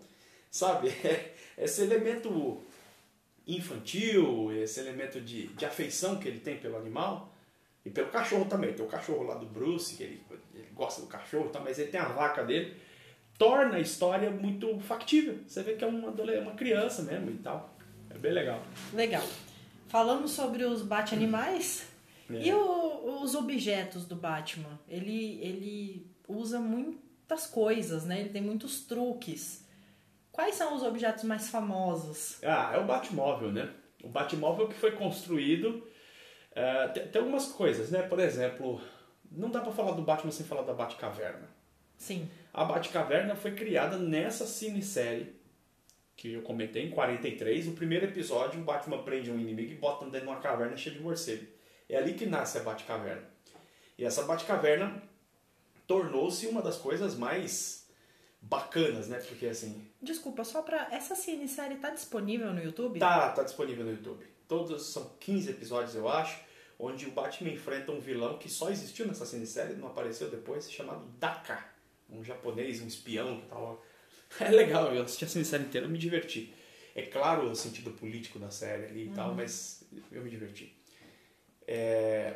sabe? 0.49 0.89
Esse 1.57 1.83
elemento 1.83 2.61
infantil, 3.47 4.51
esse 4.51 4.79
elemento 4.79 5.21
de, 5.21 5.47
de 5.47 5.65
afeição 5.65 6.17
que 6.17 6.27
ele 6.27 6.39
tem 6.39 6.57
pelo 6.57 6.77
animal, 6.77 7.31
E 7.85 7.89
pelo 7.91 8.09
cachorro 8.09 8.45
também. 8.45 8.73
Tem 8.73 8.83
o 8.83 8.89
cachorro 8.89 9.23
lá 9.23 9.35
do 9.35 9.45
Bruce, 9.45 9.95
que 9.95 10.03
ele, 10.03 10.21
ele 10.55 10.67
gosta 10.73 11.01
do 11.01 11.07
cachorro, 11.07 11.49
tá, 11.49 11.59
mas 11.59 11.77
ele 11.77 11.91
tem 11.91 11.99
a 11.99 12.07
vaca 12.07 12.43
dele. 12.43 12.75
Torna 13.37 13.75
a 13.75 13.79
história 13.79 14.31
muito 14.31 14.79
factível. 14.79 15.37
Você 15.45 15.61
vê 15.61 15.73
que 15.73 15.83
é 15.83 15.87
uma, 15.87 16.09
uma 16.09 16.55
criança 16.55 17.03
mesmo 17.03 17.29
e 17.29 17.37
tal. 17.37 17.75
É 18.09 18.17
bem 18.17 18.31
legal. 18.31 18.63
Legal. 18.93 19.23
Falamos 19.87 20.31
sobre 20.31 20.63
os 20.63 20.81
Bat-animais. 20.81 21.85
É. 22.31 22.47
E 22.47 22.53
o, 22.53 23.21
os 23.21 23.35
objetos 23.35 24.05
do 24.05 24.15
Batman? 24.15 24.79
Ele, 24.89 25.37
ele 25.41 26.07
usa 26.27 26.59
muitas 26.59 27.45
coisas, 27.45 28.03
né? 28.05 28.21
Ele 28.21 28.29
tem 28.29 28.41
muitos 28.41 28.79
truques. 28.85 29.63
Quais 30.35 30.55
são 30.55 30.75
os 30.75 30.83
objetos 30.83 31.23
mais 31.23 31.47
famosos? 31.47 32.43
Ah, 32.43 32.73
é 32.75 32.77
o 32.77 32.83
Batmóvel, 32.83 33.53
né? 33.53 33.69
O 34.03 34.09
Batmóvel 34.09 34.67
que 34.67 34.75
foi 34.75 34.91
construído. 34.91 35.87
Uh, 36.51 36.93
tem, 36.93 37.07
tem, 37.07 37.21
algumas 37.21 37.53
coisas, 37.53 37.89
né? 37.89 38.01
Por 38.01 38.19
exemplo, 38.19 38.81
não 39.31 39.49
dá 39.49 39.61
para 39.61 39.71
falar 39.71 39.93
do 39.93 40.01
Batman 40.01 40.31
sem 40.31 40.45
falar 40.45 40.63
da 40.63 40.73
Batcaverna. 40.73 41.47
Sim. 41.97 42.29
A 42.53 42.65
Batcaverna 42.65 43.33
foi 43.37 43.51
criada 43.51 43.97
nessa 43.97 44.45
cinesérie 44.45 45.33
que 46.17 46.33
eu 46.33 46.41
comentei 46.41 46.85
em 46.85 46.89
43. 46.89 47.69
O 47.69 47.71
primeiro 47.71 48.03
episódio, 48.03 48.59
o 48.59 48.63
Batman 48.65 49.03
prende 49.03 49.31
um 49.31 49.39
inimigo 49.39 49.71
e 49.71 49.75
bota 49.75 50.03
dentro 50.03 50.19
de 50.19 50.27
uma 50.27 50.41
caverna 50.41 50.75
cheia 50.75 50.97
de 50.97 51.01
morcego. 51.01 51.47
É 51.87 51.95
ali 51.95 52.13
que 52.13 52.25
nasce 52.25 52.57
a 52.57 52.61
Batcaverna. 52.61 53.23
E 53.97 54.03
essa 54.03 54.23
Batcaverna 54.23 55.01
tornou-se 55.87 56.45
uma 56.45 56.61
das 56.61 56.75
coisas 56.75 57.15
mais 57.15 57.84
bacanas, 58.49 59.07
né? 59.07 59.19
Porque 59.19 59.47
assim. 59.47 59.85
Desculpa, 60.01 60.43
só 60.43 60.61
pra. 60.61 60.87
Essa 60.91 61.15
série 61.15 61.75
tá 61.75 61.89
disponível 61.89 62.53
no 62.53 62.61
YouTube? 62.61 62.99
Tá, 62.99 63.29
tá 63.29 63.43
disponível 63.43 63.85
no 63.85 63.91
YouTube. 63.91 64.25
Todos 64.47 64.87
são 64.87 65.11
15 65.19 65.49
episódios, 65.49 65.95
eu 65.95 66.07
acho, 66.07 66.39
onde 66.77 67.07
o 67.07 67.11
Batman 67.11 67.49
enfrenta 67.49 67.91
um 67.91 67.99
vilão 67.99 68.37
que 68.37 68.47
só 68.47 68.69
existiu 68.69 69.07
nessa 69.07 69.25
série, 69.25 69.73
não 69.73 69.87
apareceu 69.87 70.29
depois, 70.29 70.71
chamado 70.71 71.05
Daka. 71.19 71.65
Um 72.09 72.23
japonês, 72.23 72.81
um 72.81 72.87
espião 72.87 73.41
que 73.41 73.47
tava. 73.47 73.77
É 74.39 74.49
legal, 74.49 74.93
eu 74.93 75.03
assisti 75.03 75.23
a 75.23 75.45
série 75.45 75.63
inteira, 75.63 75.87
eu 75.87 75.89
me 75.89 75.97
diverti. 75.97 76.53
É 76.93 77.03
claro 77.03 77.49
o 77.49 77.55
sentido 77.55 77.91
político 77.91 78.37
da 78.37 78.49
série 78.49 78.85
ali 78.85 79.05
e 79.05 79.07
uhum. 79.07 79.13
tal, 79.13 79.33
mas 79.33 79.83
eu 80.11 80.21
me 80.21 80.29
diverti. 80.29 80.75
É... 81.67 82.35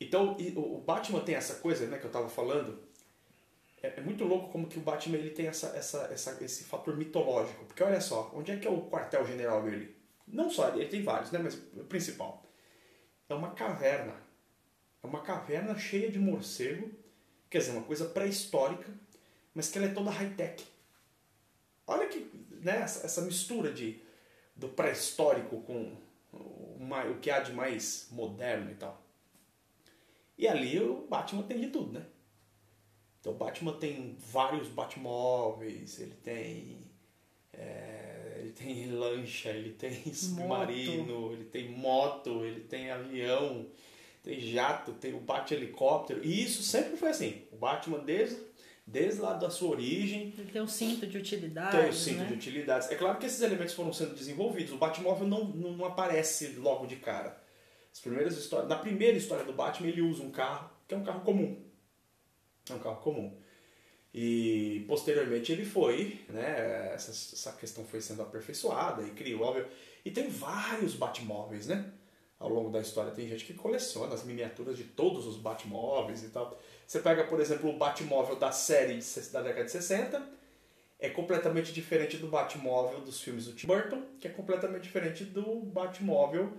Então, 0.00 0.36
o 0.56 0.78
Batman 0.78 1.20
tem 1.20 1.34
essa 1.34 1.56
coisa 1.56 1.86
né, 1.86 1.98
que 1.98 2.04
eu 2.04 2.08
estava 2.08 2.28
falando. 2.28 2.78
É, 3.82 3.94
é, 3.96 4.00
muito 4.00 4.24
louco 4.24 4.50
como 4.50 4.68
que 4.68 4.78
o 4.78 4.82
Batman 4.82 5.18
ele 5.18 5.30
tem 5.30 5.48
essa, 5.48 5.76
essa, 5.76 6.08
essa, 6.12 6.44
esse 6.44 6.64
fator 6.64 6.96
mitológico. 6.96 7.64
Porque 7.64 7.82
olha 7.82 8.00
só, 8.00 8.30
onde 8.34 8.52
é 8.52 8.56
que 8.56 8.66
é 8.66 8.70
o 8.70 8.88
quartel-general 8.88 9.62
dele? 9.62 9.96
Não 10.26 10.48
só, 10.48 10.68
ele 10.68 10.86
tem 10.86 11.02
vários, 11.02 11.32
né, 11.32 11.40
mas 11.40 11.54
o 11.54 11.84
principal. 11.84 12.46
É 13.28 13.34
uma 13.34 13.50
caverna. 13.50 14.14
É 15.02 15.06
uma 15.06 15.20
caverna 15.22 15.76
cheia 15.76 16.10
de 16.10 16.18
morcego. 16.18 16.90
Quer 17.50 17.58
dizer, 17.58 17.72
uma 17.72 17.82
coisa 17.82 18.06
pré-histórica, 18.06 18.90
mas 19.52 19.68
que 19.68 19.78
ela 19.78 19.88
é 19.88 19.92
toda 19.92 20.10
high-tech. 20.10 20.64
Olha 21.86 22.06
que, 22.06 22.30
né, 22.62 22.80
essa, 22.80 23.04
essa 23.04 23.20
mistura 23.20 23.72
de, 23.72 24.00
do 24.54 24.68
pré-histórico 24.68 25.60
com 25.62 25.96
o 26.32 27.18
que 27.20 27.30
há 27.30 27.40
de 27.40 27.52
mais 27.52 28.08
moderno 28.10 28.70
e 28.70 28.74
tal. 28.74 29.00
E 30.36 30.46
ali 30.46 30.78
o 30.78 31.06
Batman 31.08 31.42
tem 31.42 31.60
de 31.60 31.68
tudo, 31.68 31.92
né? 31.92 32.06
Então 33.22 33.32
o 33.32 33.36
Batman 33.36 33.74
tem 33.74 34.16
vários 34.18 34.66
Batmóveis, 34.66 36.00
ele 36.00 36.14
tem. 36.24 36.78
É, 37.52 38.38
ele 38.40 38.50
tem 38.50 38.90
lancha, 38.90 39.50
ele 39.50 39.70
tem 39.74 39.92
submarino, 40.12 41.32
ele 41.32 41.44
tem 41.44 41.70
moto, 41.70 42.44
ele 42.44 42.62
tem 42.62 42.90
avião, 42.90 43.64
tem 44.24 44.40
jato, 44.40 44.92
tem 44.94 45.14
o 45.14 45.20
Bat-helicóptero. 45.20 46.24
E 46.24 46.42
isso 46.42 46.64
sempre 46.64 46.96
foi 46.96 47.10
assim. 47.10 47.42
O 47.52 47.56
Batman 47.56 48.00
desde 48.00 48.36
desde 48.84 49.20
lá 49.20 49.34
da 49.34 49.48
sua 49.48 49.70
origem. 49.70 50.34
Ele 50.36 50.50
tem 50.50 50.60
um 50.60 50.66
cinto 50.66 51.06
de 51.06 51.16
utilidades. 51.16 51.80
Tem 51.80 51.88
o 51.88 51.92
cinto 51.92 52.18
né? 52.18 52.26
de 52.26 52.34
utilidades. 52.34 52.90
É 52.90 52.96
claro 52.96 53.18
que 53.18 53.26
esses 53.26 53.40
elementos 53.40 53.74
foram 53.74 53.92
sendo 53.92 54.16
desenvolvidos. 54.16 54.72
O 54.72 54.78
Batmóvel 54.78 55.28
não, 55.28 55.44
não, 55.44 55.72
não, 55.76 55.84
aparece 55.84 56.56
logo 56.56 56.86
de 56.86 56.96
cara. 56.96 57.40
As 57.92 58.00
primeiras 58.00 58.36
histórias, 58.36 58.68
na 58.68 58.76
primeira 58.76 59.16
história 59.16 59.44
do 59.44 59.52
Batman, 59.52 59.88
ele 59.88 60.02
usa 60.02 60.24
um 60.24 60.32
carro 60.32 60.68
que 60.88 60.94
é 60.94 60.96
um 60.96 61.04
carro 61.04 61.20
comum. 61.20 61.71
É 62.72 62.76
um 62.76 62.80
carro 62.80 63.00
comum. 63.00 63.36
E 64.14 64.84
posteriormente 64.86 65.52
ele 65.52 65.64
foi, 65.64 66.20
né? 66.28 66.92
Essa, 66.94 67.10
essa 67.10 67.52
questão 67.52 67.84
foi 67.84 68.00
sendo 68.00 68.22
aperfeiçoada 68.22 69.02
e 69.02 69.10
criou. 69.10 69.42
Óbvio, 69.42 69.66
e 70.04 70.10
tem 70.10 70.28
vários 70.28 70.94
Batmóveis, 70.94 71.66
né? 71.66 71.90
Ao 72.38 72.48
longo 72.48 72.70
da 72.70 72.80
história. 72.80 73.12
Tem 73.12 73.26
gente 73.28 73.44
que 73.44 73.54
coleciona 73.54 74.14
as 74.14 74.24
miniaturas 74.24 74.76
de 74.76 74.84
todos 74.84 75.26
os 75.26 75.36
Batmóveis 75.36 76.22
e 76.24 76.28
tal. 76.28 76.58
Você 76.86 77.00
pega, 77.00 77.24
por 77.24 77.40
exemplo, 77.40 77.70
o 77.70 77.78
Batmóvel 77.78 78.36
da 78.36 78.52
série 78.52 78.98
da 79.32 79.40
década 79.40 79.64
de 79.64 79.70
60, 79.70 80.22
é 80.98 81.08
completamente 81.08 81.72
diferente 81.72 82.16
do 82.16 82.28
Batmóvel 82.28 83.00
dos 83.00 83.20
filmes 83.20 83.46
do 83.46 83.54
Tim 83.54 83.66
Burton, 83.66 84.02
que 84.20 84.28
é 84.28 84.30
completamente 84.30 84.84
diferente 84.84 85.24
do 85.24 85.60
Batmóvel, 85.60 86.52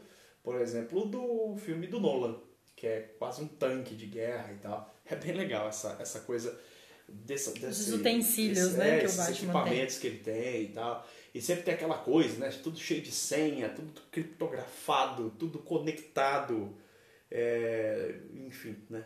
por 0.43 0.59
exemplo, 0.59 1.05
do 1.05 1.55
filme 1.57 1.87
do 1.87 1.99
Nolan, 1.99 2.37
que 2.75 2.85
é 2.85 3.01
quase 3.17 3.41
um 3.41 3.47
tanque 3.47 3.95
de 3.95 4.05
guerra 4.05 4.51
e 4.51 4.57
tal. 4.57 4.92
É 5.05 5.15
bem 5.15 5.33
legal 5.33 5.67
essa, 5.67 5.97
essa 5.99 6.21
coisa 6.21 6.57
desse, 7.07 7.53
desse, 7.59 7.81
Os 7.81 7.93
utensílios, 7.93 8.59
desse, 8.59 8.77
né, 8.77 8.97
é, 8.97 8.99
que 8.99 9.05
o 9.05 9.17
Batman 9.17 9.31
equipamentos 9.31 9.95
tem. 9.95 10.01
que 10.01 10.07
ele 10.07 10.23
tem 10.23 10.63
e 10.63 10.67
tal. 10.69 11.07
E 11.33 11.41
sempre 11.41 11.63
tem 11.63 11.73
aquela 11.73 11.97
coisa, 11.97 12.37
né? 12.37 12.49
Tudo 12.63 12.77
cheio 12.77 13.01
de 13.01 13.11
senha, 13.11 13.69
tudo 13.69 14.01
criptografado, 14.11 15.33
tudo 15.37 15.59
conectado. 15.59 16.75
É, 17.29 18.19
enfim, 18.47 18.77
né? 18.89 19.03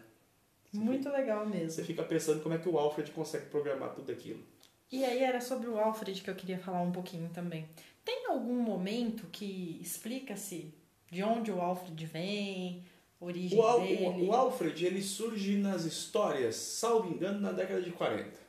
Muito 0.73 1.09
legal 1.09 1.45
mesmo. 1.45 1.71
Você 1.71 1.83
fica 1.83 2.03
pensando 2.03 2.43
como 2.43 2.53
é 2.53 2.57
que 2.57 2.67
o 2.67 2.77
Alfred 2.77 3.09
consegue 3.11 3.45
programar 3.45 3.93
tudo 3.93 4.11
aquilo. 4.11 4.43
E 4.91 5.03
aí 5.03 5.23
era 5.23 5.41
sobre 5.41 5.67
o 5.67 5.77
Alfred 5.77 6.21
que 6.21 6.29
eu 6.29 6.35
queria 6.35 6.59
falar 6.59 6.81
um 6.81 6.91
pouquinho 6.91 7.29
também. 7.29 7.67
Tem 8.03 8.25
algum 8.27 8.59
momento 8.59 9.27
que 9.31 9.79
explica-se 9.81 10.73
de 11.09 11.23
onde 11.23 11.51
o 11.51 11.59
Alfred 11.61 12.05
vem, 12.05 12.83
origem 13.19 13.57
o 13.57 13.61
Al 13.61 13.81
dele? 13.81 14.27
O, 14.27 14.33
Alfred 14.33 14.85
ele 14.85 15.01
surge 15.01 15.57
nas 15.57 15.85
histórias, 15.85 16.55
salvo 16.55 17.11
engano, 17.11 17.39
na 17.39 17.51
década 17.51 17.81
de 17.81 17.91
40. 17.91 18.47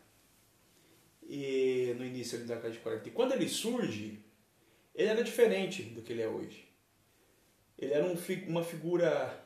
E 1.28 1.94
no 1.98 2.04
início 2.04 2.38
da 2.40 2.54
década 2.54 2.70
de 2.70 2.78
40. 2.78 3.08
E 3.08 3.12
quando 3.12 3.32
ele 3.32 3.48
surge, 3.48 4.24
ele 4.94 5.08
era 5.08 5.22
diferente 5.22 5.82
do 5.82 6.02
que 6.02 6.12
ele 6.12 6.22
é 6.22 6.28
hoje. 6.28 6.68
Ele 7.78 7.92
era 7.92 8.04
um, 8.04 8.16
uma 8.48 8.64
figura 8.64 9.44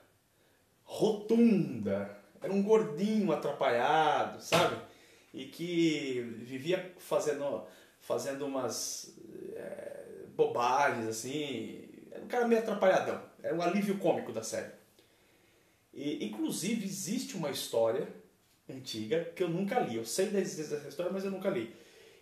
rotunda, 0.85 2.17
era 2.41 2.53
um 2.53 2.63
gordinho 2.63 3.31
atrapalhado, 3.31 4.43
sabe? 4.43 4.77
E 5.33 5.47
que 5.47 6.21
vivia 6.41 6.93
fazendo, 6.99 7.65
fazendo 8.01 8.47
umas 8.47 9.17
é, 9.55 10.05
bobagens, 10.35 11.07
assim. 11.07 11.89
Era 12.11 12.25
um 12.25 12.29
cara 12.29 12.47
meio 12.47 12.61
atrapalhadão. 12.61 13.23
Era 13.43 13.55
um 13.55 13.63
alívio 13.63 13.99
cômico 13.99 14.33
da 14.33 14.43
série. 14.43 14.82
E, 15.93 16.25
inclusive, 16.25 16.85
existe 16.85 17.37
uma 17.37 17.51
história 17.51 18.09
antiga 18.69 19.25
que 19.37 19.43
eu 19.43 19.49
nunca 19.49 19.81
li. 19.81 19.97
Eu 19.97 20.05
sei 20.05 20.27
da 20.27 20.41
existência 20.41 20.77
dessa 20.77 20.89
história, 20.89 21.13
mas 21.13 21.25
eu 21.25 21.31
nunca 21.31 21.51
li. 21.51 21.75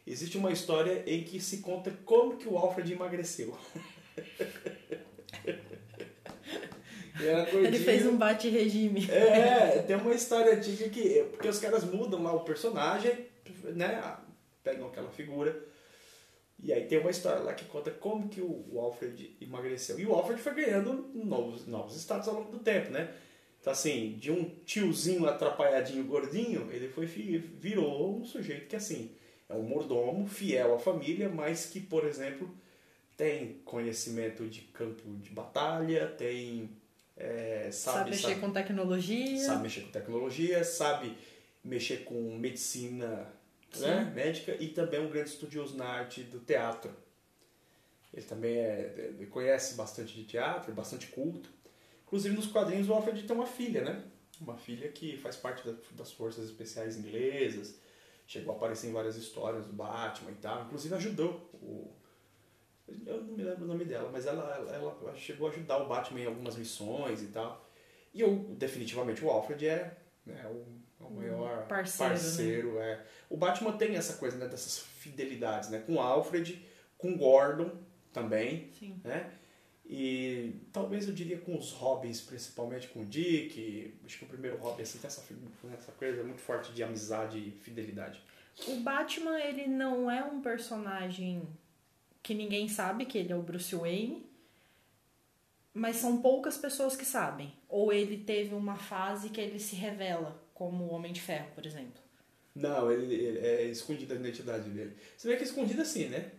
Existe 0.07 0.37
uma 0.39 0.51
história 0.51 1.05
em 1.07 1.23
que 1.23 1.39
se 1.41 1.59
conta 1.59 1.91
como 2.05 2.37
que 2.37 2.49
o 2.49 2.57
Alfred 2.57 2.93
emagreceu. 2.93 3.57
Ele 7.53 7.79
fez 7.79 8.07
um 8.07 8.16
bate-regime. 8.16 9.09
É, 9.11 9.83
tem 9.83 9.97
uma 9.97 10.14
história 10.14 10.55
antiga 10.55 10.89
que. 10.89 11.25
Porque 11.31 11.49
os 11.49 11.59
caras 11.59 11.85
mudam 11.85 12.23
lá 12.23 12.33
o 12.33 12.41
personagem, 12.41 13.27
né? 13.75 14.16
Pegam 14.64 14.89
aquela 14.89 15.11
figura. 15.11 15.68
E 16.62 16.73
aí 16.73 16.87
tem 16.87 16.99
uma 16.99 17.11
história 17.11 17.41
lá 17.41 17.55
que 17.55 17.64
conta 17.66 17.91
como 17.91 18.29
que 18.29 18.41
o 18.41 18.81
Alfred 18.81 19.37
emagreceu. 19.41 19.99
E 19.99 20.07
o 20.07 20.12
Alfred 20.12 20.41
foi 20.41 20.55
ganhando 20.55 21.11
novos, 21.14 21.66
novos 21.66 21.97
status 21.97 22.29
ao 22.29 22.35
longo 22.35 22.51
do 22.51 22.59
tempo, 22.59 22.91
né? 22.91 23.14
Então 23.61 23.73
assim, 23.73 24.17
de 24.19 24.31
um 24.31 24.45
tiozinho 24.65 25.27
atrapalhadinho 25.27 26.05
gordinho, 26.05 26.71
ele 26.73 26.89
foi 26.89 27.07
virou 27.07 28.19
um 28.19 28.25
sujeito 28.25 28.67
que 28.67 28.77
assim, 28.77 29.11
é 29.49 29.55
um 29.55 29.63
mordomo, 29.63 30.27
fiel 30.27 30.75
à 30.75 30.79
família, 30.79 31.29
mas 31.29 31.67
que, 31.67 31.81
por 31.81 32.05
exemplo, 32.05 32.51
tem 33.17 33.61
conhecimento 33.65 34.47
de 34.49 34.63
campo 34.63 35.03
de 35.19 35.31
batalha, 35.31 36.07
tem 36.07 36.71
é, 37.17 37.69
sabe, 37.71 37.99
sabe, 37.99 38.11
mexer 38.11 38.29
sabe, 38.29 38.41
com 38.41 38.51
tecnologia. 38.51 39.39
Sabe 39.39 39.63
mexer 39.63 39.81
com 39.83 39.91
tecnologia, 39.91 40.65
sabe 40.65 41.17
mexer 41.63 42.05
com 42.05 42.39
medicina 42.39 43.31
né, 43.79 44.11
médica 44.15 44.57
e 44.59 44.69
também 44.69 45.01
é 45.01 45.03
um 45.03 45.11
grande 45.11 45.29
estudioso 45.29 45.77
na 45.77 45.85
arte 45.85 46.23
do 46.23 46.41
teatro. 46.41 46.91
Ele 48.13 48.25
também 48.25 48.57
é, 48.57 49.13
ele 49.19 49.27
conhece 49.27 49.75
bastante 49.75 50.15
de 50.15 50.25
teatro, 50.25 50.73
bastante 50.73 51.09
culto. 51.09 51.51
Inclusive 52.11 52.35
nos 52.35 52.49
quadrinhos 52.49 52.89
o 52.89 52.93
Alfred 52.93 53.23
tem 53.23 53.37
uma 53.37 53.47
filha, 53.47 53.85
né? 53.85 54.03
Uma 54.41 54.57
filha 54.57 54.89
que 54.89 55.17
faz 55.17 55.37
parte 55.37 55.63
das 55.93 56.11
forças 56.11 56.47
especiais 56.47 56.97
inglesas, 56.97 57.79
chegou 58.27 58.53
a 58.53 58.57
aparecer 58.57 58.89
em 58.89 58.93
várias 58.93 59.17
histórias 59.17 59.65
do 59.67 59.73
Batman 59.73 60.33
e 60.33 60.35
tal. 60.35 60.65
Inclusive 60.65 60.93
ajudou 60.97 61.49
o, 61.55 61.95
eu 63.07 63.23
não 63.23 63.37
me 63.37 63.45
lembro 63.45 63.65
o 63.65 63.69
nome 63.69 63.85
dela, 63.85 64.11
mas 64.13 64.27
ela, 64.27 64.57
ela, 64.73 64.99
ela 65.01 65.15
chegou 65.15 65.47
a 65.47 65.51
ajudar 65.53 65.79
o 65.79 65.89
Batman 65.89 66.21
em 66.21 66.27
algumas 66.27 66.57
missões 66.57 67.23
e 67.23 67.27
tal. 67.27 67.65
E 68.13 68.25
o, 68.25 68.55
definitivamente 68.57 69.25
o 69.25 69.31
Alfred 69.31 69.69
é, 69.69 69.97
é 70.27 70.47
o, 70.49 70.67
o 71.07 71.11
maior 71.13 71.69
parceiro, 71.69 72.13
parceiro 72.13 72.79
é. 72.81 73.07
O 73.29 73.37
Batman 73.37 73.77
tem 73.77 73.95
essa 73.95 74.15
coisa, 74.15 74.37
né, 74.37 74.49
dessas 74.49 74.81
fidelidades, 74.81 75.71
né? 75.71 75.79
Com 75.79 75.95
o 75.95 76.01
Alfred, 76.01 76.67
com 76.99 77.13
o 77.13 77.17
Gordon 77.17 77.71
também, 78.13 78.73
Sim. 78.73 79.01
né? 79.05 79.31
E 79.93 80.55
talvez 80.72 81.09
eu 81.09 81.12
diria 81.12 81.36
com 81.36 81.59
os 81.59 81.72
Robins, 81.72 82.20
principalmente 82.20 82.86
com 82.86 83.01
o 83.01 83.05
Dick. 83.05 83.93
Acho 84.05 84.18
que 84.18 84.24
o 84.24 84.28
primeiro 84.28 84.57
Robin 84.57 84.82
assim, 84.82 85.01
tem 85.01 85.09
essa, 85.09 85.20
essa 85.76 85.91
coisa 85.91 86.22
muito 86.22 86.41
forte 86.41 86.72
de 86.72 86.80
amizade 86.80 87.38
e 87.38 87.51
fidelidade. 87.51 88.22
O 88.68 88.76
Batman, 88.76 89.41
ele 89.41 89.66
não 89.66 90.09
é 90.09 90.22
um 90.22 90.41
personagem 90.41 91.43
que 92.22 92.34
ninguém 92.34 92.68
sabe 92.68 93.05
que 93.05 93.18
ele 93.18 93.32
é 93.32 93.36
o 93.36 93.43
Bruce 93.43 93.74
Wayne, 93.74 94.24
mas 95.74 95.97
são 95.97 96.22
poucas 96.22 96.57
pessoas 96.57 96.95
que 96.95 97.05
sabem. 97.05 97.53
Ou 97.68 97.93
ele 97.93 98.16
teve 98.16 98.55
uma 98.55 98.76
fase 98.76 99.28
que 99.28 99.41
ele 99.41 99.59
se 99.59 99.74
revela, 99.74 100.41
como 100.55 100.84
o 100.84 100.93
Homem 100.93 101.12
de 101.12 101.20
Ferro, 101.20 101.49
por 101.53 101.66
exemplo. 101.66 102.01
Não, 102.55 102.93
ele, 102.93 103.12
ele 103.12 103.38
é 103.41 103.64
escondida 103.64 104.14
a 104.14 104.16
identidade 104.16 104.70
dele. 104.70 104.97
Você 105.16 105.26
vê 105.26 105.34
que 105.34 105.43
é 105.43 105.47
escondida 105.47 105.82
assim, 105.82 106.11
né? 106.11 106.30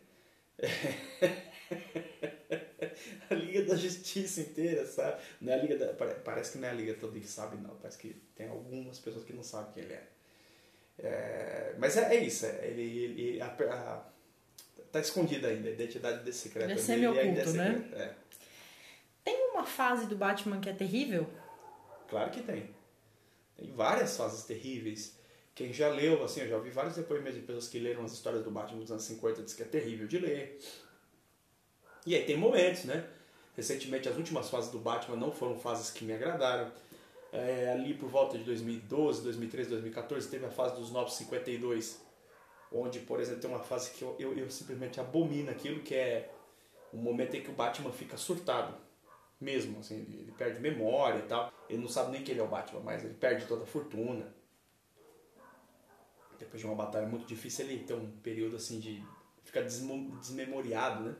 a 3.30 3.34
Liga 3.34 3.64
da 3.64 3.76
Justiça 3.76 4.42
inteira, 4.42 4.86
sabe? 4.86 5.22
Não 5.40 5.54
é 5.54 5.56
a 5.56 5.62
Liga 5.62 5.78
da, 5.78 5.94
parece 6.24 6.54
que 6.54 6.58
não 6.58 6.68
é 6.68 6.72
a 6.72 6.74
Liga 6.74 6.94
toda 6.96 7.20
que 7.20 7.28
sabe, 7.28 7.58
não. 7.58 7.76
Parece 7.76 7.98
que 7.98 8.16
tem 8.36 8.48
algumas 8.48 9.00
pessoas 9.00 9.24
que 9.24 9.34
não 9.34 9.44
sabem 9.44 9.74
quem 9.74 9.84
ele 9.84 9.94
é. 9.94 10.08
é 11.00 11.76
mas 11.78 11.98
é, 11.98 12.16
é 12.16 12.24
isso, 12.24 12.46
é, 12.46 12.68
ele, 12.68 12.82
ele 12.82 13.42
a, 13.42 13.48
a, 13.48 14.12
tá 14.92 15.00
escondida 15.00 15.48
ainda, 15.48 15.70
a 15.70 15.72
identidade 15.72 16.24
desse 16.24 16.40
secreto 16.50 16.70
Ele 16.70 16.80
é 16.80 16.84
semi-oculto, 16.84 17.50
é 17.50 17.54
né? 17.54 17.90
é. 17.94 18.14
Tem 19.24 19.50
uma 19.52 19.66
fase 19.66 20.08
do 20.08 20.16
Batman 20.16 20.60
que 20.60 20.70
é 20.70 20.74
terrível? 20.74 21.30
Claro 22.10 22.32
que 22.32 22.42
tem. 22.42 22.70
Tem 23.56 23.72
várias 23.72 24.18
fases 24.18 24.44
terríveis. 24.44 25.16
Quem 25.54 25.72
já 25.72 25.90
leu, 25.90 26.24
assim, 26.24 26.42
eu 26.42 26.50
já 26.50 26.56
ouvi 26.58 26.72
vários 26.72 26.96
depoimentos 26.96 27.36
de 27.36 27.46
pessoas 27.46 27.68
que 27.68 27.78
leram 27.78 28.04
as 28.04 28.14
histórias 28.14 28.44
do 28.44 28.50
Batman 28.50 28.80
dos 28.80 28.92
anos 28.92 29.04
50 29.04 29.44
diz 29.44 29.54
que 29.54 29.62
é 29.62 29.66
terrível 29.66 30.08
de 30.08 30.18
ler. 30.18 30.60
E 32.06 32.16
aí 32.16 32.26
tem 32.26 32.38
momentos, 32.38 32.86
né? 32.86 33.08
Recentemente 33.56 34.10
as 34.10 34.18
últimas 34.18 34.50
fases 34.50 34.72
do 34.72 34.80
Batman 34.80 35.18
não 35.18 35.32
foram 35.32 35.58
fases 35.58 35.92
que 35.92 36.04
me 36.04 36.14
agradaram. 36.14 36.72
É, 37.32 37.72
ali 37.72 37.94
por 37.94 38.10
volta 38.10 38.38
de 38.38 38.44
2012, 38.44 39.22
2013, 39.24 39.70
2014 39.70 40.28
teve 40.28 40.46
a 40.46 40.52
fase 40.52 40.76
dos 40.76 40.92
952, 40.92 42.02
onde, 42.72 43.00
por 43.00 43.20
exemplo, 43.22 43.42
tem 43.42 43.50
uma 43.50 43.64
fase 43.64 43.92
que 43.92 44.02
eu, 44.02 44.16
eu, 44.20 44.38
eu 44.38 44.50
simplesmente 44.50 45.00
abomino 45.00 45.50
aquilo, 45.50 45.82
que 45.82 45.96
é 45.96 46.30
o 46.92 46.98
momento 46.98 47.36
em 47.36 47.42
que 47.42 47.50
o 47.50 47.54
Batman 47.54 47.92
fica 47.92 48.18
surtado 48.18 48.76
mesmo, 49.42 49.80
assim, 49.80 49.96
ele, 49.96 50.32
perde 50.38 50.60
memória 50.60 51.20
e 51.20 51.24
tal. 51.24 51.52
Ele 51.68 51.82
não 51.82 51.90
sabe 51.90 52.12
nem 52.12 52.24
que 52.24 52.32
ele 52.32 52.40
é 52.40 52.44
o 52.44 52.48
Batman, 52.48 52.82
mas 52.82 53.04
ele 53.04 53.16
perde 53.16 53.48
toda 53.48 53.64
a 53.64 53.66
fortuna. 53.68 54.32
Depois 56.38 56.62
de 56.62 56.68
uma 56.68 56.76
batalha 56.76 57.08
muito 57.08 57.26
difícil, 57.26 57.66
ele 57.66 57.84
tem 57.84 57.96
um 57.96 58.12
período 58.20 58.56
assim 58.56 58.80
de 58.80 59.04
ficar 59.44 59.62
desmemoriado, 59.62 61.04
né? 61.04 61.16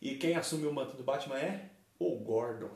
E 0.00 0.14
quem 0.14 0.36
assume 0.36 0.66
o 0.66 0.72
manto 0.72 0.96
do 0.96 1.02
Batman 1.02 1.38
é 1.38 1.70
o 1.98 2.16
Gordon. 2.16 2.70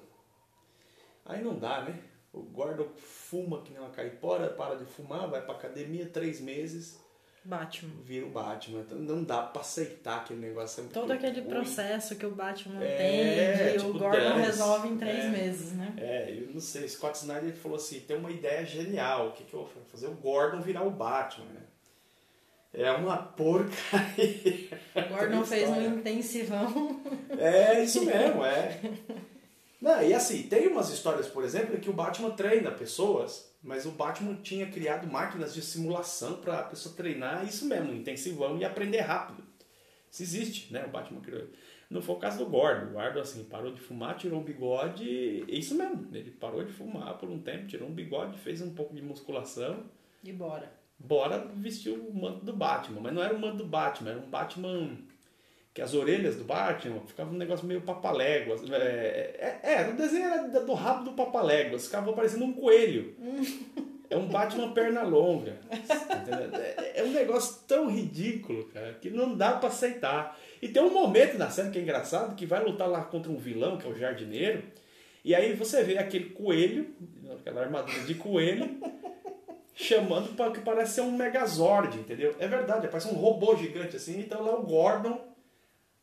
Aí 1.24 1.42
não 1.42 1.58
dá, 1.58 1.82
né? 1.82 2.00
O 2.32 2.40
Gordon 2.40 2.88
fuma 2.96 3.62
que 3.62 3.72
nem 3.72 3.80
uma 3.80 3.90
caipora, 3.90 4.48
para 4.48 4.76
de 4.76 4.84
fumar, 4.84 5.28
vai 5.28 5.42
pra 5.42 5.54
academia 5.54 6.06
três 6.06 6.40
meses. 6.40 6.98
Batman. 7.44 7.90
Vira 8.04 8.26
o 8.26 8.30
Batman. 8.30 8.80
Então 8.80 8.98
não 8.98 9.24
dá 9.24 9.42
pra 9.42 9.62
aceitar 9.62 10.18
aquele 10.18 10.40
negócio. 10.40 10.84
É 10.84 10.86
Todo 10.88 11.10
aquele 11.10 11.40
ruim. 11.40 11.50
processo 11.50 12.14
que 12.14 12.24
o 12.24 12.30
Batman 12.30 12.82
é, 12.82 13.56
tem, 13.56 13.78
tipo 13.78 13.90
o 13.90 13.98
Gordon 13.98 14.18
dance. 14.18 14.40
resolve 14.40 14.88
em 14.88 14.96
três 14.96 15.24
é, 15.24 15.28
meses, 15.28 15.72
né? 15.72 15.92
É, 15.98 16.30
eu 16.30 16.52
não 16.52 16.60
sei. 16.60 16.88
Scott 16.88 17.18
Snyder 17.18 17.52
falou 17.54 17.76
assim: 17.76 18.00
tem 18.00 18.16
uma 18.16 18.30
ideia 18.30 18.64
genial. 18.64 19.28
O 19.28 19.32
que, 19.32 19.42
que 19.44 19.54
eu 19.54 19.60
vou 19.60 19.84
fazer? 19.90 20.06
O 20.06 20.14
Gordon 20.14 20.60
virar 20.60 20.82
o 20.82 20.90
Batman, 20.90 21.46
né? 21.46 21.61
É 22.72 22.90
uma 22.90 23.18
porcaria. 23.18 24.72
O 24.94 25.08
Gordon 25.08 25.44
fez 25.44 25.70
um 25.70 25.98
intensivão. 25.98 27.00
É 27.38 27.82
isso 27.82 28.04
mesmo, 28.04 28.44
é. 28.44 28.78
Não, 29.80 30.02
e 30.02 30.12
assim, 30.12 30.42
tem 30.42 30.68
umas 30.68 30.90
histórias, 30.90 31.26
por 31.26 31.44
exemplo, 31.44 31.80
que 31.80 31.88
o 31.88 31.94
Batman 31.94 32.30
treina 32.32 32.70
pessoas, 32.70 33.54
mas 33.62 33.86
o 33.86 33.90
Batman 33.90 34.34
tinha 34.42 34.66
criado 34.70 35.10
máquinas 35.10 35.54
de 35.54 35.62
simulação 35.62 36.36
para 36.36 36.58
a 36.58 36.62
pessoa 36.64 36.94
treinar 36.94 37.46
isso 37.46 37.64
mesmo, 37.64 37.94
intensivão 37.94 38.58
e 38.58 38.66
aprender 38.66 39.00
rápido. 39.00 39.42
Isso 40.10 40.22
existe, 40.22 40.72
né? 40.72 40.84
O 40.84 40.90
Batman 40.90 41.22
criou. 41.22 41.48
Não 41.90 42.02
foi 42.02 42.16
o 42.16 42.18
caso 42.18 42.38
do 42.38 42.50
Gordon. 42.50 42.90
O 42.90 42.92
Gordon, 42.92 43.20
assim, 43.20 43.44
parou 43.44 43.72
de 43.72 43.80
fumar, 43.80 44.16
tirou 44.16 44.40
um 44.40 44.44
bigode. 44.44 45.44
Isso 45.48 45.74
mesmo. 45.74 46.06
Ele 46.12 46.30
parou 46.30 46.62
de 46.64 46.72
fumar 46.72 47.18
por 47.18 47.30
um 47.30 47.38
tempo, 47.38 47.66
tirou 47.66 47.88
um 47.88 47.92
bigode, 47.92 48.38
fez 48.38 48.60
um 48.60 48.74
pouco 48.74 48.94
de 48.94 49.02
musculação. 49.02 49.84
E 50.22 50.32
bora 50.32 50.81
bora 51.04 51.46
vestir 51.54 51.90
o 51.90 52.14
manto 52.14 52.44
do 52.44 52.52
Batman. 52.52 53.00
Mas 53.00 53.12
não 53.12 53.22
era 53.22 53.34
o 53.34 53.38
manto 53.38 53.58
do 53.58 53.66
Batman, 53.66 54.10
era 54.10 54.18
um 54.20 54.30
Batman 54.30 54.98
que 55.74 55.80
as 55.80 55.94
orelhas 55.94 56.36
do 56.36 56.44
Batman 56.44 57.00
ficavam 57.06 57.32
um 57.32 57.38
negócio 57.38 57.66
meio 57.66 57.80
papaléguas. 57.80 58.60
É, 58.70 59.60
é, 59.62 59.72
é, 59.74 59.88
o 59.88 59.96
desenho 59.96 60.26
era 60.26 60.60
do 60.60 60.74
rabo 60.74 61.04
do 61.04 61.12
papaléguas, 61.12 61.86
ficava 61.86 62.12
parecendo 62.12 62.44
um 62.44 62.52
coelho. 62.52 63.14
É 64.10 64.16
um 64.16 64.28
Batman 64.28 64.72
perna 64.72 65.02
longa. 65.02 65.56
É, 66.54 67.00
é 67.00 67.04
um 67.04 67.12
negócio 67.12 67.62
tão 67.66 67.90
ridículo, 67.90 68.64
cara, 68.66 68.92
que 69.00 69.08
não 69.08 69.34
dá 69.34 69.52
para 69.52 69.70
aceitar. 69.70 70.38
E 70.60 70.68
tem 70.68 70.82
um 70.82 70.92
momento 70.92 71.38
na 71.38 71.48
série 71.48 71.70
que 71.70 71.78
é 71.78 71.82
engraçado, 71.82 72.36
que 72.36 72.44
vai 72.44 72.62
lutar 72.62 72.88
lá 72.88 73.02
contra 73.04 73.32
um 73.32 73.38
vilão, 73.38 73.78
que 73.78 73.86
é 73.86 73.90
o 73.90 73.98
jardineiro, 73.98 74.62
e 75.24 75.34
aí 75.34 75.54
você 75.54 75.84
vê 75.84 75.98
aquele 75.98 76.30
coelho, 76.30 76.94
aquela 77.38 77.62
armadura 77.62 78.00
de 78.00 78.14
coelho, 78.14 78.78
chamando 79.74 80.34
para 80.36 80.50
que 80.52 80.60
parece 80.60 80.94
ser 80.94 81.00
um 81.02 81.16
Megazord, 81.16 81.98
entendeu? 81.98 82.34
É 82.38 82.46
verdade, 82.46 82.88
parece 82.88 83.08
um 83.08 83.16
robô 83.16 83.56
gigante 83.56 83.96
assim. 83.96 84.20
Então 84.20 84.42
lá 84.42 84.58
o 84.58 84.62
Gordon, 84.62 85.20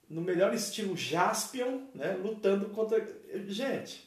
no 0.09 0.21
melhor 0.21 0.53
estilo 0.53 0.97
Jaspion, 0.97 1.81
né, 1.93 2.17
lutando 2.21 2.69
contra. 2.69 3.05
Gente, 3.47 3.97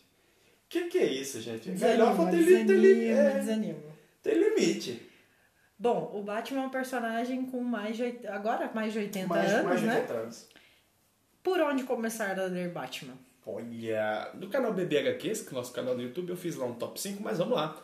o 0.64 0.68
que, 0.68 0.88
que 0.88 0.98
é 0.98 1.06
isso, 1.06 1.40
gente? 1.40 1.70
Desanima, 1.70 2.12
melhor 2.12 2.30
ter, 2.30 2.36
desanima, 2.36 2.66
ter, 2.66 3.10
é, 3.10 3.30
desanima. 3.38 3.80
Tem 4.22 4.34
limite. 4.34 5.08
Bom, 5.78 6.12
o 6.14 6.22
Batman 6.22 6.62
é 6.62 6.66
um 6.66 6.70
personagem 6.70 7.44
com 7.46 7.60
mais 7.60 7.96
de 7.96 8.20
agora 8.28 8.70
mais 8.72 8.92
de 8.92 9.00
80 9.00 9.26
mais, 9.26 9.52
anos, 9.52 9.64
mais 9.64 9.80
de 9.80 9.88
80 9.88 10.12
né? 10.12 10.20
anos. 10.20 10.48
Por 11.42 11.60
onde 11.60 11.82
começar 11.82 12.38
a 12.38 12.44
ler 12.44 12.68
Batman? 12.68 13.14
Olha, 13.44 14.30
no 14.34 14.48
canal 14.48 14.72
BBHQs, 14.72 15.42
que 15.42 15.48
é 15.48 15.52
o 15.52 15.54
nosso 15.56 15.72
canal 15.72 15.96
do 15.96 16.02
YouTube, 16.02 16.30
eu 16.30 16.36
fiz 16.36 16.54
lá 16.54 16.64
um 16.64 16.74
top 16.74 17.00
5, 17.00 17.20
mas 17.20 17.38
vamos 17.38 17.54
lá. 17.54 17.82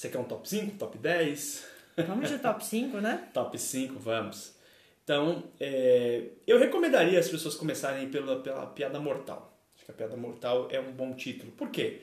Você 0.00 0.08
quer 0.08 0.18
um 0.18 0.24
top 0.24 0.48
5, 0.48 0.78
top 0.78 0.96
10? 0.96 1.66
Vamos 2.08 2.30
de 2.30 2.38
top 2.38 2.64
5, 2.64 2.96
né? 3.02 3.28
top 3.34 3.58
5, 3.58 3.98
vamos. 3.98 4.56
Então, 5.04 5.44
é, 5.60 6.22
eu 6.46 6.58
recomendaria 6.58 7.20
as 7.20 7.28
pessoas 7.28 7.54
começarem 7.54 8.08
pela, 8.08 8.40
pela 8.40 8.64
Piada 8.68 8.98
Mortal. 8.98 9.54
Acho 9.74 9.84
que 9.84 9.90
a 9.90 9.94
Piada 9.94 10.16
Mortal 10.16 10.68
é 10.70 10.80
um 10.80 10.90
bom 10.90 11.12
título. 11.12 11.52
Por 11.52 11.68
quê? 11.68 12.00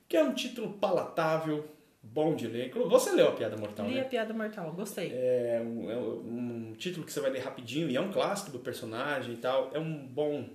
Porque 0.00 0.16
é 0.16 0.24
um 0.24 0.34
título 0.34 0.72
palatável, 0.72 1.64
bom 2.02 2.34
de 2.34 2.48
ler. 2.48 2.72
Você 2.72 3.12
leu 3.12 3.28
a 3.28 3.32
Piada 3.32 3.56
Mortal, 3.56 3.86
Li 3.86 3.94
né? 3.94 4.00
a 4.00 4.06
Piada 4.06 4.34
Mortal, 4.34 4.72
gostei. 4.72 5.12
É 5.12 5.62
um, 5.64 5.88
é 5.88 5.96
um 5.96 6.74
título 6.76 7.06
que 7.06 7.12
você 7.12 7.20
vai 7.20 7.30
ler 7.30 7.44
rapidinho 7.44 7.88
e 7.88 7.94
é 7.94 8.00
um 8.00 8.10
clássico 8.10 8.50
do 8.50 8.58
personagem 8.58 9.34
e 9.34 9.36
tal. 9.36 9.70
É 9.72 9.78
um 9.78 10.04
bom 10.04 10.48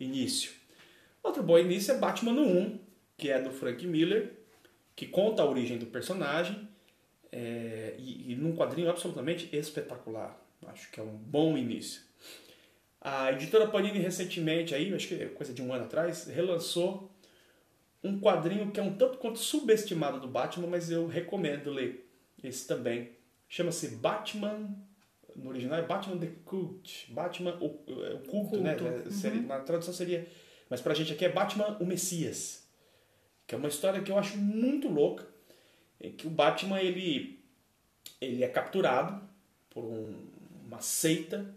início. 0.00 0.50
Outro 1.22 1.44
bom 1.44 1.56
início 1.56 1.94
é 1.94 1.96
Batman 1.96 2.32
no 2.32 2.42
1, 2.42 2.80
que 3.16 3.30
é 3.30 3.40
do 3.40 3.52
Frank 3.52 3.86
Miller 3.86 4.43
que 4.96 5.06
conta 5.06 5.42
a 5.42 5.46
origem 5.46 5.78
do 5.78 5.86
personagem 5.86 6.68
é, 7.32 7.94
e, 7.98 8.32
e 8.32 8.36
num 8.36 8.54
quadrinho 8.54 8.88
absolutamente 8.88 9.48
espetacular. 9.54 10.40
Acho 10.66 10.90
que 10.90 11.00
é 11.00 11.02
um 11.02 11.16
bom 11.16 11.58
início. 11.58 12.02
A 13.00 13.32
editora 13.32 13.66
Panini 13.66 13.98
recentemente, 13.98 14.74
aí, 14.74 14.94
acho 14.94 15.08
que 15.08 15.14
é 15.14 15.26
coisa 15.26 15.52
de 15.52 15.60
um 15.60 15.72
ano 15.74 15.84
atrás, 15.84 16.26
relançou 16.26 17.10
um 18.02 18.18
quadrinho 18.18 18.70
que 18.70 18.80
é 18.80 18.82
um 18.82 18.94
tanto 18.94 19.18
quanto 19.18 19.38
subestimado 19.38 20.20
do 20.20 20.28
Batman, 20.28 20.68
mas 20.68 20.90
eu 20.90 21.06
recomendo 21.06 21.70
ler 21.70 22.08
esse 22.42 22.66
também. 22.66 23.10
Chama-se 23.48 23.96
Batman, 23.96 24.70
no 25.36 25.50
original 25.50 25.78
é 25.78 25.82
Batman 25.82 26.18
The 26.18 26.30
Cult, 26.44 27.12
Batman 27.12 27.56
o, 27.60 27.66
o 27.66 28.18
culto, 28.28 28.60
né? 28.60 28.74
Culto. 28.74 29.10
Seria, 29.12 29.40
Uhum. 29.40 29.46
Na 29.48 29.60
tradução 29.60 29.92
seria, 29.92 30.26
mas 30.70 30.80
pra 30.80 30.94
gente 30.94 31.12
aqui 31.12 31.24
é 31.24 31.28
Batman 31.28 31.76
o 31.80 31.84
Messias 31.84 32.63
que 33.46 33.54
é 33.54 33.58
uma 33.58 33.68
história 33.68 34.02
que 34.02 34.10
eu 34.10 34.18
acho 34.18 34.36
muito 34.38 34.88
louca, 34.88 35.26
em 36.00 36.12
que 36.12 36.26
o 36.26 36.30
Batman 36.30 36.80
ele, 36.80 37.42
ele 38.20 38.42
é 38.42 38.48
capturado 38.48 39.28
por 39.70 39.84
um, 39.84 40.28
uma 40.66 40.80
seita 40.80 41.54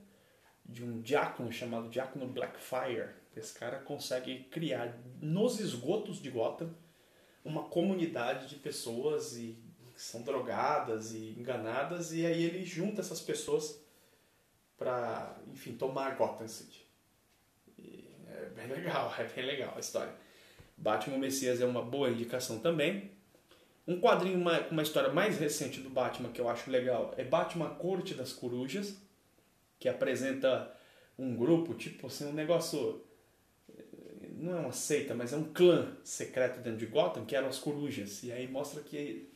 de 0.65 0.83
um 0.83 1.01
diácono 1.01 1.51
chamado 1.51 1.89
Diácono 1.89 2.27
Blackfire. 2.27 3.09
Esse 3.35 3.57
cara 3.57 3.79
consegue 3.79 4.43
criar 4.45 4.97
nos 5.21 5.59
esgotos 5.59 6.21
de 6.21 6.29
Gotham 6.29 6.73
uma 7.45 7.63
comunidade 7.63 8.47
de 8.47 8.55
pessoas 8.55 9.37
e, 9.37 9.57
que 9.93 10.01
são 10.01 10.21
drogadas 10.21 11.13
e 11.13 11.35
enganadas 11.37 12.13
e 12.13 12.25
aí 12.25 12.43
ele 12.43 12.65
junta 12.65 13.01
essas 13.01 13.21
pessoas 13.21 13.81
para, 14.77 15.35
enfim, 15.51 15.75
tomar 15.75 16.15
Gotham 16.15 16.47
City. 16.47 16.85
E 17.77 18.07
é 18.27 18.45
bem 18.55 18.67
legal, 18.67 19.13
é 19.17 19.23
bem 19.23 19.45
legal 19.45 19.73
a 19.75 19.79
história. 19.79 20.13
Batman 20.77 21.17
Messias 21.17 21.59
é 21.59 21.65
uma 21.65 21.81
boa 21.81 22.09
indicação 22.09 22.59
também. 22.59 23.11
Um 23.87 23.99
quadrinho 23.99 24.37
uma, 24.37 24.59
uma 24.67 24.83
história 24.83 25.11
mais 25.11 25.39
recente 25.39 25.79
do 25.79 25.89
Batman 25.89 26.29
que 26.29 26.39
eu 26.39 26.47
acho 26.47 26.69
legal 26.69 27.13
é 27.17 27.23
Batman 27.23 27.69
Corte 27.75 28.13
das 28.13 28.33
Corujas, 28.33 28.97
que 29.79 29.89
apresenta 29.89 30.71
um 31.17 31.35
grupo, 31.35 31.73
tipo 31.73 32.07
assim, 32.07 32.25
um 32.25 32.33
negócio. 32.33 33.01
Não 34.33 34.55
é 34.55 34.59
uma 34.59 34.71
seita, 34.71 35.15
mas 35.15 35.33
é 35.33 35.37
um 35.37 35.51
clã 35.51 35.97
secreto 36.03 36.59
dentro 36.59 36.77
de 36.77 36.85
Gotham, 36.85 37.25
que 37.25 37.35
eram 37.35 37.47
as 37.47 37.57
corujas. 37.57 38.21
E 38.21 38.31
aí 38.31 38.47
mostra 38.47 38.83
que 38.83 39.31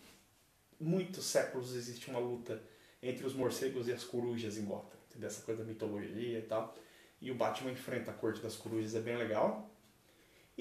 muitos 0.79 1.25
séculos 1.25 1.75
existe 1.75 2.09
uma 2.09 2.19
luta 2.19 2.61
entre 3.01 3.25
os 3.25 3.33
morcegos 3.33 3.87
e 3.87 3.93
as 3.93 4.03
corujas 4.03 4.57
em 4.57 4.65
Gotham. 4.65 4.99
Dessa 5.15 5.41
coisa 5.41 5.63
da 5.63 5.69
mitologia 5.69 6.37
e 6.37 6.43
tal. 6.43 6.75
E 7.19 7.31
o 7.31 7.35
Batman 7.35 7.71
enfrenta 7.71 8.11
a 8.11 8.13
corte 8.13 8.41
das 8.41 8.55
corujas, 8.55 8.93
é 8.95 8.99
bem 8.99 9.17
legal. 9.17 9.71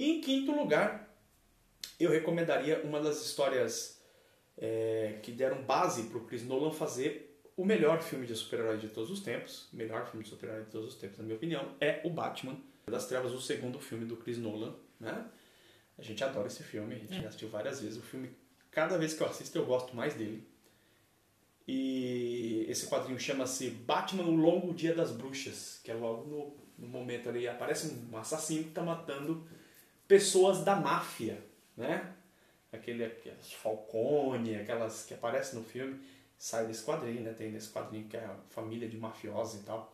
E 0.01 0.13
em 0.13 0.21
quinto 0.23 0.51
lugar, 0.51 1.15
eu 1.99 2.11
recomendaria 2.11 2.81
uma 2.85 3.03
das 3.03 3.21
histórias 3.23 4.01
é, 4.57 5.19
que 5.23 5.31
deram 5.31 5.63
base 5.63 6.05
para 6.05 6.17
o 6.17 6.25
Chris 6.25 6.43
Nolan 6.43 6.73
fazer 6.73 7.39
o 7.55 7.67
melhor 7.67 8.01
filme 8.01 8.27
de 8.27 8.35
super-herói 8.35 8.79
de 8.79 8.89
todos 8.89 9.11
os 9.11 9.21
tempos, 9.21 9.69
melhor 9.75 10.07
filme 10.07 10.25
de 10.25 10.31
super-herói 10.31 10.65
de 10.65 10.71
todos 10.71 10.95
os 10.95 10.99
tempos, 10.99 11.19
na 11.19 11.25
minha 11.25 11.37
opinião, 11.37 11.77
é 11.79 12.01
o 12.03 12.09
Batman 12.09 12.59
das 12.87 13.09
Trevas, 13.09 13.33
o 13.33 13.43
segundo 13.43 13.79
filme 13.79 14.07
do 14.07 14.17
Chris 14.17 14.39
Nolan, 14.39 14.75
né? 14.99 15.29
A 15.99 16.03
gente 16.03 16.25
adora 16.25 16.47
esse 16.47 16.63
filme, 16.63 16.95
a 16.95 16.99
gente 16.99 17.19
é. 17.19 17.21
já 17.21 17.29
assistiu 17.29 17.51
várias 17.51 17.83
vezes. 17.83 17.99
O 17.99 18.03
filme, 18.03 18.31
cada 18.71 18.97
vez 18.97 19.13
que 19.13 19.23
eu 19.23 19.27
assisto, 19.27 19.59
eu 19.59 19.67
gosto 19.67 19.95
mais 19.95 20.15
dele. 20.15 20.49
E 21.69 22.65
esse 22.71 22.87
quadrinho 22.87 23.21
chama-se 23.21 23.69
Batman, 23.69 24.25
o 24.25 24.35
Longo 24.35 24.73
Dia 24.73 24.95
das 24.95 25.13
Bruxas, 25.13 25.79
que 25.85 25.91
é 25.91 25.95
logo 25.95 26.25
no, 26.27 26.57
no 26.79 26.89
momento 26.89 27.29
ali, 27.29 27.47
aparece 27.47 27.95
um 28.11 28.17
assassino 28.17 28.63
que 28.63 28.71
está 28.71 28.83
matando 28.83 29.47
pessoas 30.11 30.65
da 30.65 30.75
máfia, 30.75 31.41
né? 31.77 32.13
Aquele, 32.73 33.05
aquelas 33.05 33.53
Falcone, 33.53 34.57
aquelas 34.57 35.05
que 35.05 35.15
aparecem 35.15 35.57
no 35.57 35.65
filme 35.65 36.01
sai 36.37 36.67
desse 36.67 36.85
quadrinho, 36.85 37.23
né? 37.23 37.33
Tem 37.33 37.53
nesse 37.53 37.71
quadrinho 37.71 38.09
que 38.09 38.17
é 38.17 38.25
a 38.25 38.37
família 38.49 38.89
de 38.89 38.99
mafiosos 38.99 39.61
e 39.61 39.65
tal, 39.65 39.93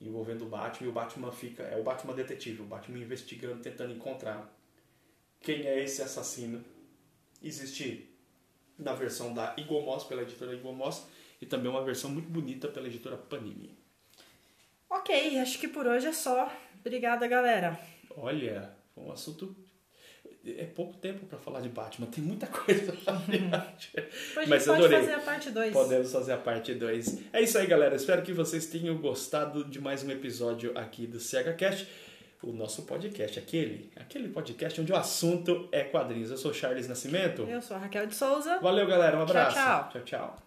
envolvendo 0.00 0.46
o 0.46 0.48
Batman, 0.48 0.86
e 0.86 0.88
o 0.88 0.92
Batman 0.92 1.32
fica, 1.32 1.64
é 1.64 1.76
o 1.76 1.82
Batman 1.82 2.14
detetive, 2.14 2.62
o 2.62 2.64
Batman 2.64 3.00
investigando, 3.00 3.60
tentando 3.60 3.92
encontrar 3.92 4.56
quem 5.40 5.66
é 5.66 5.82
esse 5.82 6.00
assassino. 6.00 6.64
Existe 7.42 8.08
na 8.78 8.92
versão 8.92 9.34
da 9.34 9.56
Igomos, 9.58 10.04
pela 10.04 10.22
editora 10.22 10.54
Igomos, 10.54 11.02
e 11.42 11.46
também 11.46 11.68
uma 11.68 11.82
versão 11.82 12.08
muito 12.08 12.28
bonita 12.28 12.68
pela 12.68 12.86
editora 12.86 13.16
Panini. 13.16 13.76
Ok, 14.88 15.40
acho 15.40 15.58
que 15.58 15.66
por 15.66 15.88
hoje 15.88 16.06
é 16.06 16.12
só. 16.12 16.48
Obrigada, 16.78 17.26
galera. 17.26 17.80
Olha, 18.16 18.79
foi 18.94 19.04
um 19.04 19.12
assunto 19.12 19.56
é 20.44 20.64
pouco 20.64 20.96
tempo 20.96 21.26
para 21.26 21.38
falar 21.38 21.60
de 21.60 21.68
Batman, 21.68 22.06
tem 22.06 22.24
muita 22.24 22.46
coisa 22.48 22.92
pra 22.92 22.96
falar 22.96 23.26
de 23.26 23.38
Batman. 23.38 24.02
Mas 24.48 24.64
pode 24.64 24.70
adorei. 24.84 24.98
fazer 25.00 25.12
a 25.12 25.20
parte 25.20 25.50
2. 25.50 25.72
Podemos 25.72 26.12
fazer 26.12 26.32
a 26.32 26.36
parte 26.38 26.74
2. 26.74 27.18
É 27.32 27.42
isso 27.42 27.58
aí, 27.58 27.66
galera. 27.66 27.94
Espero 27.94 28.22
que 28.22 28.32
vocês 28.32 28.66
tenham 28.66 28.96
gostado 28.98 29.64
de 29.64 29.80
mais 29.80 30.02
um 30.02 30.10
episódio 30.10 30.76
aqui 30.78 31.06
do 31.06 31.20
CHCast, 31.20 31.86
o 32.42 32.52
nosso 32.52 32.82
podcast, 32.82 33.38
aquele, 33.38 33.90
aquele 33.96 34.28
podcast 34.28 34.80
onde 34.80 34.92
o 34.92 34.96
assunto 34.96 35.68
é 35.70 35.84
quadrinhos. 35.84 36.30
Eu 36.30 36.38
sou 36.38 36.54
Charles 36.54 36.88
Nascimento. 36.88 37.42
Eu 37.42 37.60
sou 37.60 37.76
a 37.76 37.80
Raquel 37.80 38.06
de 38.06 38.14
Souza. 38.14 38.58
Valeu, 38.60 38.86
galera. 38.86 39.18
Um 39.18 39.22
abraço. 39.22 39.56
tchau. 39.56 39.90
tchau, 39.92 40.02
tchau. 40.02 40.38